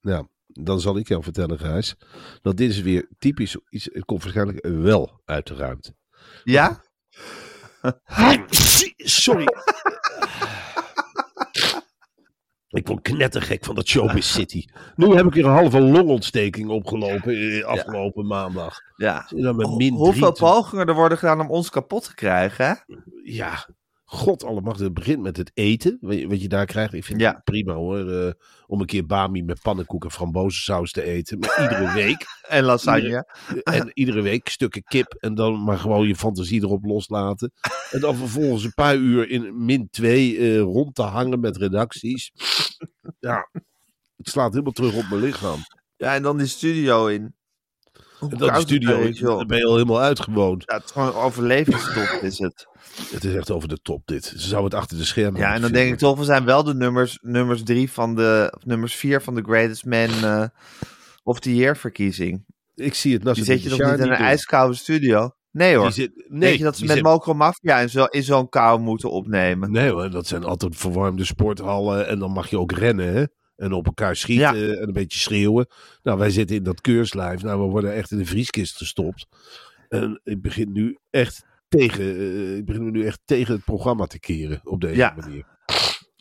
Ja, 0.00 0.26
dan 0.46 0.80
zal 0.80 0.96
ik 0.98 1.08
jou 1.08 1.22
vertellen, 1.22 1.58
Gijs. 1.58 1.94
Dat 2.42 2.56
dit 2.56 2.70
is 2.70 2.80
weer 2.80 3.08
typisch 3.18 3.56
iets. 3.68 3.88
Het 3.92 4.04
komt 4.04 4.22
waarschijnlijk 4.22 4.66
wel 4.66 5.20
uit 5.24 5.46
de 5.46 5.54
ruimte. 5.54 5.94
Ja? 6.44 6.82
Sorry. 8.96 9.46
Ik 12.74 12.86
word 12.86 13.00
knettergek 13.02 13.64
van 13.64 13.74
dat 13.74 13.86
Showbiz 13.88 14.32
City. 14.34 14.64
Nu 14.96 15.14
heb 15.14 15.26
ik 15.26 15.32
weer 15.34 15.44
een 15.44 15.50
halve 15.50 15.80
longontsteking 15.80 16.68
opgelopen 16.68 17.34
eh, 17.34 17.64
afgelopen 17.64 18.26
maandag. 18.26 18.78
Ja. 18.96 19.24
Zit 19.28 19.42
dan 19.42 19.56
met 19.56 19.66
Ho- 19.66 19.76
min 19.76 19.94
hoeveel 19.94 20.32
23. 20.32 20.48
pogingen 20.48 20.86
er 20.88 20.94
worden 20.94 21.18
gedaan 21.18 21.40
om 21.40 21.50
ons 21.50 21.70
kapot 21.70 22.04
te 22.04 22.14
krijgen, 22.14 22.66
hè? 22.66 22.72
Ja, 23.24 23.68
god 24.04 24.44
allemachtig. 24.44 24.84
Het 24.84 24.94
begint 24.94 25.22
met 25.22 25.36
het 25.36 25.50
eten. 25.54 25.98
Wat 26.00 26.40
je, 26.42 26.48
daar 26.48 26.66
krijgt. 26.66 26.92
Ik 26.92 27.04
vind 27.04 27.20
Ja. 27.20 27.32
het 27.34 27.44
prima 27.44 27.72
hoor. 27.74 28.10
eh, 28.10 28.32
om 28.66 28.80
een 28.80 28.86
keer 28.86 29.06
bami 29.06 29.42
met 29.42 29.60
pannenkoek 29.62 30.04
en 30.04 30.10
frambozensaus 30.10 30.90
te 30.92 31.02
eten. 31.02 31.38
Maar 31.38 31.62
iedere 31.62 31.92
week. 32.02 32.24
En 32.48 32.64
lasagne. 32.64 33.34
En 33.62 33.90
iedere 33.94 34.20
week 34.20 34.48
stukken 34.48 34.82
kip. 34.82 35.14
En 35.18 35.34
dan 35.34 35.64
maar 35.64 35.78
gewoon 35.78 36.06
je 36.08 36.16
fantasie 36.16 36.62
erop 36.62 36.84
loslaten. 36.84 37.52
En 37.90 38.00
dan 38.00 38.16
vervolgens 38.16 38.64
een 38.64 38.74
paar 38.74 38.96
uur 38.96 39.28
in 39.30 39.64
min 39.64 39.88
2 39.90 40.58
rond 40.58 40.94
te 40.94 41.02
hangen 41.02 41.40
met 41.40 41.56
redacties. 41.56 42.30
Ja, 43.20 43.48
het 44.16 44.28
slaat 44.28 44.50
helemaal 44.52 44.72
terug 44.72 44.94
op 44.96 45.08
mijn 45.10 45.20
lichaam. 45.22 45.58
Ja, 45.96 46.14
en 46.14 46.22
dan 46.22 46.36
die 46.38 46.46
studio 46.46 47.06
in. 47.06 47.34
Hoe 48.18 48.28
dat 48.36 48.54
de 48.54 48.60
studio, 48.60 48.88
daar 48.90 49.00
is, 49.08 49.18
daar 49.18 49.46
ben 49.46 49.58
je 49.58 49.64
al 49.66 49.72
helemaal 49.72 50.00
uitgewoond. 50.00 50.62
Ja, 50.66 50.74
het 50.74 50.84
is 50.84 50.90
gewoon 50.90 51.14
overlevingstop 51.14 52.18
is 52.22 52.38
het. 52.38 52.66
Het 53.10 53.24
is 53.24 53.34
echt 53.34 53.50
over 53.50 53.68
de 53.68 53.78
top 53.82 54.02
dit. 54.06 54.24
Ze 54.24 54.38
zouden 54.48 54.70
het 54.70 54.80
achter 54.80 54.98
de 54.98 55.04
schermen 55.04 55.40
Ja, 55.40 55.54
en 55.54 55.60
dan 55.60 55.72
denk 55.72 55.92
ik 55.92 55.98
toch, 55.98 56.18
we 56.18 56.24
zijn 56.24 56.44
wel 56.44 56.64
de 56.64 56.74
nummers, 56.74 57.18
nummers 57.22 57.62
drie 57.62 57.90
van 57.92 58.14
de, 58.14 58.52
of 58.56 58.64
nummers 58.64 58.94
vier 58.94 59.20
van 59.20 59.34
de 59.34 59.42
Greatest 59.42 59.84
Man 59.84 60.08
eh, 60.24 60.44
of 61.22 61.40
the 61.40 61.54
Year 61.56 61.76
verkiezing. 61.76 62.44
Ik 62.74 62.94
zie 62.94 63.12
het 63.12 63.20
Die 63.20 63.28
Nasser 63.28 63.46
zet 63.46 63.62
je 63.62 63.68
toch 63.68 63.78
niet 63.78 63.88
in 63.88 64.00
een 64.02 64.08
doen. 64.08 64.26
ijskoude 64.26 64.74
studio? 64.76 65.30
Nee 65.50 65.74
hoor. 65.74 65.84
Die 65.84 65.92
zit, 65.94 66.24
nee, 66.28 66.40
Denk 66.40 66.56
je 66.58 66.64
dat 66.64 66.72
ze 66.74 66.78
die 66.80 66.88
met 66.88 66.96
zit- 66.98 67.06
Mokro 67.06 67.34
Mafia 67.34 67.78
in 67.78 67.90
zo- 67.90 68.04
in 68.04 68.22
zo'n 68.22 68.48
kou 68.48 68.80
moeten 68.80 69.10
opnemen? 69.10 69.70
Nee 69.70 69.90
hoor, 69.90 70.10
dat 70.10 70.26
zijn 70.26 70.44
altijd 70.44 70.76
verwarmde 70.76 71.24
sporthallen. 71.24 72.08
En 72.08 72.18
dan 72.18 72.30
mag 72.30 72.50
je 72.50 72.58
ook 72.58 72.72
rennen, 72.72 73.14
hè? 73.14 73.24
En 73.56 73.72
op 73.72 73.86
elkaar 73.86 74.16
schieten 74.16 74.58
Ja. 74.58 74.72
en 74.74 74.82
een 74.86 74.92
beetje 74.92 75.18
schreeuwen. 75.18 75.66
Nou, 76.02 76.18
wij 76.18 76.30
zitten 76.30 76.56
in 76.56 76.62
dat 76.62 76.80
keurslijf. 76.80 77.42
Nou, 77.42 77.60
we 77.60 77.66
worden 77.70 77.94
echt 77.94 78.10
in 78.10 78.18
de 78.18 78.26
vrieskist 78.26 78.76
gestopt. 78.76 79.26
En 79.88 80.20
ik 80.24 80.42
begin 80.42 80.72
nu 80.72 80.98
echt 81.10 81.44
tegen, 81.68 82.04
eh, 82.04 82.56
ik 82.56 82.64
begin 82.64 82.90
nu 82.90 83.06
echt 83.06 83.20
tegen 83.24 83.54
het 83.54 83.64
programma 83.64 84.06
te 84.06 84.20
keren. 84.20 84.60
Op 84.64 84.80
deze 84.80 84.96
Ja. 84.96 85.14
manier. 85.16 85.44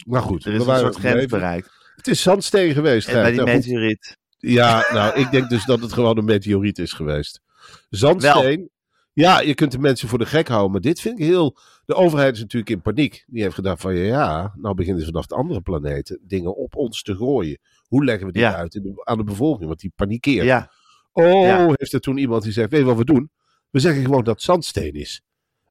Maar 0.05 0.21
goed, 0.21 0.45
Er 0.45 0.49
we 0.51 0.55
is 0.55 0.61
een 0.61 0.67
waren 0.67 0.81
soort 0.93 0.95
grens 1.05 1.25
bereikt. 1.25 1.69
Het 1.95 2.07
is 2.07 2.21
zandsteen 2.21 2.73
geweest. 2.73 3.07
En 3.07 3.13
bij 3.13 3.31
die 3.31 3.39
Nou, 3.39 3.49
goed. 3.51 3.57
meteoriet. 3.65 4.17
Ja, 4.37 4.85
nou, 4.93 5.19
ik 5.19 5.31
denk 5.31 5.49
dus 5.49 5.65
dat 5.65 5.81
het 5.81 5.93
gewoon 5.93 6.17
een 6.17 6.25
meteoriet 6.25 6.79
is 6.79 6.93
geweest. 6.93 7.41
Zandsteen. 7.89 8.69
Ja, 9.13 9.39
je 9.39 9.53
kunt 9.53 9.71
de 9.71 9.79
mensen 9.79 10.07
voor 10.07 10.17
de 10.17 10.25
gek 10.25 10.47
houden, 10.47 10.71
maar 10.71 10.81
dit 10.81 10.99
vind 10.99 11.19
ik 11.19 11.25
heel... 11.25 11.57
De 11.85 11.93
overheid 11.93 12.33
is 12.35 12.39
natuurlijk 12.41 12.71
in 12.71 12.81
paniek. 12.81 13.23
Die 13.27 13.41
heeft 13.41 13.55
gedacht 13.55 13.81
van, 13.81 13.95
ja, 13.95 14.53
nou 14.57 14.75
beginnen 14.75 15.01
ze 15.01 15.07
vanaf 15.07 15.25
de 15.25 15.35
andere 15.35 15.61
planeten 15.61 16.19
dingen 16.27 16.55
op 16.55 16.75
ons 16.75 17.01
te 17.03 17.15
gooien. 17.15 17.57
Hoe 17.87 18.03
leggen 18.05 18.25
we 18.27 18.31
dit 18.31 18.41
Ja. 18.41 18.55
uit 18.55 18.75
in 18.75 18.81
de- 18.81 19.01
aan 19.05 19.17
de 19.17 19.23
bevolking? 19.23 19.67
Want 19.67 19.79
die 19.79 19.91
panikeert. 19.95 20.45
Ja, 20.45 20.71
Oh, 21.15 21.43
Ja. 21.45 21.65
heeft 21.67 21.93
er 21.93 21.99
toen 21.99 22.17
iemand 22.17 22.43
die 22.43 22.51
zegt, 22.51 22.69
weet 22.69 22.79
je 22.79 22.85
wat 22.85 22.97
we 22.97 23.05
doen? 23.05 23.29
We 23.69 23.79
zeggen 23.79 24.01
gewoon 24.03 24.23
dat 24.23 24.33
het 24.33 24.43
zandsteen 24.43 24.93
is. 24.93 25.21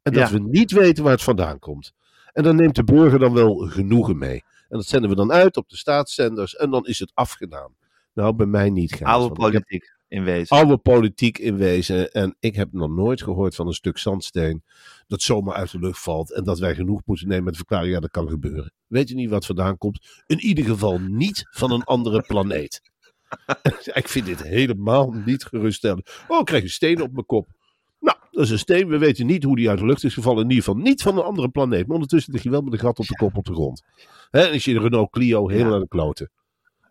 En 0.03 0.13
dat 0.13 0.31
we 0.31 0.39
niet 0.39 0.71
weten 0.73 1.03
waar 1.05 1.13
het 1.13 1.23
vandaan 1.23 1.59
komt. 1.59 1.93
En 2.33 2.43
dan 2.43 2.57
neemt 2.57 2.75
de 2.75 2.85
burger 2.85 3.19
dan 3.19 3.33
wel 3.33 3.55
genoegen 3.57 4.19
mee. 4.19 4.43
En 4.69 4.79
dat 4.79 4.87
zenden 4.87 5.11
we 5.11 5.17
dan 5.17 5.33
uit 5.33 5.57
op 5.57 5.69
de 5.69 5.77
staatszenders 5.77 6.57
en 6.57 6.71
dan 6.71 6.87
is 6.87 6.99
het 6.99 7.11
afgedaan. 7.15 7.75
Nou, 8.15 8.35
bij 8.35 8.47
mij 8.47 8.71
niet. 8.71 8.91
Gijs, 8.95 9.11
Oude 9.11 9.35
politiek 9.35 9.95
in 10.13 10.25
wezen. 10.25 10.57
oude 10.57 10.77
politiek 10.77 11.39
in 11.39 11.57
wezen. 11.57 12.11
En 12.13 12.37
ik 12.41 12.55
heb 12.55 12.73
nog 12.73 12.91
nooit 12.91 13.23
gehoord 13.23 13.55
van 13.55 13.67
een 13.67 13.73
stuk 13.73 13.99
zandsteen 13.99 14.63
dat 15.07 15.23
zomaar 15.23 15.55
uit 15.55 15.71
de 15.71 15.79
lucht 15.79 16.03
valt. 16.03 16.33
En 16.33 16.45
dat 16.45 16.59
wij 16.59 16.75
genoeg 16.75 17.01
moeten 17.05 17.29
nemen 17.29 17.45
met 17.45 17.53
de 17.53 17.59
verklaring, 17.59 17.93
ja, 17.95 18.01
dat 18.01 18.11
kan 18.11 18.29
gebeuren. 18.29 18.73
Weet 18.87 19.09
je 19.09 19.15
niet 19.15 19.31
wat 19.31 19.47
vandaan 19.47 19.79
komt? 19.79 20.23
In 20.27 20.39
ieder 20.41 20.65
geval 20.65 20.99
niet 20.99 21.47
van 21.51 21.73
een 21.73 21.85
andere 21.85 22.23
planeet. 22.23 22.81
ik 24.01 24.09
vind 24.09 24.27
dit 24.27 24.43
helemaal 24.43 25.11
niet 25.11 25.45
geruststellend. 25.45 26.11
Oh, 26.29 26.39
ik 26.39 26.45
krijg 26.45 26.63
een 26.63 26.69
steen 26.71 27.03
op 27.03 27.13
mijn 27.13 27.27
kop. 27.27 27.47
Nou, 28.01 28.17
dat 28.31 28.45
is 28.45 28.51
een 28.51 28.59
steen. 28.59 28.89
We 28.89 28.99
weten 28.99 29.27
niet 29.27 29.43
hoe 29.45 29.57
die 29.57 29.69
uit 29.69 29.79
de 29.79 29.87
lucht 29.87 30.05
is 30.05 30.15
gevallen. 30.15 30.43
In 30.43 30.49
ieder 30.51 30.65
geval 30.65 30.81
niet 30.81 31.03
van 31.03 31.17
een 31.19 31.25
andere 31.25 31.49
planeet. 31.49 31.87
Maar 31.87 31.95
ondertussen 31.95 32.33
lig 32.33 32.43
je 32.43 32.51
wel 32.51 32.61
met 32.63 32.73
een 32.73 32.79
gat 32.79 32.99
op 32.99 33.07
de 33.07 33.17
kop 33.17 33.37
op 33.37 33.45
de 33.45 33.53
grond. 33.55 33.83
Hè, 34.31 34.41
en 34.41 34.53
is 34.55 34.65
je 34.65 34.81
Renault 34.81 35.11
Clio 35.11 35.49
helemaal 35.49 35.69
Ja. 35.69 35.75
aan 35.75 35.81
de 35.83 35.89
kloten. 35.89 36.31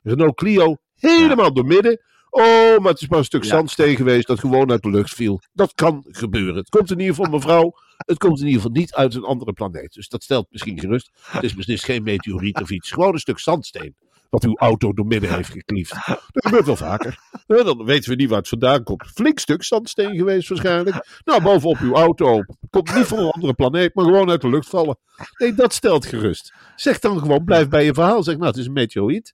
Renault 0.03 0.35
Clio 0.35 0.75
helemaal 0.95 1.53
door 1.53 1.65
midden. 1.65 1.99
Oh, 2.33 2.77
maar 2.77 2.91
het 2.91 3.01
is 3.01 3.07
maar 3.07 3.19
een 3.19 3.25
stuk 3.25 3.43
zandsteen 3.43 3.95
geweest 3.95 4.27
dat 4.27 4.39
gewoon 4.39 4.71
uit 4.71 4.81
de 4.81 4.89
lucht 4.89 5.13
viel. 5.13 5.41
Dat 5.53 5.73
kan 5.73 6.05
gebeuren. 6.07 6.55
Het 6.55 6.69
komt 6.69 6.91
in 6.91 6.99
ieder 6.99 7.15
geval, 7.15 7.31
mevrouw, 7.31 7.73
het 7.97 8.17
komt 8.17 8.39
in 8.39 8.45
ieder 8.45 8.61
geval 8.61 8.75
niet 8.75 8.93
uit 8.93 9.15
een 9.15 9.23
andere 9.23 9.53
planeet. 9.53 9.93
Dus 9.93 10.07
dat 10.07 10.23
stelt 10.23 10.47
misschien 10.49 10.79
gerust. 10.79 11.11
Het 11.23 11.43
is 11.43 11.55
beslist 11.55 11.85
geen 11.85 12.03
meteoriet 12.03 12.61
of 12.61 12.69
iets. 12.69 12.91
Gewoon 12.91 13.13
een 13.13 13.19
stuk 13.19 13.39
zandsteen. 13.39 13.95
Wat 14.29 14.43
uw 14.43 14.57
auto 14.57 14.93
door 14.93 15.05
midden 15.05 15.35
heeft 15.35 15.49
gekliefd. 15.49 15.91
Dat 16.05 16.45
gebeurt 16.45 16.65
wel 16.65 16.75
vaker. 16.75 17.19
Dan 17.47 17.85
weten 17.85 18.09
we 18.09 18.15
niet 18.15 18.29
waar 18.29 18.37
het 18.37 18.47
vandaan 18.47 18.83
komt. 18.83 19.03
Flink 19.13 19.39
stuk 19.39 19.63
zandsteen 19.63 20.15
geweest 20.15 20.49
waarschijnlijk. 20.49 21.21
Nou, 21.23 21.41
bovenop 21.41 21.77
uw 21.77 21.93
auto. 21.93 22.43
Komt 22.69 22.95
niet 22.95 23.05
van 23.05 23.19
een 23.19 23.29
andere 23.29 23.53
planeet, 23.53 23.95
maar 23.95 24.05
gewoon 24.05 24.29
uit 24.29 24.41
de 24.41 24.49
lucht 24.49 24.69
vallen. 24.69 24.97
Nee, 25.37 25.53
dat 25.53 25.73
stelt 25.73 26.05
gerust. 26.05 26.53
Zeg 26.75 26.99
dan 26.99 27.19
gewoon, 27.19 27.43
blijf 27.43 27.67
bij 27.67 27.85
je 27.85 27.93
verhaal. 27.93 28.23
Zeg, 28.23 28.35
nou, 28.35 28.47
het 28.47 28.57
is 28.57 28.65
een 28.65 28.73
meteoriet. 28.73 29.31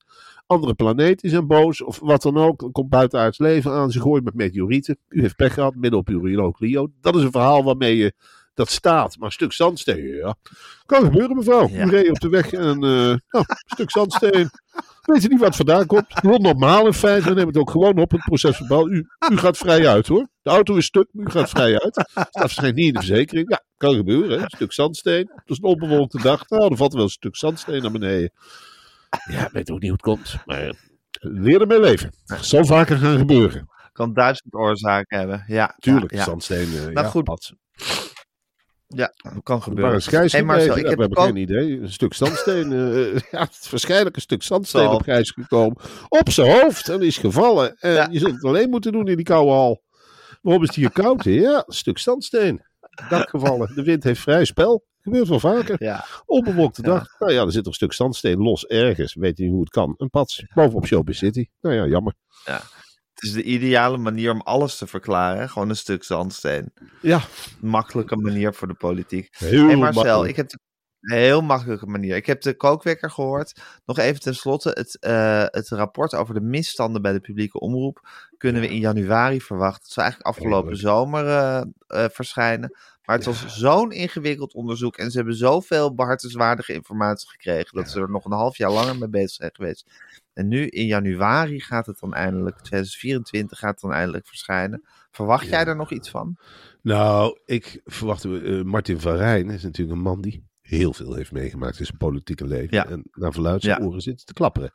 Andere 0.48 0.74
planeten 0.74 1.30
zijn 1.30 1.48
boos, 1.48 1.84
of 1.84 2.00
wat 2.00 2.22
dan 2.22 2.38
ook. 2.38 2.62
Er 2.62 2.72
komt 2.72 2.90
buitenaards 2.90 3.40
leven 3.40 3.72
aan. 3.72 3.92
Ze 3.92 4.02
gooien 4.02 4.24
met 4.24 4.34
meteorieten. 4.34 4.98
U 5.08 5.22
heeft 5.22 5.36
pech 5.36 5.54
gehad, 5.54 5.76
midden 5.76 6.00
op 6.00 6.08
uw 6.08 6.52
Clio. 6.52 6.88
Dat 7.02 7.16
is 7.16 7.24
een 7.24 7.32
verhaal 7.32 7.64
waarmee 7.64 7.98
je 7.98 8.14
dat 8.58 8.70
staat. 8.70 9.18
Maar 9.18 9.26
een 9.26 9.34
stuk 9.34 9.54
zandsteen, 9.54 10.16
ja. 10.16 10.36
Kan 10.86 11.04
gebeuren, 11.04 11.36
mevrouw. 11.36 11.70
Ja. 11.70 11.86
U 11.86 11.90
reed 11.90 12.10
op 12.10 12.20
de 12.20 12.30
weg 12.30 12.52
en 12.52 12.74
eh, 12.74 12.80
nou, 12.80 13.18
een 13.32 13.56
stuk 13.66 13.92
zandsteen. 13.92 14.50
Weet 15.02 15.22
je 15.22 15.28
niet 15.28 15.40
wat 15.40 15.56
vandaan 15.56 15.86
komt? 15.86 16.06
Heel 16.08 16.38
normaal 16.38 16.86
in 16.86 16.94
feite. 16.94 17.24
We 17.30 17.34
nemen 17.34 17.48
het 17.48 17.58
ook 17.58 17.70
gewoon 17.70 18.00
op 18.00 18.12
het 18.12 18.22
procesverbaal. 18.22 18.90
U, 18.90 19.08
u 19.32 19.38
gaat 19.38 19.58
vrij 19.58 19.88
uit 19.88 20.08
hoor. 20.08 20.28
De 20.42 20.50
auto 20.50 20.76
is 20.76 20.86
stuk, 20.86 21.08
maar 21.12 21.26
u 21.26 21.30
gaat 21.30 21.50
vrij 21.50 21.80
uit. 21.80 21.96
Dat 22.14 22.30
verschijnt 22.32 22.76
niet 22.76 22.88
in 22.88 22.94
de 22.94 23.00
verzekering. 23.00 23.50
Ja, 23.50 23.64
kan 23.78 23.96
gebeuren. 23.96 24.38
Hè? 24.38 24.44
Een 24.44 24.50
stuk 24.50 24.74
zandsteen. 24.74 25.32
Het 25.36 25.50
is 25.50 25.58
een 25.58 25.64
onbewolkte 25.64 26.22
dag. 26.22 26.50
Nou, 26.50 26.72
er 26.72 26.78
valt 26.78 26.94
wel 26.94 27.04
een 27.04 27.10
stuk 27.10 27.36
zandsteen 27.36 27.82
naar 27.82 27.92
beneden. 27.92 28.32
Ja, 29.32 29.46
ik 29.46 29.52
weet 29.52 29.72
ook 29.72 29.80
niet 29.80 29.90
hoe 29.90 29.92
het 29.92 30.02
komt. 30.02 30.36
Maar 30.46 30.74
leer 31.20 31.62
ermee 31.62 31.80
leven. 31.80 32.14
Het 32.26 32.46
zal 32.46 32.66
vaker 32.66 32.98
gaan 32.98 33.18
gebeuren. 33.18 33.70
Kan 33.92 34.14
duizend 34.14 34.54
oorzaken 34.54 35.18
hebben. 35.18 35.44
Ja, 35.48 35.76
Tuurlijk, 35.80 36.12
Ja, 36.12 36.18
ja. 36.18 36.24
zandsteen. 36.24 36.68
eh, 36.74 36.82
Nou, 36.82 36.92
ja, 36.92 37.04
goed. 37.04 37.24
pad. 37.24 37.54
Ja, 38.88 39.14
dat 39.16 39.44
kan 39.44 39.62
gebeuren. 39.62 39.86
waren 39.86 40.02
schijs 40.02 40.32
Hey 40.32 40.44
Marcel, 40.44 40.78
ik 40.78 40.84
Ja, 40.84 40.88
heb 40.90 40.96
we 40.96 41.02
hebben 41.02 41.18
ook- 41.18 41.26
geen 41.26 41.36
idee. 41.36 41.80
Een 41.82 41.92
stuk 41.92 42.14
zandsteen. 42.14 42.72
eh, 42.72 43.20
ja, 43.32 43.48
waarschijnlijk 43.70 44.16
een 44.16 44.22
stuk 44.22 44.44
zandsteen 44.44 44.82
Zal. 44.82 44.94
op 44.96 45.02
reis 45.02 45.32
gekomen. 45.32 45.78
Op 46.10 46.30
zijn 46.30 46.62
hoofd 46.62 46.90
en 46.90 47.02
is 47.02 47.18
gevallen. 47.18 47.76
En 47.80 47.92
Ja. 47.94 48.08
je 48.12 48.20
zult 48.20 48.34
het 48.34 48.44
alleen 48.44 48.70
moeten 48.70 48.92
doen 48.92 49.08
in 49.08 49.16
die 49.16 49.26
koude 49.26 49.52
hal. 49.52 49.84
Waarom 50.42 50.64
is 50.64 50.70
het 50.70 50.78
hier 50.78 50.92
koud? 50.92 51.24
hè? 51.24 51.32
Ja, 51.32 51.64
een 51.68 51.74
stuk 51.74 51.98
zandsteen. 51.98 52.62
Dak 53.10 53.30
gevallen. 53.30 53.76
De 53.76 53.84
wind 53.84 54.04
heeft 54.04 54.22
vrij 54.22 54.46
spel. 54.46 54.86
Gebeurt 55.08 55.28
wel 55.28 55.40
vaker. 55.40 55.76
Ja, 55.84 56.06
Onbewolkte 56.26 56.82
Ja. 56.82 56.88
dag. 56.88 57.20
Nou 57.20 57.32
ja, 57.34 57.42
er 57.42 57.52
zit 57.52 57.66
een 57.66 57.74
stuk 57.74 57.94
zandsteen 57.94 58.38
los 58.38 58.66
ergens. 58.66 59.14
Weet 59.14 59.38
je 59.38 59.44
niet 59.44 59.52
hoe 59.52 59.62
het 59.62 59.70
kan. 59.70 59.94
Een 59.98 60.10
pad 60.10 60.44
bovenop 60.54 60.86
Showbiz 60.86 61.18
City. 61.18 61.46
Nou 61.62 61.76
ja, 61.76 61.86
jammer. 61.86 62.14
het 62.44 63.24
is 63.24 63.32
de 63.32 63.44
ideale 63.44 63.98
manier 63.98 64.32
om 64.32 64.42
alles 64.42 64.78
te 64.78 64.88
verklaren. 64.88 65.50
Gewoon 65.50 65.70
een 65.70 65.76
stuk 65.76 66.04
zandsteen. 66.04 66.74
Ja, 67.02 67.22
Makkelijke 67.60 68.16
manier 68.16 68.54
voor 68.54 68.68
de 68.68 68.74
politiek. 68.74 69.28
heel 69.38 69.66
hey 69.68 69.76
Marcel, 69.76 70.04
makkelijk. 70.04 70.30
ik 70.30 70.36
heb 70.36 70.50
de, 70.50 70.58
een 71.02 71.18
heel 71.18 71.42
makkelijke 71.42 71.86
manier. 71.86 72.16
Ik 72.16 72.26
heb 72.26 72.42
de 72.42 72.54
kookwekker 72.56 73.12
gehoord. 73.12 73.62
Nog 73.86 73.98
even 73.98 74.20
tenslotte, 74.22 74.70
het, 74.70 75.00
eh, 75.00 75.44
het 75.46 75.70
rapport 75.70 76.16
over 76.16 76.34
de 76.34 76.42
misstanden 76.42 77.02
bij 77.02 77.12
de 77.14 77.20
publieke 77.20 77.60
omroep 77.60 78.08
kunnen 78.38 78.62
we 78.62 78.70
in 78.70 78.80
januari 78.80 79.42
verwachten. 79.42 79.84
Het 79.84 79.92
zou 79.92 80.06
eigenlijk 80.08 80.38
afgelopen 80.38 80.78
zomer 80.78 81.28
eh, 81.28 81.62
eh, 81.88 82.10
verschijnen. 82.12 82.78
Maar 83.08 83.16
het 83.16 83.26
was 83.26 83.46
zo'n 83.60 83.92
ingewikkeld 83.92 84.54
onderzoek 84.54 84.98
en 84.98 85.12
ze 85.12 85.18
hebben 85.18 85.36
zoveel 85.36 85.94
behartenswaardige 85.96 86.74
informatie 86.74 87.30
gekregen 87.30 87.76
dat 87.76 87.90
ze 87.90 88.00
er 88.00 88.10
nog 88.10 88.26
een 88.26 88.32
half 88.32 88.58
jaar 88.58 88.72
langer 88.72 88.98
mee 88.98 89.10
bezig 89.10 89.32
zijn 89.32 89.52
geweest. 89.54 89.92
En 90.34 90.48
nu 90.48 90.68
in 90.68 90.86
januari 90.86 91.60
gaat 91.60 91.86
het 91.86 92.00
dan 92.00 92.14
eindelijk, 92.14 92.56
2024 92.62 93.60
gaat 93.60 93.72
het 93.72 93.80
dan 93.80 93.94
eindelijk 93.94 94.28
verschijnen. 94.28 94.84
Verwacht 95.12 95.48
jij 95.48 95.60
Ja. 95.60 95.66
er 95.66 95.76
nog 95.76 95.92
iets 95.92 96.10
van? 96.10 96.38
Nou, 96.82 97.40
ik 97.46 97.82
verwacht... 97.86 98.26
eh, 98.26 98.62
Martin 98.62 99.00
van 99.00 99.16
Rijn 99.16 99.50
is 99.50 99.64
natuurlijk 99.64 99.98
een 99.98 100.04
man 100.04 100.22
die 100.22 100.46
heel 100.62 100.94
veel 100.94 101.14
heeft 101.14 101.32
meegemaakt 101.32 101.80
in 101.80 101.86
zijn 101.86 101.98
politieke 101.98 102.46
leven. 102.48 102.90
En 102.90 103.04
naar 103.12 103.34
verluid 103.34 103.62
zijn 103.62 103.82
oren 103.84 104.02
zit 104.02 104.26
te 104.26 104.34
klapperen. 104.34 104.74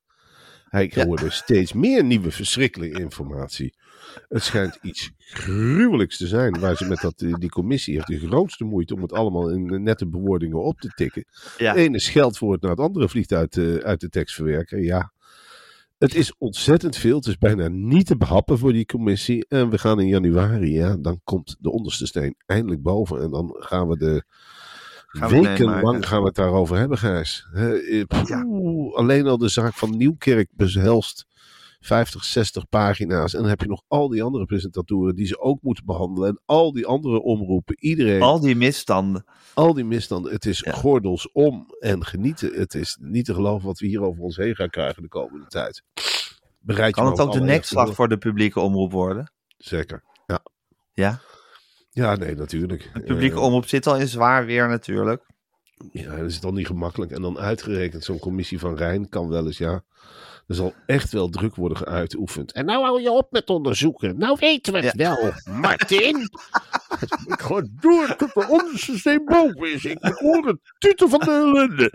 Hij 0.64 0.92
hoorde 0.94 1.30
steeds 1.30 1.72
meer 1.72 2.04
nieuwe 2.04 2.30
verschrikkelijke 2.30 3.00
informatie. 3.00 3.74
Het 4.28 4.42
schijnt 4.42 4.78
iets 4.82 5.10
gruwelijks 5.18 6.16
te 6.16 6.26
zijn 6.26 6.60
waar 6.60 6.76
ze 6.76 6.88
met 6.88 7.00
dat, 7.00 7.22
eh, 7.22 7.34
die 7.34 7.50
commissie 7.50 7.94
heeft 7.94 8.06
de 8.06 8.28
grootste 8.28 8.64
moeite 8.64 8.94
om 8.94 9.02
het 9.02 9.12
allemaal 9.12 9.50
in 9.50 9.70
eh, 9.70 9.78
nette 9.78 10.06
bewoordingen 10.06 10.62
op 10.62 10.80
te 10.80 10.88
tikken. 10.88 11.24
Ja. 11.58 11.72
Het 11.72 11.80
ene 11.80 11.98
scheldwoord 11.98 12.60
naar 12.60 12.70
het 12.70 12.80
andere 12.80 13.08
vliegt 13.08 13.32
uit, 13.32 13.52
de 13.52 13.80
uit 13.84 14.00
de 14.00 14.08
tekstverwerker. 14.08 14.82
Ja, 14.82 15.12
het 15.98 16.14
is 16.14 16.34
ontzettend 16.38 16.96
veel. 16.96 17.16
Het 17.16 17.26
is 17.26 17.38
bijna 17.38 17.68
niet 17.68 18.06
te 18.06 18.16
behappen 18.16 18.58
voor 18.58 18.72
die 18.72 18.86
commissie. 18.86 19.46
En 19.48 19.70
we 19.70 19.78
gaan 19.78 20.00
in 20.00 20.08
januari, 20.08 20.72
ja, 20.72 20.96
dan 20.96 21.20
komt 21.24 21.56
de 21.60 21.70
onderste 21.70 22.06
steen 22.06 22.34
eindelijk 22.46 22.82
boven. 22.82 23.22
En 23.22 23.30
dan 23.30 23.56
gaan 23.58 23.88
we 23.88 23.96
de 23.96 24.24
Gaan 25.06 25.28
we 25.28 25.36
het 25.36 25.46
wekenlang 25.46 26.06
gaan 26.06 26.20
we 26.20 26.26
het 26.26 26.34
daarover 26.34 26.76
hebben, 26.76 26.98
Gijs. 26.98 27.46
Eh, 27.52 28.02
poeh, 28.06 28.94
Alleen 28.94 29.26
al 29.26 29.38
de 29.38 29.48
zaak 29.48 29.74
van 29.74 29.96
Nieuwkerk 29.96 30.48
behelst 30.52 31.26
50, 31.84 32.24
60 32.24 32.68
pagina's. 32.68 33.34
En 33.34 33.40
dan 33.40 33.48
heb 33.48 33.60
je 33.60 33.66
nog 33.66 33.82
al 33.88 34.08
die 34.08 34.22
andere 34.22 34.44
presentatoren 34.44 35.14
die 35.14 35.26
ze 35.26 35.40
ook 35.40 35.62
moeten 35.62 35.84
behandelen. 35.84 36.28
En 36.28 36.40
al 36.44 36.72
die 36.72 36.86
andere 36.86 37.22
omroepen. 37.22 37.76
Iedereen. 37.78 38.22
Al 38.22 38.40
die 38.40 38.56
misstanden. 38.56 39.24
Al 39.54 39.74
die 39.74 39.84
misstanden. 39.84 40.32
Het 40.32 40.46
is 40.46 40.58
Ja. 40.60 40.72
gordels 40.72 41.32
om 41.32 41.66
en 41.80 42.04
genieten. 42.04 42.52
Het 42.54 42.74
is 42.74 42.98
niet 43.00 43.24
te 43.24 43.34
geloven 43.34 43.66
wat 43.66 43.78
we 43.78 43.86
hier 43.86 44.02
over 44.02 44.22
ons 44.22 44.36
heen 44.36 44.54
gaan 44.54 44.70
krijgen 44.70 45.02
de 45.02 45.08
komende 45.08 45.46
tijd. 45.46 45.82
Bereid 46.60 46.94
Kan 46.94 47.06
het 47.06 47.20
ook 47.20 47.32
de 47.32 47.40
nekslag 47.40 47.94
voor 47.94 48.08
de 48.08 48.18
publieke 48.18 48.60
omroep 48.60 48.92
worden? 48.92 49.32
Zeker. 49.58 50.02
Ja, 50.94 51.20
Ja, 51.90 52.16
nee, 52.16 52.34
natuurlijk. 52.34 52.90
de 52.94 53.00
publieke 53.02 53.36
Eh, 53.36 53.42
omroep 53.42 53.66
zit 53.68 53.86
al 53.86 53.96
in 53.98 54.08
zwaar 54.08 54.46
weer 54.46 54.68
natuurlijk. 54.68 55.26
Ja, 55.92 56.16
dat 56.16 56.30
is 56.30 56.40
dan 56.40 56.54
niet 56.54 56.66
gemakkelijk. 56.66 57.12
En 57.12 57.22
dan 57.22 57.38
uitgerekend, 57.38 58.04
zo'n 58.04 58.18
commissie 58.18 58.58
van 58.58 58.76
Rijn 58.76 59.08
kan 59.08 59.28
wel 59.28 59.46
eens, 59.46 59.58
ja. 59.58 59.84
Er 60.46 60.54
zal 60.54 60.74
echt 60.86 61.12
wel 61.12 61.28
druk 61.28 61.54
worden 61.54 61.84
uitgeoefend. 61.86 62.52
En 62.52 62.64
nou 62.64 62.84
hou 62.84 63.00
je 63.00 63.10
op 63.10 63.30
met 63.30 63.50
onderzoeken. 63.50 64.18
Nou 64.18 64.36
weten 64.40 64.72
we 64.72 64.78
het 64.78 64.96
wel, 64.96 65.32
Martin. 65.44 66.16
ik 67.34 67.40
ga 67.40 67.62
door 67.80 68.16
tot 68.16 68.34
de 68.34 68.46
onderste 68.48 68.98
steen 68.98 69.24
boven 69.24 69.72
is. 69.72 69.84
Ik 69.84 69.98
hoor 70.00 70.46
het 70.46 70.58
tuten 70.78 71.08
van 71.08 71.18
de 71.18 71.30
ellende. 71.30 71.92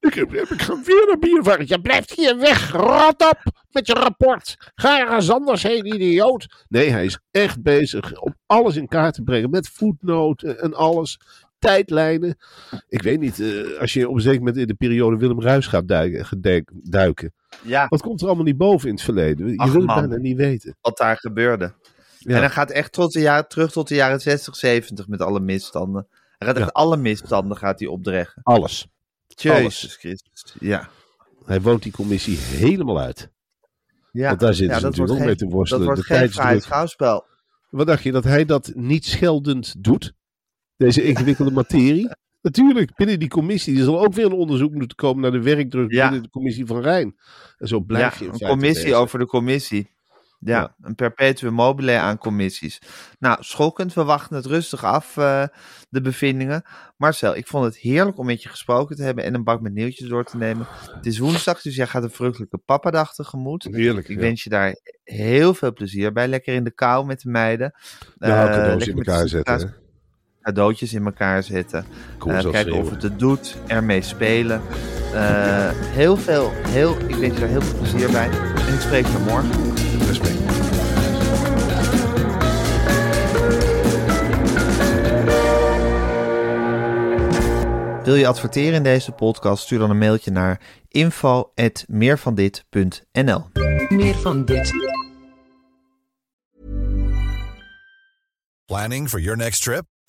Ik, 0.00 0.14
heb, 0.14 0.32
ik 0.32 0.62
ga 0.62 0.80
weer 0.84 1.04
naar 1.06 1.18
biervaart. 1.18 1.68
Je 1.68 1.80
blijft 1.80 2.10
hier 2.10 2.38
weg. 2.38 2.70
Rot 2.70 3.30
op 3.30 3.38
met 3.70 3.86
je 3.86 3.92
rapport. 3.92 4.72
Ga 4.74 5.00
ergens 5.00 5.30
anders 5.30 5.62
heen, 5.62 5.86
idioot. 5.86 6.64
Nee, 6.68 6.90
hij 6.90 7.04
is 7.04 7.18
echt 7.30 7.62
bezig 7.62 8.20
om 8.20 8.34
alles 8.46 8.76
in 8.76 8.88
kaart 8.88 9.14
te 9.14 9.22
brengen. 9.22 9.50
Met 9.50 9.68
voetnoten 9.68 10.60
en 10.60 10.74
alles. 10.74 11.18
Tijdlijnen. 11.60 12.36
Ik 12.88 13.02
weet 13.02 13.20
niet, 13.20 13.40
eh, 13.40 13.80
als 13.80 13.92
je 13.92 14.08
op 14.08 14.14
een 14.14 14.20
zeker 14.20 14.38
moment 14.38 14.56
in 14.56 14.66
de 14.66 14.74
periode 14.74 15.16
Willem 15.16 15.40
Ruis 15.40 15.66
gaat 15.66 15.88
duiken, 15.88 16.40
duiken. 16.82 17.32
Ja, 17.62 17.86
Wat 17.88 18.00
komt 18.02 18.20
er 18.20 18.26
allemaal 18.26 18.44
niet 18.44 18.56
boven 18.56 18.88
in 18.88 18.94
het 18.94 19.02
verleden? 19.04 19.48
Je 19.48 19.56
Ach, 19.58 19.72
wil 19.72 19.86
het 19.86 19.94
bijna 19.94 20.16
niet 20.16 20.36
weten. 20.36 20.76
wat 20.80 20.96
daar 20.96 21.16
gebeurde. 21.16 21.72
Ja. 22.18 22.34
En 22.34 22.40
hij 22.40 22.50
gaat 22.50 22.70
echt 22.70 22.92
tot 22.92 23.12
de 23.12 23.20
jaren, 23.20 23.48
terug 23.48 23.72
tot 23.72 23.88
de 23.88 23.94
jaren 23.94 24.20
60, 24.20 24.56
70 24.56 25.08
met 25.08 25.20
alle 25.20 25.40
misstanden. 25.40 26.06
Hij 26.38 26.48
gaat 26.48 26.56
echt 26.56 26.66
Ja. 26.66 26.72
alle 26.72 26.96
misstanden 26.96 27.56
gaat 27.56 27.78
hij 27.80 27.88
opdreggen. 27.88 28.42
Alles. 28.42 28.88
Jezus 29.26 29.96
Christus. 29.96 30.54
Ja. 30.60 30.88
Hij 31.44 31.60
woont 31.60 31.82
die 31.82 31.92
commissie 31.92 32.36
helemaal 32.38 33.00
uit. 33.00 33.30
ja. 34.12 34.28
Want 34.28 34.40
daar 34.40 34.54
zitten 34.54 34.74
ja, 34.74 34.80
ze 34.80 34.86
natuurlijk 34.86 35.18
ook 35.18 35.24
mee 35.26 35.34
te 35.36 35.46
worstelen. 35.46 35.86
Dat 35.86 35.94
wordt 35.94 36.08
de 36.08 36.14
geen 36.14 36.30
tijdsdruk. 36.30 36.62
schouwspel. 36.62 37.24
Wat 37.70 37.86
dacht 37.86 38.02
je, 38.02 38.12
dat 38.12 38.24
hij 38.24 38.44
dat 38.44 38.72
niet 38.74 39.04
scheldend 39.06 39.74
doet? 39.84 40.12
Deze 40.80 41.02
ingewikkelde 41.02 41.50
materie? 41.50 42.08
Natuurlijk, 42.42 42.94
binnen 42.96 43.18
die 43.18 43.28
commissie. 43.28 43.78
Er 43.78 43.84
zal 43.84 44.00
ook 44.04 44.14
weer 44.14 44.24
een 44.24 44.32
onderzoek 44.32 44.74
moeten 44.74 44.96
komen 44.96 45.22
naar 45.22 45.30
de 45.30 45.42
werkdruk 45.42 45.92
Ja. 45.92 46.02
binnen 46.02 46.22
de 46.22 46.30
commissie 46.30 46.66
van 46.66 46.80
Rijn. 46.82 47.16
En 47.58 47.68
zo 47.68 47.80
blijf 47.80 48.18
Ja, 48.18 48.24
je 48.26 48.32
een 48.32 48.48
commissie 48.48 48.84
bezig. 48.84 48.98
over 48.98 49.18
de 49.18 49.26
commissie. 49.26 49.90
Ja, 50.38 50.58
Ja. 50.60 50.74
een 50.80 50.94
perpetuum 50.94 51.52
mobile 51.52 51.98
aan 51.98 52.18
commissies. 52.18 52.78
Nou, 53.18 53.36
schokkend. 53.40 53.94
We 53.94 54.04
wachten 54.04 54.36
het 54.36 54.46
rustig 54.46 54.84
af, 54.84 55.16
eh, 55.16 55.44
de 55.88 56.00
bevindingen. 56.00 56.62
Marcel, 56.96 57.36
ik 57.36 57.46
vond 57.46 57.64
het 57.64 57.76
heerlijk 57.76 58.18
om 58.18 58.26
met 58.26 58.42
je 58.42 58.48
gesproken 58.48 58.96
te 58.96 59.02
hebben 59.02 59.24
en 59.24 59.34
een 59.34 59.44
bak 59.44 59.60
met 59.60 59.72
nieuwtjes 59.72 60.08
door 60.08 60.24
te 60.24 60.36
nemen. 60.36 60.66
Het 60.90 61.06
is 61.06 61.18
woensdag, 61.18 61.62
dus 61.62 61.76
jij 61.76 61.86
gaat 61.86 62.02
een 62.02 62.10
vruchtelijke 62.10 62.58
papadag 62.58 63.14
tegemoet. 63.14 63.68
Heerlijk. 63.70 64.08
Ik 64.08 64.16
ja. 64.16 64.22
wens 64.22 64.42
je 64.44 64.50
daar 64.50 64.76
heel 65.04 65.54
veel 65.54 65.72
plezier 65.72 66.12
bij. 66.12 66.28
Lekker 66.28 66.54
in 66.54 66.64
de 66.64 66.74
kou 66.74 67.06
met 67.06 67.20
de 67.20 67.30
meiden. 67.30 67.74
Eh, 68.18 68.28
cadeaus 68.30 68.68
lekker 68.84 68.88
in 68.88 68.96
elkaar 68.96 69.28
zetten. 69.28 69.74
Cadeautjes 70.42 70.92
in 70.92 71.04
elkaar 71.04 71.42
zetten. 71.42 71.84
Kom 72.18 72.30
Eh, 72.30 72.50
kijken 72.50 72.72
of 72.74 72.90
het 72.90 73.02
het 73.02 73.18
doet. 73.18 73.56
Ermee 73.66 74.02
spelen. 74.02 74.60
Eh, 75.14 75.70
heel 75.74 76.16
veel, 76.16 76.52
heel, 76.68 76.96
ik 77.06 77.14
wens 77.14 77.34
je 77.34 77.40
daar 77.40 77.48
heel 77.48 77.62
veel 77.62 77.78
plezier 77.78 78.10
bij. 78.10 78.30
En 78.66 78.74
ik 78.74 78.80
spreek 78.80 79.06
je 79.06 79.18
morgen. 79.18 79.50
Respect. 80.06 80.38
Wil 88.04 88.14
je 88.14 88.26
adverteren 88.26 88.74
in 88.74 88.82
deze 88.82 89.12
podcast? 89.12 89.62
Stuur 89.62 89.78
dan 89.78 89.90
een 89.90 89.98
mailtje 89.98 90.30
naar 90.30 90.60
info.meervandit.nl 90.88 93.44
Meer 93.88 94.14
van 94.14 94.44
dit. 94.44 94.72
Planning 98.66 99.08
for 99.08 99.20
your 99.20 99.36
next 99.36 99.62
trip? 99.62 99.84